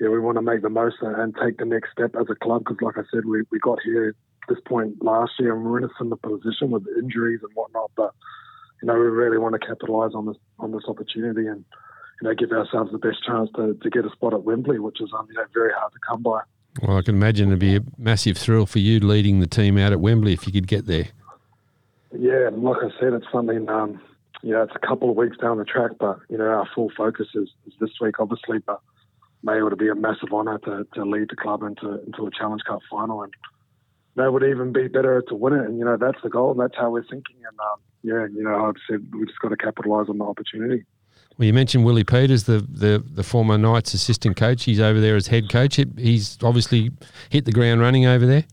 yeah, 0.00 0.08
we 0.08 0.20
want 0.20 0.36
to 0.36 0.42
make 0.42 0.62
the 0.62 0.70
most 0.70 0.96
and, 1.02 1.34
take 1.42 1.58
the 1.58 1.64
next 1.64 1.90
step 1.92 2.14
as 2.18 2.26
a 2.30 2.36
club 2.36 2.62
because, 2.64 2.78
like 2.80 2.96
I 2.96 3.02
said, 3.12 3.24
we, 3.26 3.42
we 3.50 3.58
got 3.58 3.80
here 3.84 4.14
this 4.48 4.58
point 4.66 5.02
last 5.02 5.32
year 5.38 5.54
and 5.54 5.64
we're 5.64 5.78
in 5.78 5.84
a 5.84 5.90
similar 5.98 6.16
position 6.16 6.70
with 6.70 6.84
injuries 6.98 7.40
and 7.42 7.50
whatnot. 7.54 7.90
But, 7.96 8.12
you 8.82 8.86
know, 8.86 8.94
we 8.94 9.00
really 9.00 9.38
want 9.38 9.54
to 9.54 9.58
capitalise 9.58 10.14
on 10.14 10.26
this 10.26 10.36
on 10.58 10.72
this 10.72 10.82
opportunity 10.88 11.46
and, 11.46 11.64
you 12.20 12.28
know, 12.28 12.34
give 12.34 12.52
ourselves 12.52 12.92
the 12.92 12.98
best 12.98 13.24
chance 13.24 13.50
to, 13.56 13.74
to 13.74 13.90
get 13.90 14.04
a 14.04 14.10
spot 14.10 14.34
at 14.34 14.42
Wembley, 14.42 14.78
which 14.78 15.00
is, 15.00 15.10
um, 15.16 15.26
you 15.28 15.34
know, 15.34 15.44
very 15.54 15.72
hard 15.72 15.92
to 15.92 15.98
come 16.06 16.22
by. 16.22 16.40
Well, 16.80 16.96
I 16.96 17.02
can 17.02 17.16
imagine 17.16 17.48
it'd 17.48 17.58
be 17.58 17.76
a 17.76 17.80
massive 17.98 18.38
thrill 18.38 18.66
for 18.66 18.78
you 18.78 18.98
leading 18.98 19.40
the 19.40 19.46
team 19.46 19.76
out 19.76 19.92
at 19.92 20.00
Wembley 20.00 20.32
if 20.32 20.46
you 20.46 20.52
could 20.52 20.66
get 20.66 20.86
there. 20.86 21.08
Yeah, 22.18 22.48
and 22.48 22.62
like 22.62 22.78
I 22.82 22.88
said, 22.98 23.12
it's 23.12 23.26
something. 23.32 23.68
Um, 23.68 24.00
you 24.42 24.52
know, 24.52 24.62
it's 24.62 24.74
a 24.74 24.86
couple 24.86 25.08
of 25.10 25.16
weeks 25.16 25.36
down 25.36 25.58
the 25.58 25.64
track, 25.64 25.92
but 25.98 26.18
you 26.28 26.36
know, 26.36 26.44
our 26.44 26.68
full 26.74 26.90
focus 26.96 27.28
is, 27.34 27.48
is 27.66 27.74
this 27.80 27.90
week, 28.00 28.18
obviously. 28.18 28.58
But 28.58 28.80
may 29.42 29.58
it 29.58 29.62
would 29.62 29.78
be 29.78 29.88
a 29.88 29.94
massive 29.94 30.32
honour 30.32 30.58
to, 30.58 30.86
to 30.94 31.04
lead 31.04 31.28
the 31.30 31.36
club 31.36 31.62
into 31.62 32.02
into 32.04 32.26
a 32.26 32.30
Challenge 32.30 32.62
Cup 32.66 32.80
final, 32.90 33.22
and 33.22 33.32
that 34.16 34.32
would 34.32 34.42
even 34.44 34.72
be 34.72 34.88
better 34.88 35.22
to 35.28 35.34
win 35.34 35.54
it. 35.54 35.64
And 35.64 35.78
you 35.78 35.84
know, 35.84 35.96
that's 35.96 36.20
the 36.22 36.28
goal, 36.28 36.50
and 36.52 36.60
that's 36.60 36.76
how 36.76 36.90
we're 36.90 37.02
thinking. 37.04 37.36
And 37.48 37.58
um, 37.60 37.80
yeah, 38.02 38.26
you 38.36 38.42
know, 38.44 38.66
I've 38.66 38.76
said 38.88 39.06
we've 39.12 39.26
just 39.26 39.40
got 39.40 39.48
to 39.50 39.56
capitalise 39.56 40.08
on 40.08 40.18
the 40.18 40.24
opportunity. 40.24 40.84
Well, 41.38 41.46
you 41.46 41.54
mentioned 41.54 41.84
Willie 41.84 42.04
Peters, 42.04 42.44
the, 42.44 42.60
the, 42.60 43.02
the 43.04 43.22
former 43.22 43.56
Knights 43.56 43.94
assistant 43.94 44.36
coach. 44.36 44.64
He's 44.64 44.80
over 44.80 45.00
there 45.00 45.16
as 45.16 45.28
head 45.28 45.48
coach. 45.48 45.80
He's 45.96 46.36
obviously 46.42 46.90
hit 47.30 47.46
the 47.46 47.52
ground 47.52 47.80
running 47.80 48.04
over 48.04 48.26
there. 48.26 48.44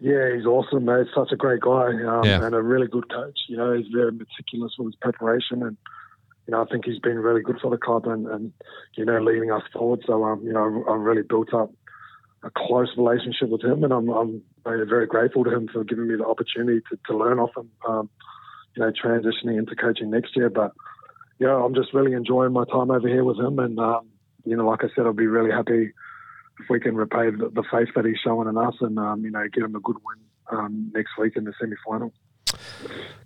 Yeah, 0.00 0.34
he's 0.34 0.46
awesome, 0.46 0.86
mate. 0.86 1.06
Such 1.14 1.30
a 1.32 1.36
great 1.36 1.60
guy 1.60 1.88
um, 2.06 2.24
Yeah. 2.24 2.44
and 2.44 2.54
a 2.54 2.62
really 2.62 2.86
good 2.86 3.10
coach. 3.10 3.38
You 3.48 3.56
know, 3.58 3.72
he's 3.74 3.86
very 3.92 4.12
meticulous 4.12 4.72
with 4.78 4.88
his 4.88 4.96
preparation, 4.96 5.62
and 5.62 5.76
you 6.46 6.52
know, 6.52 6.62
I 6.62 6.66
think 6.66 6.84
he's 6.84 6.98
been 6.98 7.18
really 7.18 7.42
good 7.42 7.58
for 7.60 7.70
the 7.70 7.78
club 7.78 8.06
and, 8.06 8.26
and 8.26 8.52
you 8.96 9.04
know, 9.04 9.18
leading 9.20 9.50
us 9.50 9.62
forward. 9.72 10.02
So, 10.06 10.24
um, 10.24 10.42
you 10.44 10.52
know, 10.52 10.84
I've 10.90 11.00
really 11.00 11.22
built 11.22 11.54
up 11.54 11.70
a 12.44 12.50
close 12.54 12.90
relationship 12.96 13.48
with 13.48 13.64
him, 13.64 13.84
and 13.84 13.92
I'm, 13.92 14.08
I'm 14.10 14.42
very, 14.64 15.06
grateful 15.06 15.44
to 15.44 15.50
him 15.50 15.68
for 15.72 15.82
giving 15.84 16.08
me 16.08 16.16
the 16.16 16.26
opportunity 16.26 16.80
to, 16.90 16.98
to 17.06 17.16
learn 17.16 17.38
off 17.38 17.56
him. 17.56 17.70
Um, 17.88 18.10
you 18.76 18.82
know, 18.82 18.90
transitioning 18.90 19.56
into 19.56 19.76
coaching 19.76 20.10
next 20.10 20.34
year, 20.34 20.50
but 20.50 20.72
yeah, 21.38 21.54
I'm 21.54 21.76
just 21.76 21.94
really 21.94 22.12
enjoying 22.12 22.52
my 22.52 22.64
time 22.64 22.90
over 22.90 23.06
here 23.06 23.22
with 23.22 23.38
him, 23.38 23.58
and 23.60 23.78
um, 23.78 24.08
you 24.44 24.56
know, 24.56 24.66
like 24.66 24.82
I 24.82 24.88
said, 24.94 25.06
I'll 25.06 25.12
be 25.12 25.26
really 25.26 25.50
happy 25.50 25.92
if 26.60 26.66
we 26.70 26.80
can 26.80 26.94
repay 26.94 27.30
the, 27.30 27.50
the 27.52 27.64
faith 27.70 27.88
that 27.96 28.04
he's 28.04 28.18
showing 28.22 28.48
in 28.48 28.56
us 28.56 28.74
and, 28.80 28.98
um, 28.98 29.24
you 29.24 29.30
know, 29.30 29.44
get 29.52 29.64
him 29.64 29.74
a 29.74 29.80
good 29.80 29.96
win 29.96 30.58
um, 30.58 30.92
next 30.94 31.12
week 31.18 31.36
in 31.36 31.44
the 31.44 31.52
semi 31.60 31.76
final. 31.86 32.12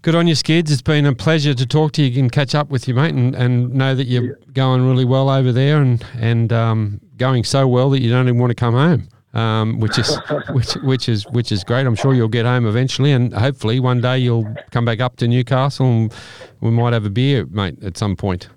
Good 0.02 0.14
on 0.14 0.26
you, 0.28 0.36
Skids. 0.36 0.70
It's 0.70 0.80
been 0.80 1.06
a 1.06 1.14
pleasure 1.14 1.54
to 1.54 1.66
talk 1.66 1.92
to 1.92 2.02
you 2.02 2.20
and 2.20 2.30
catch 2.30 2.54
up 2.54 2.70
with 2.70 2.86
you, 2.86 2.94
mate, 2.94 3.14
and, 3.14 3.34
and 3.34 3.74
know 3.74 3.94
that 3.94 4.06
you're 4.06 4.38
going 4.52 4.86
really 4.86 5.04
well 5.04 5.28
over 5.28 5.50
there 5.52 5.82
and 5.82 6.04
and 6.18 6.52
um, 6.52 7.00
going 7.16 7.42
so 7.44 7.66
well 7.66 7.90
that 7.90 8.00
you 8.00 8.08
don't 8.10 8.28
even 8.28 8.38
want 8.38 8.50
to 8.50 8.54
come 8.54 8.74
home. 8.74 9.08
Um, 9.34 9.80
which 9.80 9.98
is 9.98 10.18
which 10.50 10.72
which 10.84 11.08
is 11.08 11.26
which 11.30 11.52
is 11.52 11.64
great. 11.64 11.86
I'm 11.86 11.96
sure 11.96 12.14
you'll 12.14 12.28
get 12.28 12.46
home 12.46 12.64
eventually, 12.64 13.12
and 13.12 13.34
hopefully 13.34 13.80
one 13.80 14.00
day 14.00 14.18
you'll 14.18 14.46
come 14.70 14.84
back 14.84 15.00
up 15.00 15.16
to 15.16 15.28
Newcastle 15.28 15.86
and 15.86 16.14
we 16.60 16.70
might 16.70 16.92
have 16.92 17.04
a 17.04 17.10
beer, 17.10 17.44
mate, 17.46 17.82
at 17.82 17.98
some 17.98 18.16
point. 18.16 18.48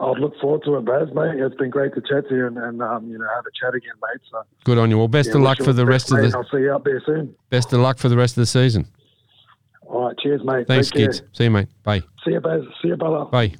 I'll 0.00 0.18
look 0.18 0.38
forward 0.40 0.62
to 0.64 0.76
it, 0.76 0.84
Baz, 0.84 1.08
mate. 1.14 1.40
It's 1.40 1.54
been 1.56 1.70
great 1.70 1.94
to 1.94 2.00
chat 2.00 2.28
to 2.28 2.34
you 2.34 2.46
and, 2.46 2.58
and 2.58 2.82
um, 2.82 3.08
you 3.10 3.18
know 3.18 3.26
have 3.34 3.44
a 3.46 3.50
chat 3.58 3.74
again, 3.74 3.94
mate. 4.02 4.20
So 4.30 4.42
Good 4.64 4.78
on 4.78 4.90
you. 4.90 4.98
Well, 4.98 5.08
best 5.08 5.30
yeah, 5.30 5.36
of 5.36 5.42
luck 5.42 5.58
for 5.58 5.72
the 5.72 5.86
rest 5.86 6.12
of 6.12 6.18
the 6.18 6.36
I'll 6.36 6.44
see 6.44 6.62
you 6.62 6.74
up 6.74 6.84
there 6.84 7.02
soon. 7.04 7.34
best 7.50 7.72
of 7.72 7.80
luck 7.80 7.98
for 7.98 8.08
the 8.08 8.16
rest 8.16 8.36
of 8.36 8.42
the 8.42 8.46
season. 8.46 8.86
All 9.96 10.08
right, 10.08 10.18
cheers, 10.18 10.44
mate. 10.44 10.66
Thanks, 10.66 10.90
Take 10.90 10.98
care. 10.98 11.06
kids. 11.06 11.22
See 11.32 11.44
you, 11.44 11.50
mate. 11.50 11.68
Bye. 11.82 12.00
See 12.22 12.32
you, 12.32 12.40
Baz. 12.40 12.60
See 12.82 12.88
you, 12.88 12.96
Bella. 12.98 13.24
Bye. 13.24 13.54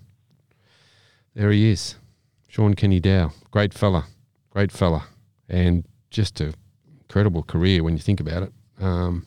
There 1.34 1.50
he 1.50 1.70
is, 1.70 1.94
Shaun 2.46 2.74
Kenny-Dowall. 2.74 3.32
Great 3.50 3.72
fella, 3.72 4.04
great 4.50 4.70
fella, 4.70 5.06
and 5.48 5.86
just 6.10 6.38
a 6.42 6.52
incredible 7.00 7.42
career 7.42 7.82
when 7.82 7.94
you 7.94 8.00
think 8.00 8.20
about 8.20 8.42
it. 8.42 8.52
Um, 8.78 9.24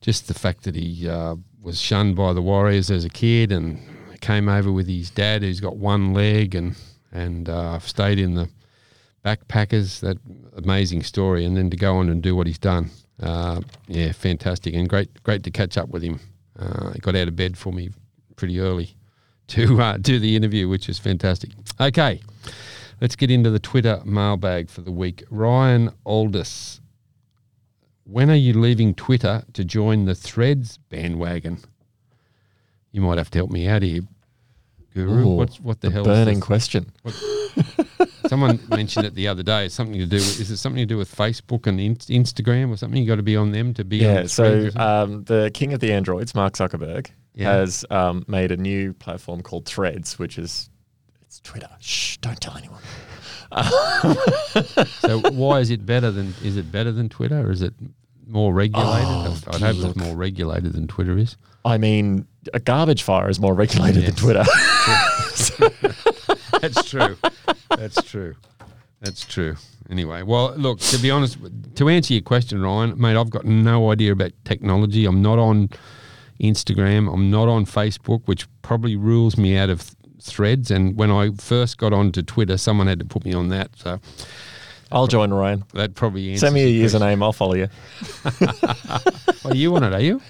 just 0.00 0.26
the 0.26 0.34
fact 0.34 0.64
that 0.64 0.74
he 0.74 1.08
uh, 1.08 1.36
was 1.62 1.80
shunned 1.80 2.16
by 2.16 2.32
the 2.32 2.42
Warriors 2.42 2.90
as 2.90 3.04
a 3.04 3.08
kid 3.08 3.52
and 3.52 3.78
came 4.20 4.48
over 4.48 4.72
with 4.72 4.88
his 4.88 5.10
dad, 5.10 5.42
who's 5.42 5.60
got 5.60 5.76
one 5.76 6.12
leg, 6.12 6.56
and 6.56 6.74
and 7.12 7.48
uh, 7.48 7.78
stayed 7.78 8.18
in 8.18 8.34
the 8.34 8.48
backpackers. 9.24 10.00
That 10.00 10.18
amazing 10.56 11.04
story, 11.04 11.44
and 11.44 11.56
then 11.56 11.70
to 11.70 11.76
go 11.76 11.98
on 11.98 12.08
and 12.08 12.20
do 12.20 12.34
what 12.34 12.48
he's 12.48 12.58
done. 12.58 12.90
Uh, 13.22 13.60
yeah, 13.86 14.12
fantastic, 14.12 14.74
and 14.74 14.88
great, 14.88 15.22
great 15.22 15.42
to 15.44 15.50
catch 15.50 15.78
up 15.78 15.88
with 15.88 16.02
him. 16.02 16.20
Uh, 16.58 16.90
he 16.92 16.98
got 17.00 17.16
out 17.16 17.28
of 17.28 17.36
bed 17.36 17.56
for 17.56 17.72
me 17.72 17.90
pretty 18.36 18.60
early 18.60 18.96
to 19.48 19.80
uh, 19.80 19.96
do 19.96 20.18
the 20.18 20.36
interview, 20.36 20.68
which 20.68 20.88
is 20.88 20.98
fantastic. 20.98 21.50
Okay, 21.80 22.20
let's 23.00 23.16
get 23.16 23.30
into 23.30 23.50
the 23.50 23.58
Twitter 23.58 24.00
mailbag 24.04 24.68
for 24.68 24.80
the 24.80 24.92
week. 24.92 25.22
Ryan 25.30 25.90
Aldous, 26.04 26.80
when 28.04 28.30
are 28.30 28.36
you 28.36 28.54
leaving 28.54 28.94
Twitter 28.94 29.44
to 29.52 29.64
join 29.64 30.04
the 30.04 30.14
Threads 30.14 30.78
bandwagon? 30.88 31.58
You 32.90 33.00
might 33.00 33.18
have 33.18 33.30
to 33.30 33.38
help 33.38 33.50
me 33.50 33.66
out 33.68 33.82
here, 33.82 34.02
Guru. 34.92 35.24
Ooh, 35.24 35.34
What's 35.36 35.60
what 35.60 35.80
the, 35.80 35.90
hell? 35.90 36.04
Burning 36.04 36.40
Is 36.40 36.46
this? 36.48 36.84
Someone 38.26 38.58
mentioned 38.68 39.06
it 39.06 39.14
the 39.14 39.28
other 39.28 39.42
day. 39.42 39.66
It's 39.66 39.74
something 39.74 39.98
to 39.98 40.06
do. 40.06 40.16
With, 40.16 40.40
is 40.40 40.50
it 40.50 40.56
something 40.56 40.80
to 40.80 40.86
do 40.86 40.96
with 40.96 41.14
Facebook 41.14 41.66
and 41.66 41.78
in, 41.80 41.96
Instagram 41.96 42.70
or 42.70 42.76
something? 42.76 43.00
You 43.00 43.06
got 43.06 43.16
to 43.16 43.22
be 43.22 43.36
on 43.36 43.52
them 43.52 43.74
to 43.74 43.84
be. 43.84 44.04
on 44.06 44.14
Yeah, 44.14 44.22
the 44.22 44.28
so 44.28 44.44
Threads 44.44 44.66
or 44.66 44.70
something? 44.78 45.14
um, 45.16 45.24
the 45.24 45.50
king 45.52 45.72
of 45.72 45.80
the 45.80 45.92
androids, 45.92 46.34
Mark 46.34 46.54
Zuckerberg, 46.54 47.08
Yeah. 47.34 47.52
has 47.52 47.84
um, 47.90 48.24
made 48.28 48.50
a 48.52 48.56
new 48.56 48.92
platform 48.94 49.42
called 49.42 49.66
Threads, 49.66 50.18
which 50.18 50.38
is 50.38 50.70
it's 51.22 51.40
Twitter. 51.40 51.68
Shh, 51.80 52.16
don't 52.18 52.40
tell 52.40 52.56
anyone. 52.56 52.80
So 55.00 55.20
why 55.30 55.60
is 55.60 55.70
it 55.70 55.84
better 55.86 56.10
than? 56.10 56.34
Is 56.42 56.56
it 56.56 56.70
better 56.72 56.90
than 56.92 57.08
Twitter? 57.08 57.46
Or 57.46 57.50
is 57.50 57.62
it 57.62 57.74
more 58.26 58.52
regulated? 58.54 59.06
Oh, 59.06 59.38
I'd 59.48 59.60
hope 59.60 59.76
look. 59.76 59.90
it's 59.90 59.96
more 59.96 60.16
regulated 60.16 60.72
than 60.72 60.86
Twitter 60.88 61.16
is. 61.18 61.36
I 61.64 61.78
mean, 61.78 62.26
a 62.52 62.60
garbage 62.60 63.02
fire 63.02 63.28
is 63.28 63.38
more 63.40 63.54
regulated 63.54 64.02
Yes. 64.02 64.20
than 64.20 65.74
Twitter. 65.74 65.90
That's 66.60 66.84
true. 66.88 67.16
That's 67.70 68.02
true. 68.02 68.34
That's 69.00 69.24
true. 69.24 69.56
Anyway, 69.90 70.22
well, 70.22 70.54
look. 70.56 70.80
To 70.80 70.98
be 70.98 71.10
honest, 71.10 71.36
to 71.76 71.88
answer 71.88 72.14
your 72.14 72.22
question, 72.22 72.62
Ryan, 72.62 72.98
mate, 73.00 73.16
I've 73.16 73.30
got 73.30 73.44
no 73.44 73.90
idea 73.90 74.12
about 74.12 74.32
technology. 74.44 75.04
I'm 75.04 75.20
not 75.20 75.38
on 75.38 75.68
Instagram. 76.40 77.12
I'm 77.12 77.30
not 77.30 77.48
on 77.48 77.66
Facebook, 77.66 78.22
which 78.26 78.46
probably 78.62 78.96
rules 78.96 79.36
me 79.36 79.56
out 79.58 79.68
of 79.68 79.82
th- 79.82 79.94
threads. 80.22 80.70
And 80.70 80.96
when 80.96 81.10
I 81.10 81.30
first 81.38 81.76
got 81.76 81.92
onto 81.92 82.22
Twitter, 82.22 82.56
someone 82.56 82.86
had 82.86 82.98
to 83.00 83.04
put 83.04 83.24
me 83.26 83.34
on 83.34 83.48
that. 83.48 83.70
So 83.76 84.00
I'll 84.90 85.06
join 85.06 85.32
Ryan. 85.34 85.64
that 85.74 85.94
probably 85.94 86.30
answers 86.30 86.40
Send 86.40 86.54
me 86.54 86.62
a 86.62 86.84
username. 86.86 87.22
I'll 87.22 87.32
follow 87.32 87.54
you. 87.54 87.68
Oh, 89.46 89.52
you 89.52 89.76
on 89.76 89.84
it? 89.84 89.92
Are 89.92 90.00
you? 90.00 90.22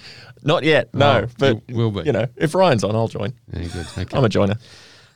Not 0.43 0.63
yet, 0.63 0.93
no. 0.93 1.21
Oh, 1.23 1.27
but 1.39 1.61
you 1.69 1.75
will 1.75 1.89
be. 1.91 2.01
You 2.01 2.11
know, 2.11 2.27
if 2.35 2.53
Ryan's 2.53 2.83
on, 2.83 2.93
I'll 2.95 3.07
join. 3.07 3.33
Yeah, 3.53 3.63
good. 3.63 3.87
Okay. 3.97 4.17
I'm 4.17 4.25
a 4.25 4.29
joiner. 4.29 4.57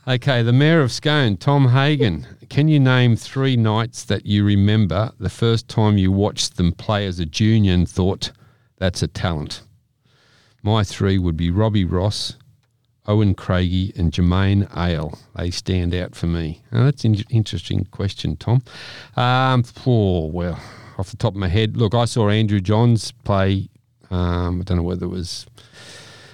Okay, 0.10 0.42
the 0.42 0.52
Mayor 0.52 0.82
of 0.82 0.92
Scone, 0.92 1.38
Tom 1.38 1.70
Hagen. 1.70 2.26
Can 2.50 2.68
you 2.68 2.80
name 2.80 3.16
three 3.16 3.56
Knights 3.56 4.06
that 4.06 4.26
you 4.26 4.44
remember 4.44 5.12
the 5.20 5.30
first 5.30 5.68
time 5.68 6.00
you 6.00 6.12
watched 6.12 6.58
them 6.58 6.72
play 6.72 7.06
as 7.06 7.20
a 7.20 7.28
junior 7.28 7.76
and 7.76 7.88
thought, 7.88 8.32
that's 8.80 9.04
a 9.04 9.08
talent? 9.08 9.62
My 10.64 10.84
three 10.84 11.20
would 11.20 11.38
be 11.38 11.52
Robbie 11.52 11.86
Ross, 11.86 12.38
Owen 13.06 13.36
Craigie, 13.36 13.94
and 13.96 14.12
Jermaine 14.12 14.68
Ale. 14.76 15.16
They 15.36 15.52
stand 15.52 15.94
out 15.94 16.16
for 16.16 16.26
me. 16.26 16.64
Now, 16.72 16.86
that's 16.86 17.06
an 17.06 17.18
interesting 17.30 17.86
question, 17.92 18.36
Tom. 18.36 18.64
Um, 19.16 19.64
oh, 19.86 20.26
well, 20.26 20.60
off 20.98 21.12
the 21.12 21.18
top 21.18 21.34
of 21.34 21.40
my 21.40 21.50
head, 21.50 21.78
look, 21.78 21.94
I 21.94 22.06
saw 22.06 22.30
Andrew 22.30 22.62
Johns 22.62 23.12
play. 23.12 23.70
Um, 24.10 24.62
I 24.62 24.64
don't 24.64 24.78
know 24.78 24.84
whether 24.84 25.06
it 25.06 25.10
was 25.10 25.46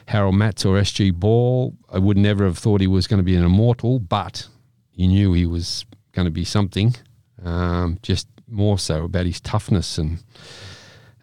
Harold 0.07 0.35
Matthews 0.35 0.65
or 0.65 0.79
SG 0.79 1.13
Ball. 1.13 1.73
I 1.91 1.99
would 1.99 2.17
never 2.17 2.45
have 2.45 2.57
thought 2.57 2.81
he 2.81 2.87
was 2.87 3.07
going 3.07 3.19
to 3.19 3.23
be 3.23 3.35
an 3.35 3.43
immortal, 3.43 3.99
but 3.99 4.47
you 4.93 5.07
knew 5.07 5.33
he 5.33 5.45
was 5.45 5.85
going 6.13 6.25
to 6.25 6.31
be 6.31 6.45
something. 6.45 6.95
Um, 7.43 7.99
just 8.01 8.27
more 8.47 8.77
so 8.77 9.03
about 9.05 9.25
his 9.25 9.41
toughness 9.41 9.97
and 9.97 10.23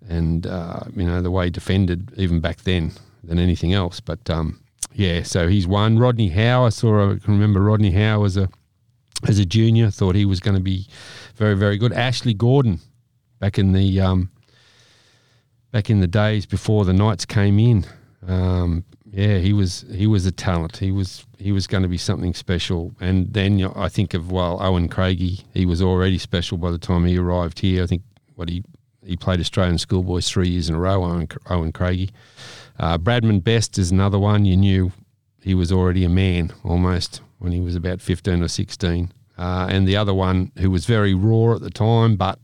and 0.08 0.46
uh, 0.46 0.80
you 0.94 1.04
know 1.04 1.22
the 1.22 1.30
way 1.30 1.44
he 1.44 1.50
defended 1.50 2.12
even 2.16 2.40
back 2.40 2.58
then 2.62 2.92
than 3.22 3.38
anything 3.38 3.72
else. 3.72 4.00
But 4.00 4.28
um, 4.28 4.60
yeah, 4.92 5.22
so 5.22 5.48
he's 5.48 5.66
one. 5.66 5.98
Rodney 5.98 6.28
Howe, 6.28 6.64
I 6.64 6.70
saw. 6.70 7.12
I 7.12 7.18
can 7.18 7.34
remember 7.34 7.60
Rodney 7.60 7.92
Howe 7.92 8.24
as 8.24 8.36
a 8.36 8.48
as 9.26 9.38
a 9.38 9.44
junior. 9.44 9.90
Thought 9.90 10.16
he 10.16 10.24
was 10.24 10.40
going 10.40 10.56
to 10.56 10.62
be 10.62 10.86
very 11.36 11.56
very 11.56 11.78
good. 11.78 11.92
Ashley 11.92 12.34
Gordon, 12.34 12.80
back 13.38 13.58
in 13.58 13.72
the 13.72 14.00
um, 14.00 14.30
back 15.70 15.88
in 15.88 16.00
the 16.00 16.08
days 16.08 16.46
before 16.46 16.84
the 16.84 16.92
Knights 16.92 17.24
came 17.24 17.58
in. 17.58 17.84
Um, 18.26 18.84
yeah, 19.10 19.38
he 19.38 19.52
was 19.52 19.84
he 19.92 20.06
was 20.06 20.24
a 20.26 20.32
talent. 20.32 20.78
He 20.78 20.90
was 20.90 21.26
he 21.38 21.52
was 21.52 21.66
going 21.66 21.82
to 21.82 21.88
be 21.88 21.98
something 21.98 22.34
special. 22.34 22.94
And 23.00 23.32
then 23.32 23.58
you 23.58 23.66
know, 23.66 23.74
I 23.76 23.88
think 23.88 24.14
of 24.14 24.32
well 24.32 24.62
Owen 24.62 24.88
Craigie. 24.88 25.40
He 25.52 25.66
was 25.66 25.82
already 25.82 26.18
special 26.18 26.56
by 26.56 26.70
the 26.70 26.78
time 26.78 27.04
he 27.04 27.18
arrived 27.18 27.58
here. 27.58 27.82
I 27.82 27.86
think 27.86 28.02
what 28.36 28.48
he 28.48 28.64
he 29.04 29.16
played 29.16 29.40
Australian 29.40 29.78
schoolboys 29.78 30.30
three 30.30 30.48
years 30.48 30.68
in 30.68 30.74
a 30.74 30.78
row. 30.78 31.04
Owen 31.04 31.28
Owen 31.50 31.72
Craigie. 31.72 32.10
Uh, 32.78 32.96
Bradman 32.96 33.44
Best 33.44 33.76
is 33.76 33.90
another 33.90 34.18
one. 34.18 34.44
You 34.44 34.56
knew 34.56 34.92
he 35.42 35.54
was 35.54 35.70
already 35.70 36.04
a 36.04 36.08
man 36.08 36.52
almost 36.64 37.20
when 37.38 37.52
he 37.52 37.60
was 37.60 37.74
about 37.74 38.00
fifteen 38.00 38.42
or 38.42 38.48
sixteen. 38.48 39.12
Uh, 39.36 39.66
and 39.70 39.86
the 39.88 39.96
other 39.96 40.14
one 40.14 40.52
who 40.58 40.70
was 40.70 40.86
very 40.86 41.14
raw 41.14 41.54
at 41.54 41.60
the 41.60 41.70
time, 41.70 42.16
but 42.16 42.38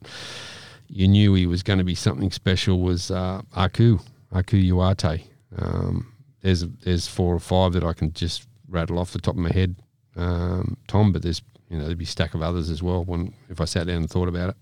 you 0.88 1.06
knew 1.06 1.34
he 1.34 1.46
was 1.46 1.62
going 1.62 1.78
to 1.78 1.84
be 1.84 1.94
something 1.94 2.30
special 2.30 2.80
was 2.80 3.10
uh, 3.10 3.40
Aku 3.54 3.98
Aku 4.32 4.56
Uate. 4.56 5.22
Um, 5.56 6.12
there's 6.42 6.66
there's 6.84 7.08
four 7.08 7.34
or 7.34 7.40
five 7.40 7.72
that 7.72 7.84
I 7.84 7.92
can 7.92 8.12
just 8.12 8.46
rattle 8.68 8.98
off 8.98 9.12
the 9.12 9.20
top 9.20 9.34
of 9.34 9.40
my 9.40 9.52
head, 9.52 9.76
um, 10.16 10.76
Tom. 10.86 11.12
But 11.12 11.22
there's 11.22 11.42
you 11.68 11.78
know 11.78 11.84
there'd 11.84 11.98
be 11.98 12.04
a 12.04 12.08
stack 12.08 12.34
of 12.34 12.42
others 12.42 12.70
as 12.70 12.82
well 12.82 13.04
when 13.04 13.34
if 13.48 13.60
I 13.60 13.64
sat 13.64 13.86
down 13.86 13.96
and 13.96 14.10
thought 14.10 14.28
about 14.28 14.50
it. 14.50 14.56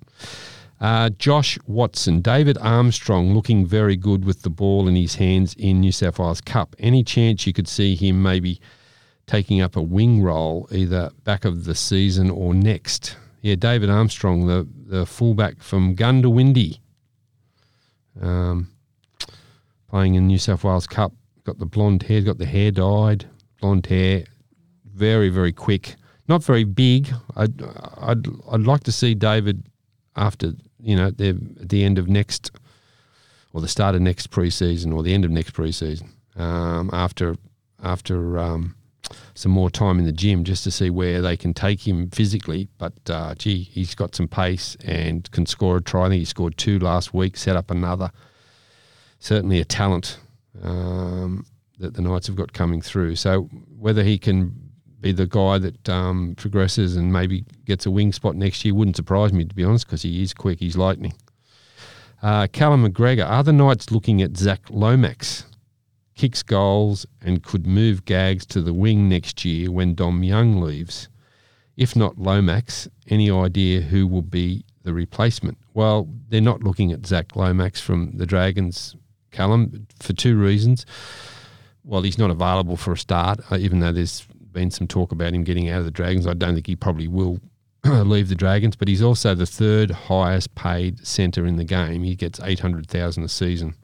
Uh, 0.79 1.09
Josh 1.11 1.59
Watson, 1.67 2.21
David 2.21 2.59
Armstrong, 2.59 3.33
looking 3.35 3.65
very 3.65 3.97
good 3.97 4.27
with 4.27 4.43
the 4.43 4.51
ball 4.51 4.89
in 4.89 4.95
his 4.95 5.15
hands 5.15 5.55
in 5.55 5.81
New 5.81 5.93
South 5.93 6.19
Wales 6.19 6.43
Cup. 6.43 6.77
Any 6.79 7.03
chance 7.03 7.47
you 7.47 7.55
could 7.55 7.67
see 7.67 7.95
him 7.95 8.23
maybe 8.23 8.61
taking 9.27 9.63
up 9.63 9.75
a 9.75 9.83
wing 9.83 10.23
role 10.23 10.69
either 10.71 11.11
back 11.25 11.47
of 11.47 11.65
the 11.65 11.75
season 11.75 12.31
or 12.31 12.53
next? 12.53 13.17
Yeah, 13.41 13.55
David 13.55 13.91
Armstrong, 13.91 14.47
the 14.47 14.67
the 14.87 15.07
fullback 15.07 15.63
from 15.63 15.97
Goondiwindi, 15.97 16.79
um, 18.21 18.71
playing 19.89 20.15
in 20.15 20.27
New 20.27 20.39
South 20.39 20.65
Wales 20.65 20.87
Cup. 20.87 21.13
Got 21.45 21.59
the 21.59 21.67
blonde 21.67 22.03
hair, 22.03 22.23
got 22.23 22.39
the 22.39 22.47
hair 22.47 22.71
dyed, 22.71 23.27
blonde 23.61 23.87
hair, 23.87 24.25
very 24.85 25.29
very 25.29 25.53
quick, 25.53 25.95
not 26.29 26.43
very 26.43 26.65
big. 26.65 27.13
I'd 27.37 27.63
I'd 27.99 28.27
I'd 28.51 28.63
like 28.63 28.85
to 28.85 28.93
see 28.93 29.15
David 29.15 29.65
after 30.17 30.53
you 30.81 30.97
know 30.97 31.11
the 31.11 31.31
at 31.61 31.69
the 31.69 31.85
end 31.85 31.99
of 31.99 32.09
next 32.09 32.51
or 33.53 33.61
the 33.61 33.69
start 33.69 33.95
of 33.95 34.03
next 34.03 34.31
preseason 34.31 34.95
or 34.95 35.03
the 35.03 35.15
end 35.15 35.25
of 35.25 35.31
next 35.31 35.55
preseason 35.55 36.09
um, 36.37 36.91
after 36.93 37.37
after 37.83 38.39
um, 38.39 38.75
some 39.35 39.53
more 39.53 39.71
time 39.71 39.99
in 39.99 40.05
the 40.05 40.13
gym 40.13 40.45
just 40.45 40.65
to 40.65 40.71
see 40.71 40.91
where 40.91 41.23
they 41.23 41.37
can 41.37 41.55
take 41.55 41.87
him 41.87 42.11
physically. 42.11 42.69
But 42.79 42.95
uh, 43.09 43.35
gee, 43.37 43.63
he's 43.63 43.95
got 43.95 44.15
some 44.15 44.29
pace 44.29 44.77
and 44.85 45.31
can 45.31 45.47
score 45.47 45.79
a 45.79 45.83
try. 45.83 46.07
I 46.07 46.09
think 46.11 46.21
he 46.21 46.25
scored 46.25 46.57
two 46.57 46.79
last 46.79 47.15
week, 47.15 47.37
set 47.37 47.57
up 47.57 47.71
another. 47.71 48.11
Certainly 49.27 49.59
a 49.59 49.65
talent 49.65 50.21
um, 50.63 51.45
that 51.81 51.95
the 51.95 52.01
Knights 52.01 52.29
have 52.29 52.37
got 52.37 52.53
coming 52.53 52.81
through. 52.81 53.17
So 53.17 53.49
whether 53.77 54.05
he 54.05 54.19
can 54.19 54.55
be 55.01 55.11
the 55.11 55.27
guy 55.27 55.59
that 55.59 55.89
um, 55.89 56.37
progresses 56.37 56.95
and 56.95 57.13
maybe 57.13 57.45
gets 57.65 57.87
a 57.87 57.91
wing 57.91 58.13
spot 58.13 58.37
next 58.37 58.65
year 58.65 58.73
wouldn't 58.73 58.95
surprise 58.95 59.33
me 59.33 59.45
to 59.45 59.53
be 59.53 59.65
honest 59.65 59.85
because 59.85 60.03
he 60.03 60.23
is 60.23 60.33
quick, 60.33 60.61
he's 60.61 60.77
lightning. 60.77 61.13
Uh, 62.23 62.47
Callum 62.47 62.87
McGregor, 62.87 63.29
are 63.29 63.43
the 63.43 63.53
Knights 63.53 63.91
looking 63.91 64.23
at 64.23 64.37
Zach 64.37 64.61
Lomax? 64.71 65.45
Kicks 66.15 66.45
goals 66.45 67.05
and 67.21 67.43
could 67.43 67.67
move 67.67 68.05
Gags 68.05 68.47
to 68.47 68.63
the 68.63 68.73
wing 68.73 69.09
next 69.09 69.45
year 69.45 69.73
when 69.73 69.97
Dom 69.97 70.23
Young 70.23 70.61
leaves. 70.61 71.09
If 71.77 71.97
not 71.97 72.17
Lomax, 72.17 72.87
any 73.09 73.29
idea 73.29 73.81
who 73.81 74.07
will 74.07 74.23
be 74.23 74.65
the 74.85 74.95
replacement? 74.95 75.59
Well, 75.75 76.09
they're 76.29 76.41
not 76.41 76.63
looking 76.63 76.93
at 76.93 77.05
Zach 77.05 77.35
Lomax 77.35 77.81
from 77.81 78.19
the 78.19 78.25
Dragons, 78.25 78.95
Callum, 79.37 79.87
for 80.01 80.13
two 80.15 80.39
reasons. 80.39 80.87
Well, 81.85 82.03
he's 82.03 82.19
not 82.19 82.31
available 82.31 82.77
for 82.77 82.93
a 82.93 82.99
start, 82.99 83.41
uh, 83.51 83.59
even 83.59 83.81
though 83.81 83.93
there's 83.93 84.27
been 84.53 84.71
some 84.71 84.87
talk 84.87 85.13
about 85.13 85.35
him 85.35 85.45
getting 85.45 85.69
out 85.69 85.81
of 85.81 85.85
the 85.85 85.91
Dragons. 85.91 86.27
I 86.27 86.33
don't 86.33 86.55
think 86.55 86.67
he 86.67 86.75
probably 86.75 87.07
will 87.07 87.39
leave 87.85 88.29
the 88.29 88.35
Dragons, 88.35 88.75
but 88.75 88.89
he's 88.89 89.03
also 89.03 89.35
the 89.35 89.47
third 89.47 89.91
highest 89.91 90.55
paid 90.55 91.07
centre 91.07 91.47
in 91.47 91.57
the 91.57 91.65
game. 91.65 92.03
He 92.03 92.17
gets 92.17 92.41
eight 92.43 92.61
hundred 92.61 92.89
thousand 92.89 93.25
a 93.25 93.29
season, 93.29 93.75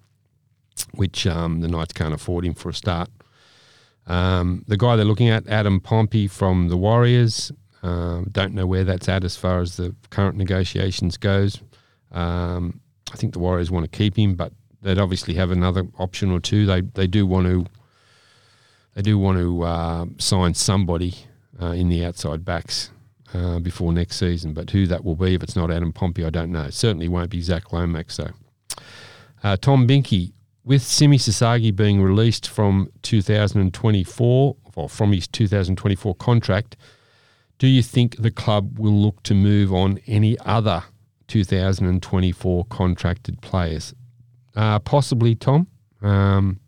which 0.92 1.26
um, 1.26 1.60
the 1.60 1.68
Knights 1.68 1.92
can't 1.92 2.14
afford 2.14 2.44
him 2.44 2.54
for 2.54 2.70
a 2.70 2.74
start. 2.74 3.10
Um, 4.06 4.64
the 4.66 4.76
guy 4.76 4.96
they're 4.96 5.04
looking 5.04 5.28
at, 5.28 5.46
Adam 5.46 5.78
Pompey 5.78 6.26
from 6.26 6.68
the 6.68 6.76
Warriors. 6.76 7.52
Um, 7.82 8.28
don't 8.32 8.54
know 8.54 8.66
where 8.66 8.84
that's 8.84 9.08
at 9.08 9.24
as 9.24 9.36
far 9.36 9.60
as 9.60 9.76
the 9.76 9.94
current 10.10 10.36
negotiations 10.36 11.16
goes. 11.16 11.60
Um, 12.10 12.80
I 13.12 13.16
think 13.16 13.32
the 13.32 13.38
Warriors 13.38 13.70
want 13.70 13.90
to 13.90 13.96
keep 13.96 14.16
him, 14.16 14.34
but 14.34 14.52
they'd 14.82 14.98
obviously 14.98 15.34
have 15.34 15.50
another 15.50 15.86
option 15.98 16.30
or 16.30 16.40
two. 16.40 16.66
They 16.66 16.80
they 16.82 17.06
do 17.06 17.26
want 17.26 17.46
to 17.46 17.66
they 18.94 19.02
do 19.02 19.18
want 19.18 19.38
to 19.38 19.62
uh, 19.62 20.06
sign 20.18 20.54
somebody 20.54 21.14
uh, 21.60 21.66
in 21.68 21.88
the 21.88 22.04
outside 22.04 22.44
backs 22.44 22.90
uh, 23.34 23.58
before 23.58 23.92
next 23.92 24.16
season. 24.16 24.52
But 24.52 24.70
who 24.70 24.86
that 24.86 25.04
will 25.04 25.16
be, 25.16 25.34
if 25.34 25.42
it's 25.42 25.56
not 25.56 25.70
Adam 25.70 25.92
Pompey, 25.92 26.24
I 26.24 26.30
don't 26.30 26.52
know. 26.52 26.64
It 26.64 26.74
certainly 26.74 27.08
won't 27.08 27.30
be 27.30 27.40
Zach 27.40 27.72
Lomax, 27.72 28.16
though. 28.18 28.30
Uh, 29.42 29.56
Tom 29.56 29.88
Binky, 29.88 30.32
with 30.64 30.82
Simi 30.82 31.18
Sasagi 31.18 31.74
being 31.74 32.02
released 32.02 32.48
from 32.48 32.90
2024, 33.02 34.56
or 34.74 34.88
from 34.88 35.12
his 35.12 35.26
2024 35.28 36.14
contract, 36.16 36.76
do 37.58 37.66
you 37.66 37.82
think 37.82 38.16
the 38.16 38.30
club 38.30 38.78
will 38.78 38.92
look 38.92 39.22
to 39.24 39.34
move 39.34 39.72
on 39.72 39.98
any 40.06 40.38
other 40.40 40.84
2024 41.28 42.64
contracted 42.66 43.40
players? 43.40 43.94
Uh, 44.54 44.78
possibly, 44.78 45.34
Tom. 45.34 45.66
Um, 46.02 46.60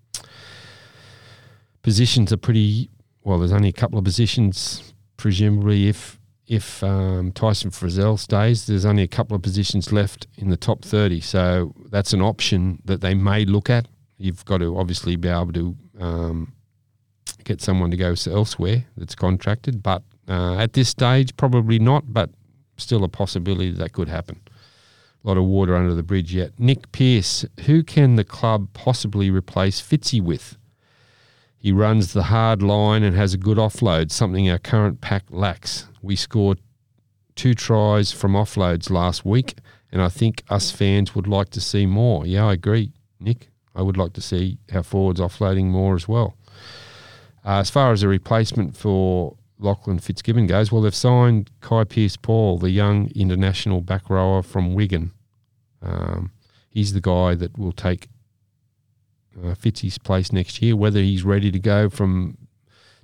positions 1.82 2.32
are 2.32 2.36
pretty 2.36 2.90
well. 3.22 3.38
There's 3.38 3.52
only 3.52 3.68
a 3.68 3.72
couple 3.72 3.98
of 3.98 4.04
positions, 4.04 4.94
presumably, 5.16 5.88
if 5.88 6.18
if 6.46 6.82
um, 6.84 7.32
Tyson 7.32 7.70
Frizzell 7.70 8.18
stays, 8.18 8.66
there's 8.66 8.84
only 8.84 9.02
a 9.02 9.08
couple 9.08 9.34
of 9.34 9.42
positions 9.42 9.92
left 9.92 10.26
in 10.36 10.50
the 10.50 10.58
top 10.58 10.84
30. 10.84 11.20
So 11.20 11.74
that's 11.90 12.12
an 12.12 12.20
option 12.20 12.82
that 12.84 13.00
they 13.00 13.14
may 13.14 13.46
look 13.46 13.70
at. 13.70 13.88
You've 14.18 14.44
got 14.44 14.58
to 14.58 14.78
obviously 14.78 15.16
be 15.16 15.28
able 15.28 15.52
to 15.54 15.76
um, 15.98 16.52
get 17.44 17.62
someone 17.62 17.90
to 17.90 17.96
go 17.96 18.14
elsewhere 18.26 18.84
that's 18.96 19.14
contracted. 19.14 19.82
But 19.82 20.02
uh, 20.28 20.56
at 20.56 20.74
this 20.74 20.90
stage, 20.90 21.34
probably 21.36 21.78
not, 21.78 22.12
but 22.12 22.30
still 22.76 23.04
a 23.04 23.08
possibility 23.08 23.70
that 23.70 23.92
could 23.92 24.08
happen. 24.08 24.40
A 25.24 25.28
lot 25.28 25.38
of 25.38 25.44
water 25.44 25.74
under 25.74 25.94
the 25.94 26.02
bridge 26.02 26.34
yet. 26.34 26.52
Nick 26.58 26.92
Pearce, 26.92 27.46
who 27.64 27.82
can 27.82 28.16
the 28.16 28.24
club 28.24 28.68
possibly 28.74 29.30
replace 29.30 29.80
Fitzy 29.80 30.20
with? 30.20 30.58
He 31.56 31.72
runs 31.72 32.12
the 32.12 32.24
hard 32.24 32.62
line 32.62 33.02
and 33.02 33.16
has 33.16 33.32
a 33.32 33.38
good 33.38 33.56
offload, 33.56 34.10
something 34.10 34.50
our 34.50 34.58
current 34.58 35.00
pack 35.00 35.24
lacks. 35.30 35.86
We 36.02 36.14
scored 36.14 36.60
two 37.36 37.54
tries 37.54 38.12
from 38.12 38.32
offloads 38.32 38.90
last 38.90 39.24
week, 39.24 39.54
and 39.90 40.02
I 40.02 40.10
think 40.10 40.42
us 40.50 40.70
fans 40.70 41.14
would 41.14 41.26
like 41.26 41.48
to 41.50 41.60
see 41.62 41.86
more. 41.86 42.26
Yeah, 42.26 42.48
I 42.48 42.52
agree, 42.52 42.92
Nick. 43.18 43.48
I 43.74 43.80
would 43.80 43.96
like 43.96 44.12
to 44.12 44.20
see 44.20 44.58
our 44.74 44.82
forwards 44.82 45.20
offloading 45.20 45.66
more 45.66 45.94
as 45.94 46.06
well. 46.06 46.36
Uh, 47.46 47.60
as 47.60 47.70
far 47.70 47.92
as 47.92 48.02
a 48.02 48.08
replacement 48.08 48.76
for 48.76 49.36
Lachlan 49.64 49.98
Fitzgibbon 49.98 50.46
goes, 50.46 50.70
well, 50.70 50.82
they've 50.82 50.94
signed 50.94 51.50
Kai 51.60 51.84
Pearce-Paul, 51.84 52.58
the 52.58 52.70
young 52.70 53.10
international 53.14 53.80
back 53.80 54.08
rower 54.08 54.42
from 54.42 54.74
Wigan. 54.74 55.12
Um, 55.82 56.30
he's 56.70 56.92
the 56.92 57.00
guy 57.00 57.34
that 57.34 57.58
will 57.58 57.72
take 57.72 58.08
uh, 59.36 59.54
Fitzy's 59.54 59.98
place 59.98 60.32
next 60.32 60.62
year. 60.62 60.76
Whether 60.76 61.00
he's 61.00 61.24
ready 61.24 61.50
to 61.50 61.58
go 61.58 61.88
from 61.88 62.36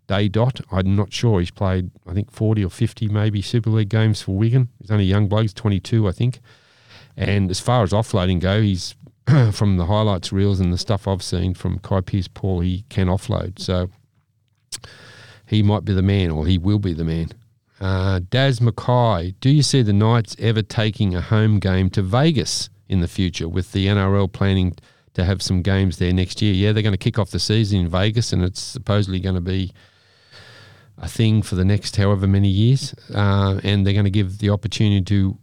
day 0.07 0.29
dot, 0.29 0.61
I'm 0.71 0.95
not 0.95 1.13
sure. 1.13 1.41
He's 1.41 1.51
played, 1.51 1.91
I 2.07 2.13
think, 2.13 2.31
40 2.31 2.65
or 2.65 2.71
50 2.71 3.09
maybe 3.09 3.43
Super 3.43 3.71
League 3.71 3.89
games 3.89 4.23
for 4.23 4.37
Wigan. 4.37 4.69
He's 4.81 4.91
only 4.91 5.05
a 5.05 5.09
young 5.09 5.29
bloke, 5.29 5.43
he's 5.43 5.55
22, 5.55 6.09
I 6.09 6.13
think. 6.13 6.41
And 7.17 7.51
as 7.51 7.61
far 7.61 7.83
as 7.83 7.91
offloading 7.91 8.41
go, 8.41 8.61
he's 8.61 8.95
from 9.53 9.77
the 9.77 9.87
highlights 9.87 10.33
reels 10.33 10.61
and 10.61 10.73
the 10.73 10.79
stuff 10.79 11.09
I've 11.09 11.23
seen 11.23 11.55
from 11.55 11.79
Kai 11.79 12.01
Pearce-Paul, 12.01 12.61
he 12.61 12.85
can 12.89 13.09
offload. 13.09 13.59
So 13.59 13.91
he 15.51 15.65
might 15.65 15.85
be 15.85 15.93
the 15.93 16.03
man, 16.03 16.31
or 16.31 16.47
he 16.47 16.59
will 16.59 16.79
be 16.79 16.93
the 16.93 17.05
man. 17.05 17.29
Uh, 17.81 18.21
Daz 18.31 18.61
Mackay, 18.61 19.35
do 19.41 19.51
you 19.51 19.63
see 19.63 19.83
the 19.83 19.93
Knights 19.93 20.37
ever 20.39 20.63
taking 20.63 21.17
a 21.17 21.21
home 21.21 21.59
game 21.59 21.91
to 21.91 22.03
Vegas 22.03 22.71
in 22.89 23.01
the 23.01 23.09
future 23.09 23.49
with 23.49 23.73
the 23.73 23.87
NRL 23.87 24.31
planning 24.31 24.77
to 25.15 25.25
have 25.25 25.43
some 25.43 25.61
games 25.63 25.99
there 25.99 26.13
next 26.13 26.41
year? 26.41 26.55
Yeah, 26.55 26.71
they're 26.71 26.85
going 26.85 26.93
to 26.93 26.99
kick 26.99 27.19
off 27.19 27.31
the 27.31 27.41
season 27.41 27.81
in 27.81 27.89
Vegas, 27.89 28.33
and 28.33 28.45
it's 28.45 28.61
supposedly 28.61 29.19
going 29.19 29.35
to 29.35 29.41
be 29.41 29.73
a 30.99 31.09
thing 31.09 31.43
for 31.43 31.57
the 31.57 31.65
next 31.65 31.97
however 31.97 32.29
many 32.29 32.49
years, 32.49 32.95
uh, 33.13 33.59
and 33.65 33.85
they're 33.85 33.95
going 33.95 34.05
to 34.05 34.11
give 34.11 34.39
the 34.39 34.51
opportunity 34.51 35.03
to 35.03 35.37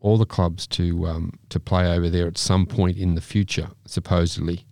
all 0.00 0.18
the 0.18 0.26
clubs 0.26 0.66
to 0.66 1.06
um, 1.06 1.32
to 1.48 1.58
play 1.58 1.90
over 1.90 2.10
there 2.10 2.26
at 2.26 2.36
some 2.36 2.66
point 2.66 2.98
in 2.98 3.14
the 3.14 3.22
future, 3.22 3.68
supposedly. 3.86 4.66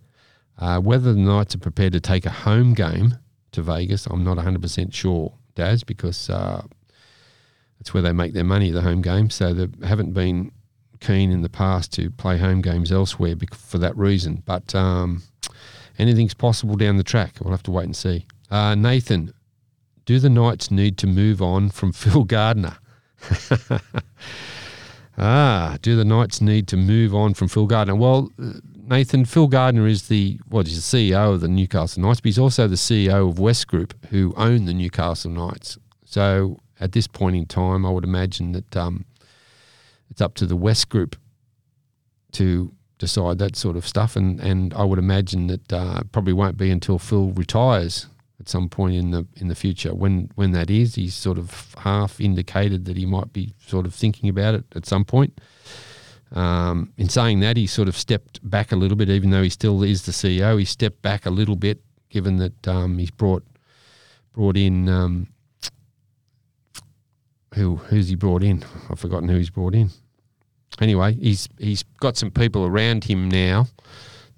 Uh, 0.59 0.79
whether 0.79 1.11
the 1.11 1.19
Knights 1.19 1.55
are 1.55 1.59
prepared 1.59 1.93
to 1.93 1.99
take 1.99 2.25
a 2.25 2.29
home 2.29 2.73
game 2.73 3.17
to 3.55 3.61
Vegas, 3.61 4.05
I'm 4.05 4.23
not 4.23 4.37
100% 4.37 4.93
sure, 4.93 5.33
Daz, 5.55 5.83
because 5.83 6.29
uh, 6.29 6.63
that's 7.79 7.93
where 7.93 8.03
they 8.03 8.13
make 8.13 8.33
their 8.33 8.43
money, 8.43 8.71
the 8.71 8.81
home 8.81 9.01
game. 9.01 9.29
So 9.29 9.53
they 9.53 9.87
haven't 9.87 10.13
been 10.13 10.51
keen 10.99 11.31
in 11.31 11.41
the 11.41 11.49
past 11.49 11.91
to 11.93 12.09
play 12.11 12.37
home 12.37 12.61
games 12.61 12.91
elsewhere 12.91 13.35
for 13.53 13.77
that 13.79 13.97
reason. 13.97 14.43
But 14.45 14.73
um, 14.75 15.23
anything's 15.97 16.33
possible 16.33 16.75
down 16.75 16.97
the 16.97 17.03
track. 17.03 17.35
We'll 17.41 17.51
have 17.51 17.63
to 17.63 17.71
wait 17.71 17.85
and 17.85 17.95
see. 17.95 18.25
Uh, 18.49 18.75
Nathan, 18.75 19.33
do 20.05 20.19
the 20.19 20.29
Knights 20.29 20.71
need 20.71 20.97
to 20.99 21.07
move 21.07 21.41
on 21.41 21.69
from 21.69 21.91
Phil 21.93 22.23
Gardner? 22.23 22.77
ah, 25.17 25.77
do 25.81 25.95
the 25.95 26.05
Knights 26.05 26.41
need 26.41 26.67
to 26.67 26.77
move 26.77 27.15
on 27.15 27.33
from 27.33 27.47
Phil 27.47 27.65
Gardner? 27.65 27.95
Well, 27.95 28.29
uh, 28.41 28.53
Nathan, 28.87 29.25
Phil 29.25 29.47
Gardner 29.47 29.87
is 29.87 30.07
the 30.07 30.39
what 30.47 30.67
is 30.67 30.75
the 30.89 31.11
CEO 31.11 31.33
of 31.33 31.41
the 31.41 31.47
Newcastle 31.47 32.03
Knights, 32.03 32.21
but 32.21 32.27
he's 32.27 32.39
also 32.39 32.67
the 32.67 32.75
CEO 32.75 33.29
of 33.29 33.39
West 33.39 33.67
Group, 33.67 33.93
who 34.07 34.33
own 34.37 34.65
the 34.65 34.73
Newcastle 34.73 35.31
Knights. 35.31 35.77
So 36.05 36.59
at 36.79 36.91
this 36.91 37.07
point 37.07 37.35
in 37.35 37.45
time, 37.45 37.85
I 37.85 37.89
would 37.89 38.03
imagine 38.03 38.51
that 38.51 38.77
um, 38.77 39.05
it's 40.09 40.21
up 40.21 40.35
to 40.35 40.45
the 40.45 40.55
West 40.55 40.89
Group 40.89 41.15
to 42.33 42.71
decide 42.99 43.39
that 43.39 43.55
sort 43.55 43.75
of 43.75 43.87
stuff, 43.87 44.15
and 44.15 44.39
and 44.39 44.73
I 44.73 44.83
would 44.83 44.99
imagine 44.99 45.47
that 45.47 45.73
uh, 45.73 46.03
probably 46.11 46.33
won't 46.33 46.57
be 46.57 46.69
until 46.69 46.99
Phil 46.99 47.31
retires 47.31 48.07
at 48.39 48.49
some 48.49 48.69
point 48.69 48.95
in 48.95 49.11
the 49.11 49.25
in 49.35 49.47
the 49.47 49.55
future. 49.55 49.95
When 49.95 50.29
when 50.35 50.51
that 50.51 50.69
is, 50.69 50.95
he's 50.95 51.15
sort 51.15 51.37
of 51.37 51.75
half 51.79 52.21
indicated 52.21 52.85
that 52.85 52.97
he 52.97 53.05
might 53.05 53.33
be 53.33 53.55
sort 53.65 53.85
of 53.85 53.95
thinking 53.95 54.29
about 54.29 54.53
it 54.55 54.65
at 54.75 54.85
some 54.85 55.05
point. 55.05 55.39
Um, 56.35 56.91
in 56.97 57.07
saying 57.07 57.39
that, 57.39 57.57
he 57.57 57.65
sort 57.65 57.87
of 57.87 57.97
stepped 57.97 58.47
back 58.47 58.71
a 58.71 58.75
little 58.75 58.97
bit, 58.97 59.09
even 59.09 59.29
though 59.29 59.43
he 59.43 59.49
still 59.49 59.83
is 59.83 60.05
the 60.05 60.11
CEO. 60.11 60.59
He 60.59 60.65
stepped 60.65 61.01
back 61.01 61.25
a 61.25 61.29
little 61.29 61.55
bit, 61.55 61.81
given 62.09 62.37
that 62.37 62.67
um, 62.67 62.97
he's 62.97 63.11
brought 63.11 63.43
brought 64.33 64.57
in 64.57 64.89
um, 64.89 65.29
who 67.55 67.77
who's 67.77 68.09
he 68.09 68.15
brought 68.15 68.43
in? 68.43 68.63
I've 68.89 68.99
forgotten 68.99 69.29
who 69.29 69.37
he's 69.37 69.49
brought 69.49 69.73
in. 69.73 69.89
Anyway, 70.81 71.13
he's 71.13 71.47
he's 71.57 71.83
got 71.83 72.17
some 72.17 72.31
people 72.31 72.65
around 72.65 73.05
him 73.05 73.29
now 73.29 73.67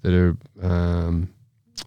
that 0.02 0.14
are 0.14 0.36
um, 0.62 1.28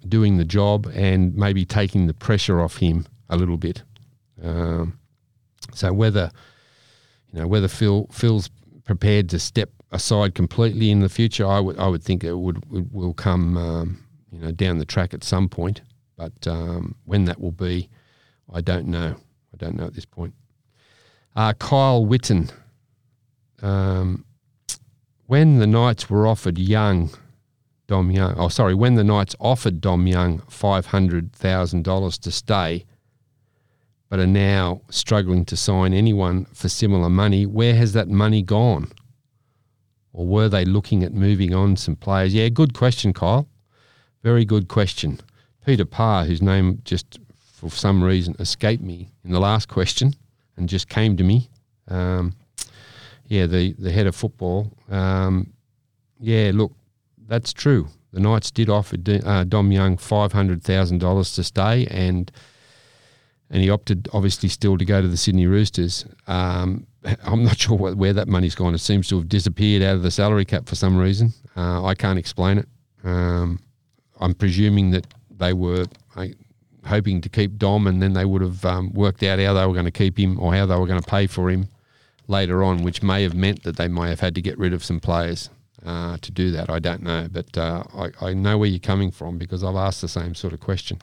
doing 0.08 0.38
the 0.38 0.46
job 0.46 0.92
and 0.94 1.34
maybe 1.36 1.64
taking 1.64 2.08
the 2.08 2.14
pressure 2.14 2.60
off 2.60 2.78
him 2.78 3.06
a 3.30 3.38
little 3.38 3.58
bit. 3.58 3.82
Um, 4.44 5.00
so 5.74 5.94
whether 5.94 6.32
you 7.32 7.40
know 7.40 7.48
whether 7.48 7.70
Phil 7.70 8.08
Phil's 8.12 8.50
prepared 8.84 9.30
to 9.30 9.40
step 9.40 9.70
aside 9.92 10.36
completely 10.36 10.90
in 10.90 11.00
the 11.00 11.10
future, 11.10 11.46
I 11.46 11.60
would 11.60 11.78
I 11.80 11.88
would 11.88 12.04
think 12.04 12.24
it 12.24 12.34
would, 12.34 12.70
would 12.72 12.92
will 12.92 13.14
come 13.14 13.58
um, 13.58 14.04
you 14.32 14.40
know 14.40 14.52
down 14.52 14.80
the 14.80 14.86
track 14.86 15.14
at 15.14 15.24
some 15.24 15.50
point. 15.50 15.82
But 16.18 16.48
um, 16.48 16.96
when 17.06 17.26
that 17.26 17.42
will 17.42 17.52
be, 17.52 17.90
I 18.54 18.62
don't 18.62 18.88
know. 18.88 19.16
I 19.54 19.58
don't 19.58 19.76
know 19.76 19.86
at 19.86 19.94
this 19.94 20.06
point. 20.06 20.34
Uh, 21.36 21.54
Kyle 21.54 22.06
Witten. 22.06 22.52
Um, 23.62 24.26
when 25.28 25.60
the 25.60 25.68
Knights 25.68 26.10
were 26.10 26.28
offered 26.28 26.58
Young, 26.58 27.10
Dom 27.88 28.12
Young, 28.12 28.36
oh 28.38 28.50
sorry, 28.50 28.74
when 28.74 28.96
the 28.96 29.04
Knights 29.04 29.36
offered 29.40 29.80
Dom 29.80 30.08
Young 30.08 30.40
five 30.50 30.88
hundred 30.88 31.32
thousand 31.34 31.84
dollars 31.84 32.18
to 32.20 32.32
stay, 32.32 32.86
but 34.10 34.20
are 34.20 34.28
now 34.28 34.82
struggling 34.90 35.46
to 35.46 35.56
sign 35.56 35.94
anyone 35.94 36.46
for 36.54 36.68
similar 36.68 37.10
money, 37.10 37.46
where 37.46 37.76
has 37.76 37.94
that 37.94 38.10
money 38.10 38.42
gone? 38.42 38.92
Or 40.14 40.26
were 40.26 40.50
they 40.50 40.66
looking 40.66 41.04
at 41.04 41.14
moving 41.14 41.54
on 41.54 41.76
some 41.76 41.96
players? 41.96 42.34
Yeah, 42.34 42.50
good 42.50 42.74
question, 42.74 43.14
Kyle. 43.14 43.48
Very 44.24 44.46
good 44.46 44.68
question. 44.68 45.20
Peter 45.66 45.86
Parr, 45.86 46.26
whose 46.26 46.42
name 46.42 46.82
just 46.84 47.20
for 47.36 47.70
some 47.70 48.04
reason 48.04 48.36
escaped 48.40 48.84
me 48.84 49.10
in 49.24 49.32
the 49.32 49.40
last 49.40 49.68
question 49.68 50.14
and 50.58 50.68
just 50.68 50.90
came 50.90 51.16
to 51.18 51.24
me. 51.24 51.50
Um, 51.88 52.34
yeah, 53.28 53.46
the, 53.46 53.74
the 53.74 53.92
head 53.92 54.08
of 54.08 54.16
football. 54.16 54.72
Um, 54.90 55.54
yeah, 56.20 56.52
look, 56.54 56.74
that's 57.28 57.54
true. 57.54 57.88
The 58.12 58.20
Knights 58.20 58.52
did 58.52 58.70
offer 58.70 58.98
D- 58.98 59.22
uh, 59.24 59.46
Dom 59.46 59.72
Young 59.72 59.98
five 59.98 60.34
hundred 60.34 60.64
thousand 60.64 60.98
dollars 60.98 61.34
to 61.36 61.44
stay, 61.44 61.88
and 61.88 62.30
and 63.52 63.62
he 63.62 63.70
opted 63.70 64.08
obviously 64.14 64.50
still 64.50 64.78
to 64.78 64.86
go 64.86 65.02
to 65.02 65.08
the 65.08 65.18
Sydney 65.18 65.46
Roosters. 65.46 66.06
Um, 66.26 66.88
I'm 67.24 67.44
not 67.44 67.60
sure 67.60 67.78
what, 67.78 67.96
where 67.96 68.14
that 68.14 68.28
money's 68.28 68.56
gone. 68.56 68.74
It 68.74 68.80
seems 68.80 69.08
to 69.10 69.18
have 69.18 69.30
disappeared 69.30 69.84
out 69.84 69.96
of 69.96 70.04
the 70.04 70.12
salary 70.12 70.46
cap 70.46 70.68
for 70.68 70.76
some 70.76 70.98
reason. 70.98 71.34
Uh, 71.56 71.86
I 71.86 71.94
can't 71.94 72.18
explain 72.18 72.58
it. 72.58 72.68
Um, 73.04 73.60
I'm 74.20 74.34
presuming 74.34 74.92
that 74.92 75.06
they 75.30 75.54
were 75.54 75.86
hoping 76.86 77.22
to 77.22 77.30
keep 77.30 77.58
Dom, 77.58 77.88
and 77.88 78.02
then 78.02 78.14
they 78.14 78.26
would 78.26 78.42
have 78.42 78.64
um, 78.66 78.92
worked 78.94 79.24
out 79.24 79.40
how 79.40 79.54
they 79.54 79.66
were 79.66 79.74
going 79.74 79.86
to 79.86 79.92
keep 79.92 80.18
him 80.18 80.40
or 80.40 80.54
how 80.54 80.66
they 80.66 80.76
were 80.76 80.88
going 80.88 81.02
to 81.02 81.10
pay 81.10 81.28
for 81.28 81.50
him 81.50 81.68
later 82.28 82.64
on, 82.64 82.84
which 82.84 83.04
may 83.04 83.24
have 83.24 83.34
meant 83.34 83.64
that 83.64 83.78
they 83.78 83.88
may 83.88 84.10
have 84.10 84.20
had 84.20 84.36
to 84.36 84.42
get 84.42 84.58
rid 84.58 84.74
of 84.74 84.84
some 84.84 85.00
players 85.00 85.50
uh, 85.86 86.18
to 86.22 86.32
do 86.32 86.52
that. 86.52 86.70
I 86.70 86.80
don't 86.80 87.04
know, 87.04 87.28
but 87.30 87.58
uh, 87.58 87.84
I, 87.94 88.28
I 88.28 88.34
know 88.34 88.58
where 88.58 88.70
you're 88.70 88.80
coming 88.80 89.12
from 89.12 89.38
because 89.38 89.64
I've 89.64 89.76
asked 89.76 90.02
the 90.02 90.08
same 90.08 90.36
sort 90.36 90.54
of 90.54 90.60
question. 90.60 91.00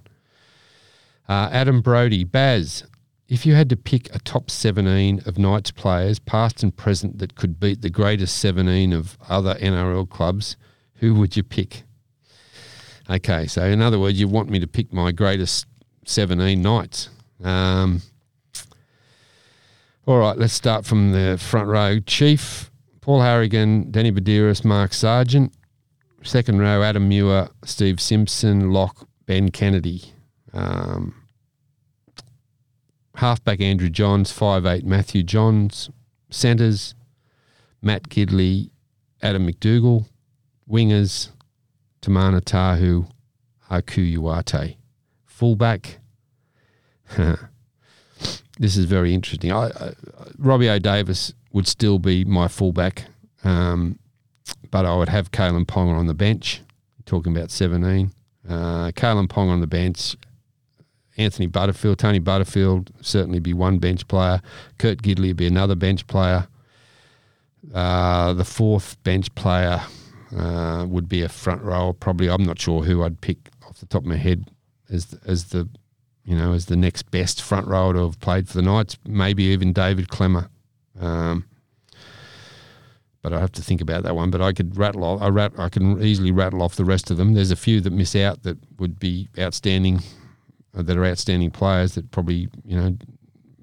Uh, 1.28 1.48
Adam 1.52 1.82
Brody, 1.82 2.24
Baz, 2.24 2.84
if 3.28 3.44
you 3.44 3.54
had 3.54 3.68
to 3.68 3.76
pick 3.76 4.14
a 4.14 4.18
top 4.18 4.50
17 4.50 5.22
of 5.26 5.36
Knights 5.36 5.70
players, 5.70 6.18
past 6.18 6.62
and 6.62 6.74
present, 6.74 7.18
that 7.18 7.34
could 7.34 7.60
beat 7.60 7.82
the 7.82 7.90
greatest 7.90 8.38
17 8.38 8.92
of 8.94 9.18
other 9.28 9.54
NRL 9.56 10.08
clubs, 10.08 10.56
who 10.96 11.14
would 11.14 11.36
you 11.36 11.42
pick? 11.42 11.82
Okay, 13.10 13.46
so 13.46 13.64
in 13.64 13.82
other 13.82 13.98
words, 13.98 14.18
you 14.18 14.28
want 14.28 14.48
me 14.48 14.58
to 14.58 14.66
pick 14.66 14.92
my 14.92 15.12
greatest 15.12 15.66
17 16.06 16.60
Knights. 16.60 17.10
Um, 17.44 18.02
all 20.06 20.18
right, 20.18 20.38
let's 20.38 20.54
start 20.54 20.86
from 20.86 21.12
the 21.12 21.36
front 21.38 21.68
row. 21.68 22.00
Chief, 22.00 22.70
Paul 23.02 23.20
Harrigan, 23.20 23.90
Danny 23.90 24.10
Buderus, 24.10 24.64
Mark 24.64 24.94
Sargent. 24.94 25.52
Second 26.22 26.60
row, 26.60 26.82
Adam 26.82 27.08
Muir, 27.08 27.50
Steve 27.64 28.00
Simpson, 28.00 28.70
Locke, 28.72 29.06
Ben 29.26 29.50
Kennedy. 29.50 30.14
Um, 30.52 31.14
halfback, 33.18 33.60
Andrew 33.60 33.88
Johns, 33.88 34.30
five 34.30 34.64
eight 34.66 34.84
Matthew 34.84 35.22
Johns. 35.22 35.90
Centres, 36.30 36.94
Matt 37.80 38.10
Gidley, 38.10 38.70
Adam 39.22 39.50
McDougall. 39.50 40.06
Wingers, 40.70 41.30
Timana 42.02 42.44
Tahu, 42.44 43.06
Aku 43.70 44.20
Uate. 44.20 44.76
Fullback, 45.24 45.98
this 48.58 48.76
is 48.76 48.84
very 48.84 49.14
interesting. 49.14 49.52
I, 49.52 49.68
I, 49.68 49.92
Robbie 50.36 50.68
O'Davis 50.68 51.32
would 51.52 51.66
still 51.66 51.98
be 51.98 52.24
my 52.24 52.48
fullback, 52.48 53.04
um, 53.44 53.98
but 54.70 54.84
I 54.84 54.94
would 54.94 55.08
have 55.08 55.30
Kalyn 55.30 55.64
Ponga 55.64 55.96
on 55.96 56.06
the 56.06 56.14
bench. 56.14 56.60
Talking 57.06 57.34
about 57.34 57.50
17. 57.50 58.12
Uh, 58.46 58.90
Kalyn 58.90 59.28
Ponga 59.28 59.50
on 59.50 59.60
the 59.60 59.66
bench. 59.66 60.16
Anthony 61.18 61.46
Butterfield, 61.46 61.98
Tony 61.98 62.20
Butterfield 62.20 62.90
certainly 63.00 63.40
be 63.40 63.52
one 63.52 63.78
bench 63.78 64.06
player. 64.08 64.40
Kurt 64.78 65.02
Gidley 65.02 65.34
be 65.34 65.46
another 65.46 65.74
bench 65.74 66.06
player. 66.06 66.46
Uh, 67.74 68.32
the 68.34 68.44
fourth 68.44 69.02
bench 69.02 69.34
player 69.34 69.82
uh, 70.36 70.86
would 70.88 71.08
be 71.08 71.22
a 71.22 71.28
front 71.28 71.62
row. 71.62 71.92
Probably, 71.92 72.30
I'm 72.30 72.44
not 72.44 72.60
sure 72.60 72.82
who 72.82 73.02
I'd 73.02 73.20
pick 73.20 73.50
off 73.66 73.78
the 73.78 73.86
top 73.86 74.02
of 74.02 74.08
my 74.08 74.16
head 74.16 74.50
as 74.90 75.18
as 75.26 75.46
the 75.46 75.68
you 76.24 76.36
know 76.36 76.52
as 76.52 76.66
the 76.66 76.76
next 76.76 77.10
best 77.10 77.42
front 77.42 77.66
rower 77.66 77.92
to 77.94 78.06
have 78.06 78.20
played 78.20 78.48
for 78.48 78.54
the 78.54 78.62
Knights. 78.62 78.96
Maybe 79.06 79.44
even 79.44 79.72
David 79.72 80.08
Clemmer. 80.08 80.48
Um, 81.00 81.44
but 83.22 83.32
I 83.32 83.40
have 83.40 83.52
to 83.52 83.62
think 83.62 83.80
about 83.80 84.04
that 84.04 84.14
one. 84.14 84.30
But 84.30 84.40
I 84.40 84.52
could 84.52 84.76
rattle 84.76 85.04
off, 85.04 85.20
I, 85.20 85.28
rat, 85.28 85.52
I 85.58 85.68
can 85.68 86.00
easily 86.02 86.30
rattle 86.30 86.62
off 86.62 86.76
the 86.76 86.84
rest 86.84 87.10
of 87.10 87.16
them. 87.16 87.34
There's 87.34 87.50
a 87.50 87.56
few 87.56 87.80
that 87.80 87.92
miss 87.92 88.14
out 88.14 88.42
that 88.44 88.58
would 88.78 88.98
be 88.98 89.28
outstanding, 89.38 90.00
that 90.82 90.96
are 90.96 91.04
outstanding 91.04 91.50
players 91.50 91.94
that 91.94 92.10
probably 92.10 92.48
you 92.64 92.76
know 92.76 92.96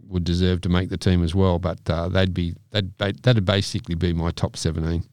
would 0.07 0.24
deserve 0.24 0.61
to 0.61 0.70
make 0.70 0.89
the 0.89 0.97
team 0.97 1.24
as 1.24 1.34
well. 1.36 1.59
But 1.59 1.80
uh, 1.89 2.09
they'd 2.09 2.34
be 2.34 2.55
that'd 2.72 2.97
that'd 2.97 3.45
basically 3.45 3.95
be 3.95 4.13
my 4.13 4.32
top 4.32 4.57
seventeen. 4.57 5.03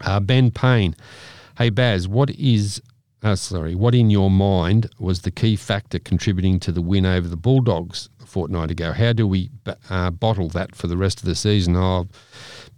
Uh, 0.00 0.20
ben 0.20 0.50
Payne, 0.50 0.96
hey 1.58 1.70
Baz, 1.70 2.08
what 2.08 2.30
is 2.30 2.82
uh, 3.24 3.34
sorry, 3.34 3.74
what 3.74 3.94
in 3.94 4.10
your 4.10 4.30
mind 4.30 4.90
was 4.98 5.22
the 5.22 5.30
key 5.30 5.56
factor 5.56 5.98
contributing 5.98 6.60
to 6.60 6.70
the 6.70 6.82
win 6.82 7.06
over 7.06 7.26
the 7.26 7.38
Bulldogs 7.38 8.10
a 8.22 8.26
fortnight 8.26 8.70
ago? 8.70 8.92
How 8.92 9.14
do 9.14 9.26
we 9.26 9.50
uh, 9.88 10.10
bottle 10.10 10.50
that 10.50 10.76
for 10.76 10.88
the 10.88 10.98
rest 10.98 11.20
of 11.20 11.24
the 11.24 11.34
season? 11.34 11.74
Oh, 11.74 12.06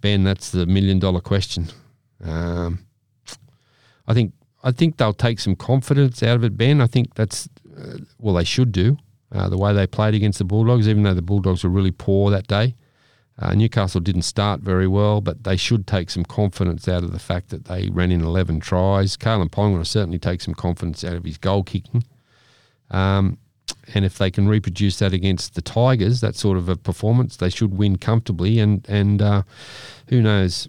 Ben, 0.00 0.22
that's 0.22 0.50
the 0.50 0.64
million 0.64 1.00
dollar 1.00 1.20
question. 1.20 1.66
Um, 2.22 2.86
I 4.06 4.14
think 4.14 4.34
I 4.62 4.70
think 4.70 4.96
they'll 4.96 5.12
take 5.12 5.40
some 5.40 5.56
confidence 5.56 6.22
out 6.22 6.36
of 6.36 6.44
it, 6.44 6.56
Ben. 6.56 6.80
I 6.80 6.86
think 6.86 7.14
that's 7.14 7.48
uh, 7.78 7.98
well, 8.18 8.34
they 8.34 8.44
should 8.44 8.72
do 8.72 8.98
uh, 9.32 9.48
the 9.48 9.58
way 9.58 9.72
they 9.72 9.86
played 9.86 10.14
against 10.14 10.38
the 10.38 10.44
Bulldogs, 10.44 10.88
even 10.88 11.02
though 11.02 11.14
the 11.14 11.22
Bulldogs 11.22 11.64
were 11.64 11.70
really 11.70 11.90
poor 11.90 12.30
that 12.30 12.46
day. 12.46 12.74
Uh, 13.38 13.54
Newcastle 13.54 14.00
didn't 14.00 14.22
start 14.22 14.60
very 14.60 14.86
well, 14.86 15.20
but 15.20 15.44
they 15.44 15.56
should 15.56 15.86
take 15.86 16.08
some 16.08 16.24
confidence 16.24 16.88
out 16.88 17.04
of 17.04 17.12
the 17.12 17.18
fact 17.18 17.50
that 17.50 17.66
they 17.66 17.90
ran 17.90 18.10
in 18.10 18.22
11 18.22 18.60
tries. 18.60 19.16
Kalyn 19.16 19.50
Ponga 19.50 19.76
will 19.76 19.84
certainly 19.84 20.18
take 20.18 20.40
some 20.40 20.54
confidence 20.54 21.04
out 21.04 21.16
of 21.16 21.24
his 21.24 21.36
goal 21.36 21.62
kicking. 21.62 22.04
Um, 22.90 23.38
and 23.92 24.04
if 24.04 24.16
they 24.16 24.30
can 24.30 24.48
reproduce 24.48 24.98
that 25.00 25.12
against 25.12 25.54
the 25.54 25.60
Tigers, 25.60 26.20
that 26.20 26.34
sort 26.34 26.56
of 26.56 26.68
a 26.68 26.76
performance, 26.76 27.36
they 27.36 27.50
should 27.50 27.76
win 27.76 27.98
comfortably. 27.98 28.58
And 28.58 28.86
and 28.88 29.20
uh, 29.20 29.42
who 30.08 30.22
knows, 30.22 30.68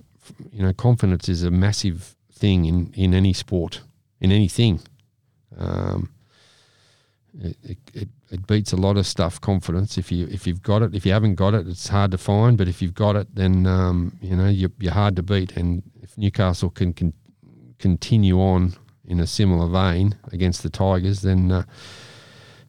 you 0.51 0.61
know, 0.61 0.73
confidence 0.73 1.29
is 1.29 1.43
a 1.43 1.51
massive 1.51 2.15
thing 2.33 2.65
in, 2.65 2.91
in 2.95 3.13
any 3.13 3.33
sport, 3.33 3.81
in 4.19 4.31
anything. 4.31 4.81
Um, 5.57 6.09
it, 7.41 7.77
it, 7.93 8.09
it 8.29 8.47
beats 8.47 8.73
a 8.73 8.77
lot 8.77 8.97
of 8.97 9.05
stuff. 9.05 9.39
Confidence. 9.39 9.97
If 9.97 10.11
you 10.11 10.27
if 10.27 10.47
you've 10.47 10.63
got 10.63 10.81
it, 10.81 10.95
if 10.95 11.05
you 11.05 11.11
haven't 11.11 11.35
got 11.35 11.53
it, 11.53 11.67
it's 11.67 11.87
hard 11.87 12.11
to 12.11 12.17
find. 12.17 12.57
But 12.57 12.67
if 12.67 12.81
you've 12.81 12.93
got 12.93 13.15
it, 13.15 13.33
then 13.35 13.65
um, 13.65 14.17
you 14.21 14.35
know 14.35 14.47
you're, 14.47 14.71
you're 14.79 14.93
hard 14.93 15.15
to 15.17 15.23
beat. 15.23 15.55
And 15.55 15.83
if 16.01 16.17
Newcastle 16.17 16.69
can, 16.69 16.93
can 16.93 17.13
continue 17.79 18.39
on 18.39 18.73
in 19.05 19.19
a 19.19 19.27
similar 19.27 19.67
vein 19.69 20.15
against 20.31 20.63
the 20.63 20.69
Tigers, 20.69 21.21
then 21.21 21.51
uh, 21.51 21.63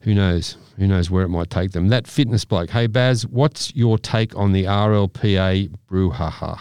who 0.01 0.13
knows? 0.13 0.57
Who 0.77 0.87
knows 0.87 1.09
where 1.09 1.23
it 1.23 1.29
might 1.29 1.49
take 1.49 1.71
them? 1.71 1.89
That 1.89 2.07
fitness 2.07 2.45
bloke. 2.45 2.69
Hey 2.69 2.87
Baz, 2.87 3.27
what's 3.27 3.75
your 3.75 3.97
take 3.97 4.35
on 4.35 4.53
the 4.53 4.63
RLPA 4.63 5.75
brouhaha? 5.89 6.59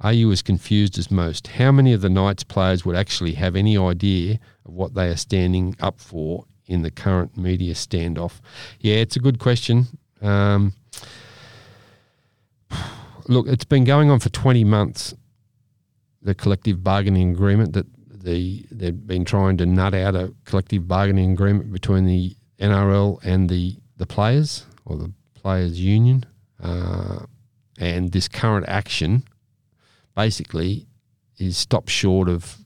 Are 0.00 0.12
you 0.12 0.30
as 0.30 0.42
confused 0.42 0.96
as 0.98 1.10
most? 1.10 1.48
How 1.48 1.72
many 1.72 1.92
of 1.92 2.00
the 2.02 2.08
Knights 2.08 2.44
players 2.44 2.84
would 2.84 2.94
actually 2.94 3.32
have 3.34 3.56
any 3.56 3.76
idea 3.76 4.38
of 4.64 4.72
what 4.72 4.94
they 4.94 5.08
are 5.08 5.16
standing 5.16 5.76
up 5.80 6.00
for 6.00 6.44
in 6.68 6.82
the 6.82 6.90
current 6.90 7.36
media 7.36 7.74
standoff? 7.74 8.40
Yeah, 8.78 8.96
it's 8.96 9.16
a 9.16 9.20
good 9.20 9.40
question. 9.40 9.86
Um, 10.22 10.74
look, 13.26 13.48
it's 13.48 13.64
been 13.64 13.84
going 13.84 14.10
on 14.10 14.20
for 14.20 14.28
20 14.28 14.62
months, 14.64 15.14
the 16.22 16.34
collective 16.34 16.84
bargaining 16.84 17.32
agreement 17.32 17.72
that 17.72 17.86
the 18.22 18.66
they've 18.70 19.06
been 19.06 19.24
trying 19.24 19.56
to 19.56 19.66
nut 19.66 19.94
out 19.94 20.14
a 20.14 20.34
collective 20.44 20.86
bargaining 20.86 21.32
agreement 21.32 21.72
between 21.72 22.04
the 22.04 22.36
NRL 22.60 23.18
and 23.22 23.48
the, 23.48 23.76
the 23.96 24.06
players 24.06 24.66
or 24.84 24.96
the 24.96 25.12
players 25.34 25.80
union. 25.80 26.26
Uh, 26.62 27.20
and 27.78 28.10
this 28.10 28.26
current 28.28 28.66
action 28.68 29.22
basically 30.16 30.86
is 31.38 31.56
stopped 31.56 31.90
short 31.90 32.28
of 32.28 32.58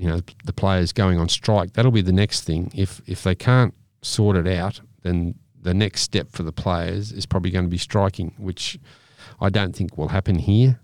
you 0.00 0.08
know 0.08 0.20
the 0.44 0.52
players 0.54 0.94
going 0.94 1.18
on 1.18 1.28
strike. 1.28 1.74
That'll 1.74 1.90
be 1.90 2.00
the 2.00 2.10
next 2.10 2.40
thing. 2.44 2.72
If 2.74 3.02
if 3.06 3.22
they 3.22 3.34
can't 3.34 3.74
sort 4.00 4.34
it 4.34 4.48
out, 4.48 4.80
then 5.02 5.34
the 5.60 5.74
next 5.74 6.00
step 6.00 6.30
for 6.30 6.42
the 6.42 6.52
players 6.52 7.12
is 7.12 7.26
probably 7.26 7.50
going 7.50 7.66
to 7.66 7.70
be 7.70 7.76
striking, 7.76 8.32
which 8.38 8.78
I 9.42 9.50
don't 9.50 9.76
think 9.76 9.98
will 9.98 10.08
happen 10.08 10.38
here. 10.38 10.80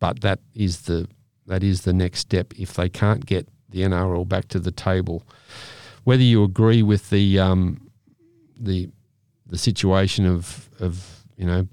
But 0.00 0.22
that 0.22 0.40
is 0.54 0.82
the 0.82 1.06
that 1.46 1.62
is 1.62 1.82
the 1.82 1.92
next 1.92 2.20
step 2.20 2.54
if 2.56 2.72
they 2.72 2.88
can't 2.88 3.26
get 3.26 3.46
the 3.68 3.82
NRL 3.82 4.26
back 4.26 4.48
to 4.48 4.58
the 4.58 4.72
table. 4.72 5.26
Whether 6.04 6.22
you 6.22 6.42
agree 6.42 6.82
with 6.82 7.10
the 7.10 7.38
um, 7.38 7.90
the 8.58 8.88
the 9.46 9.58
situation 9.58 10.24
of 10.24 10.70
of 10.80 11.26
you 11.36 11.44
know 11.44 11.68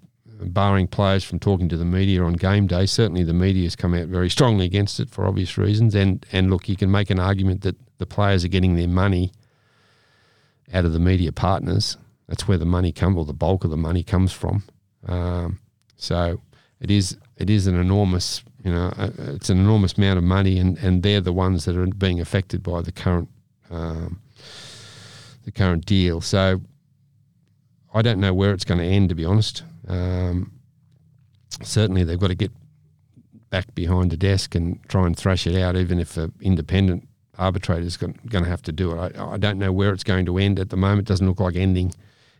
barring 0.46 0.88
players 0.88 1.24
from 1.24 1.40
talking 1.40 1.70
to 1.70 1.78
the 1.78 1.86
media 1.86 2.24
on 2.24 2.34
game 2.34 2.68
day. 2.68 2.86
Certainly, 2.86 3.24
the 3.24 3.34
media 3.34 3.64
has 3.64 3.76
come 3.76 3.94
out 3.94 4.08
very 4.08 4.30
strongly 4.30 4.66
against 4.66 5.00
it 5.00 5.10
for 5.10 5.26
obvious 5.26 5.58
reasons. 5.58 5.96
And 5.96 6.26
and 6.32 6.50
look, 6.50 6.68
you 6.68 6.76
can 6.76 6.92
make 6.92 7.10
an 7.10 7.20
argument 7.20 7.62
that 7.62 7.76
the 7.98 8.06
players 8.06 8.44
are 8.44 8.50
getting 8.50 8.76
their 8.76 8.88
money 8.88 9.32
out 10.74 10.86
of 10.86 10.94
the 10.94 11.00
media 11.00 11.32
partners. 11.32 11.98
That's 12.28 12.48
where 12.48 12.58
the 12.58 12.66
money 12.66 12.92
comes, 12.92 13.18
or 13.18 13.26
the 13.26 13.34
bulk 13.34 13.64
of 13.64 13.70
the 13.70 13.78
money 13.78 14.04
comes 14.04 14.32
from. 14.32 14.64
Um, 15.08 15.60
so, 15.98 16.42
it 16.80 16.90
is 16.90 17.18
it 17.38 17.50
is 17.50 17.68
an 17.68 17.76
enormous 17.76 18.44
you 18.64 18.72
know 18.72 18.94
uh, 18.98 19.10
it's 19.18 19.50
an 19.50 19.60
enormous 19.60 19.94
amount 19.94 20.18
of 20.18 20.24
money, 20.24 20.58
and, 20.58 20.78
and 20.80 21.04
they're 21.04 21.22
the 21.22 21.34
ones 21.34 21.66
that 21.66 21.76
are 21.76 21.86
being 21.88 22.20
affected 22.20 22.64
by 22.64 22.82
the 22.82 22.92
current 22.92 23.30
um, 23.70 24.22
the 25.44 25.52
current 25.52 25.86
deal. 25.86 26.22
So 26.22 26.62
I 27.94 28.02
don't 28.02 28.20
know 28.20 28.34
where 28.34 28.54
it's 28.54 28.64
going 28.66 28.80
to 28.80 28.86
end, 28.86 29.10
to 29.10 29.16
be 29.16 29.26
honest. 29.26 29.64
Um, 29.88 30.52
certainly, 31.62 32.04
they've 32.04 32.20
got 32.20 32.28
to 32.28 32.36
get 32.36 32.52
back 33.50 33.74
behind 33.76 34.12
the 34.12 34.18
desk 34.18 34.56
and 34.56 34.80
try 34.88 35.06
and 35.06 35.18
thrash 35.18 35.46
it 35.46 35.56
out, 35.56 35.76
even 35.76 36.00
if 36.00 36.18
an 36.18 36.34
independent 36.42 37.08
arbitrator 37.38 37.86
is 37.86 37.98
going 37.98 38.16
to 38.30 38.46
have 38.46 38.62
to 38.62 38.72
do 38.72 38.92
it. 38.92 39.16
I, 39.18 39.34
I 39.34 39.38
don't 39.38 39.58
know 39.58 39.72
where 39.72 39.94
it's 39.94 40.04
going 40.04 40.26
to 40.26 40.38
end 40.38 40.60
at 40.60 40.70
the 40.70 40.78
moment. 40.78 41.08
It 41.08 41.12
doesn't 41.12 41.28
look 41.28 41.40
like 41.40 41.56
ending 41.56 41.94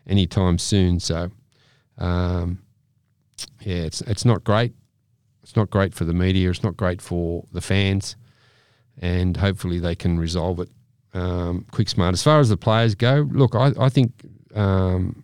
anytime 0.08 0.58
soon. 0.58 1.00
So, 1.00 1.32
um, 1.98 2.62
yeah, 3.62 3.84
it's 3.84 4.02
it's 4.02 4.26
not 4.26 4.44
great. 4.44 4.74
It's 5.44 5.56
not 5.56 5.70
great 5.70 5.94
for 5.94 6.06
the 6.06 6.14
media. 6.14 6.50
It's 6.50 6.64
not 6.64 6.78
great 6.78 7.02
for 7.02 7.46
the 7.52 7.62
fans, 7.62 8.16
and 8.98 9.38
hopefully 9.38 9.80
they 9.80 9.96
can 9.96 10.20
resolve 10.20 10.60
it 10.60 10.70
um, 11.14 11.66
quick 11.72 11.90
smart. 11.90 12.14
As 12.14 12.24
far 12.24 12.40
as 12.40 12.50
the 12.50 12.58
players 12.58 12.96
go, 12.96 13.28
look, 13.32 13.56
I, 13.56 13.72
I 13.80 13.90
think 13.90 14.12
um, 14.56 15.24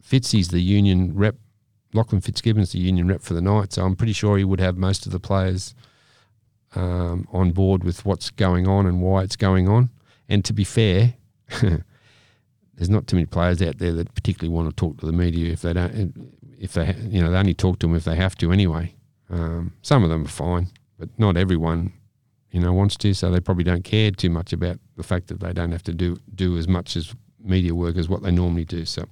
Fitzy's 0.00 0.48
the 0.48 0.60
union 0.60 1.14
rep. 1.14 1.36
Lachlan 1.92 2.20
Fitzgibbon's 2.20 2.72
the 2.72 2.78
union 2.78 3.08
rep 3.08 3.22
for 3.22 3.34
the 3.34 3.40
night, 3.40 3.72
So 3.72 3.84
I'm 3.84 3.96
pretty 3.96 4.12
sure 4.12 4.38
he 4.38 4.44
would 4.44 4.60
have 4.60 4.76
most 4.76 5.06
of 5.06 5.12
the 5.12 5.20
players 5.20 5.74
um, 6.74 7.26
on 7.32 7.50
board 7.50 7.82
with 7.84 8.04
what's 8.04 8.30
going 8.30 8.68
on 8.68 8.86
and 8.86 9.02
why 9.02 9.22
it's 9.22 9.36
going 9.36 9.68
on. 9.68 9.90
And 10.28 10.44
to 10.44 10.52
be 10.52 10.64
fair, 10.64 11.14
there's 11.60 12.90
not 12.90 13.06
too 13.06 13.16
many 13.16 13.26
players 13.26 13.60
out 13.60 13.78
there 13.78 13.92
that 13.92 14.14
particularly 14.14 14.54
want 14.54 14.70
to 14.70 14.76
talk 14.76 14.98
to 14.98 15.06
the 15.06 15.12
media 15.12 15.52
if 15.52 15.62
they 15.62 15.72
don't. 15.72 16.30
If 16.58 16.74
they, 16.74 16.94
you 17.08 17.20
know, 17.22 17.30
they 17.30 17.38
only 17.38 17.54
talk 17.54 17.78
to 17.80 17.86
them 17.86 17.96
if 17.96 18.04
they 18.04 18.16
have 18.16 18.36
to 18.36 18.52
anyway. 18.52 18.94
Um, 19.28 19.74
some 19.82 20.04
of 20.04 20.10
them 20.10 20.24
are 20.24 20.28
fine, 20.28 20.68
but 20.98 21.08
not 21.18 21.36
everyone, 21.36 21.92
you 22.50 22.60
know, 22.60 22.72
wants 22.72 22.96
to. 22.98 23.14
So 23.14 23.30
they 23.30 23.40
probably 23.40 23.64
don't 23.64 23.84
care 23.84 24.10
too 24.10 24.30
much 24.30 24.52
about 24.52 24.78
the 24.96 25.02
fact 25.02 25.28
that 25.28 25.40
they 25.40 25.52
don't 25.52 25.72
have 25.72 25.82
to 25.84 25.94
do 25.94 26.18
do 26.34 26.56
as 26.56 26.68
much 26.68 26.96
as 26.96 27.14
media 27.42 27.74
work 27.74 27.96
as 27.96 28.08
what 28.08 28.22
they 28.22 28.30
normally 28.30 28.64
do. 28.64 28.84
So, 28.84 29.06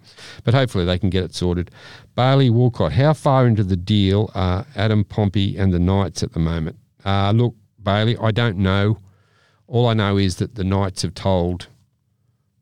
but 0.45 0.55
hopefully 0.55 0.85
they 0.85 0.99
can 0.99 1.11
get 1.11 1.25
it 1.25 1.35
sorted. 1.35 1.71
Bailey 2.15 2.51
Walcott, 2.51 2.93
how 2.93 3.13
far 3.13 3.47
into 3.47 3.65
the 3.65 3.77
deal 3.77 4.31
are 4.35 4.67
Adam 4.77 5.05
Pompey 5.05 5.57
and 5.57 5.73
the 5.73 5.79
Knights 5.79 6.23
at 6.23 6.33
the 6.33 6.41
moment? 6.41 6.77
Uh, 7.05 7.33
look, 7.33 7.55
Bailey, 7.83 8.17
I 8.19 8.31
don't 8.31 8.59
know. 8.59 8.99
All 9.67 9.87
I 9.87 9.95
know 9.95 10.17
is 10.17 10.37
that 10.37 10.55
the 10.55 10.65
Knights 10.65 11.03
have 11.03 11.15
told 11.15 11.69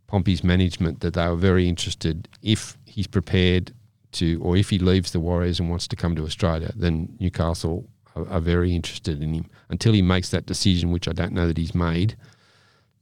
Pompey's 0.07 0.45
management 0.45 1.01
that 1.01 1.15
they 1.15 1.27
were 1.27 1.37
very 1.37 1.69
interested 1.69 2.29
if 2.43 2.77
he's 2.85 3.07
prepared 3.07 3.73
to, 4.13 4.41
or 4.43 4.57
if 4.57 4.71
he 4.71 4.79
leaves 4.79 5.13
the 5.13 5.21
Warriors 5.21 5.61
and 5.61 5.69
wants 5.69 5.87
to 5.89 5.97
come 5.97 6.17
to 6.17 6.25
Australia, 6.25 6.73
then 6.75 7.17
Newcastle 7.21 7.89
are, 8.15 8.29
are 8.29 8.41
very 8.41 8.75
interested 8.75 9.23
in 9.23 9.35
him. 9.35 9.47
Until 9.69 9.93
he 9.93 10.03
makes 10.03 10.31
that 10.31 10.47
decision, 10.47 10.91
which 10.91 11.09
I 11.09 11.13
don't 11.13 11.33
know 11.33 11.47
that 11.47 11.59
he's 11.59 11.75
made, 11.75 12.17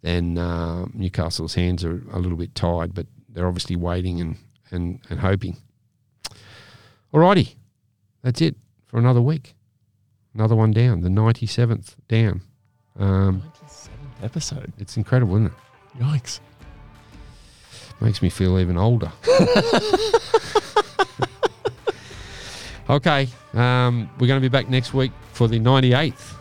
then 0.05 0.37
uh, 0.37 0.85
Newcastle's 0.93 1.55
hands 1.55 1.83
are 1.83 2.03
a 2.13 2.19
little 2.19 2.37
bit 2.37 2.55
tied, 2.55 2.95
but 2.95 3.07
they're 3.27 3.47
obviously 3.47 3.75
waiting 3.75 4.21
and, 4.21 4.37
and, 4.71 5.01
and 5.09 5.21
hoping. 5.21 5.57
Alrighty, 7.13 7.55
that's 8.23 8.43
it 8.43 8.55
for 8.87 8.99
another 8.99 9.23
week. 9.23 9.55
Another 10.35 10.55
one 10.55 10.73
down, 10.73 11.01
the 11.01 11.09
97th 11.09 11.95
down. 12.07 12.43
Um, 12.99 13.43
97th 13.65 13.89
episode. 14.23 14.75
it's 14.79 14.99
incredible, 14.99 15.37
isn't 15.37 15.47
it? 15.47 15.53
Yikes. 15.99 16.41
Makes 18.03 18.21
me 18.21 18.29
feel 18.29 18.59
even 18.59 18.77
older. 18.77 19.11
okay, 22.91 23.27
um, 23.55 24.11
we're 24.19 24.27
going 24.27 24.39
to 24.39 24.47
be 24.47 24.49
back 24.49 24.69
next 24.69 24.93
week 24.93 25.13
for 25.33 25.49
the 25.49 25.59
98th, 25.59 26.35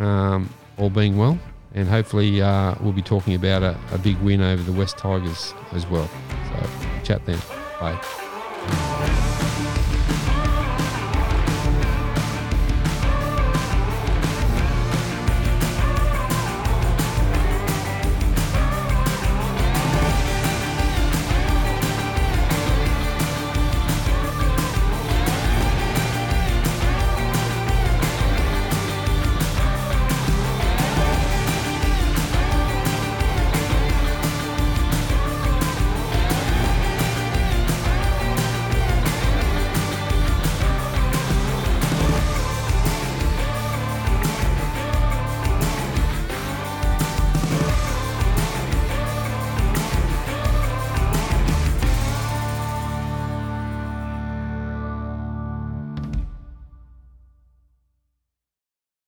um, 0.00 0.48
all 0.76 0.88
being 0.88 1.16
well. 1.18 1.36
And 1.78 1.88
hopefully, 1.88 2.42
uh, 2.42 2.74
we'll 2.80 2.92
be 2.92 3.02
talking 3.02 3.36
about 3.36 3.62
a, 3.62 3.78
a 3.92 3.98
big 3.98 4.18
win 4.18 4.40
over 4.40 4.60
the 4.60 4.72
West 4.72 4.98
Tigers 4.98 5.54
as 5.70 5.86
well. 5.86 6.10
So, 6.48 6.68
chat 7.04 7.24
then. 7.24 7.38
Bye. 7.78 9.27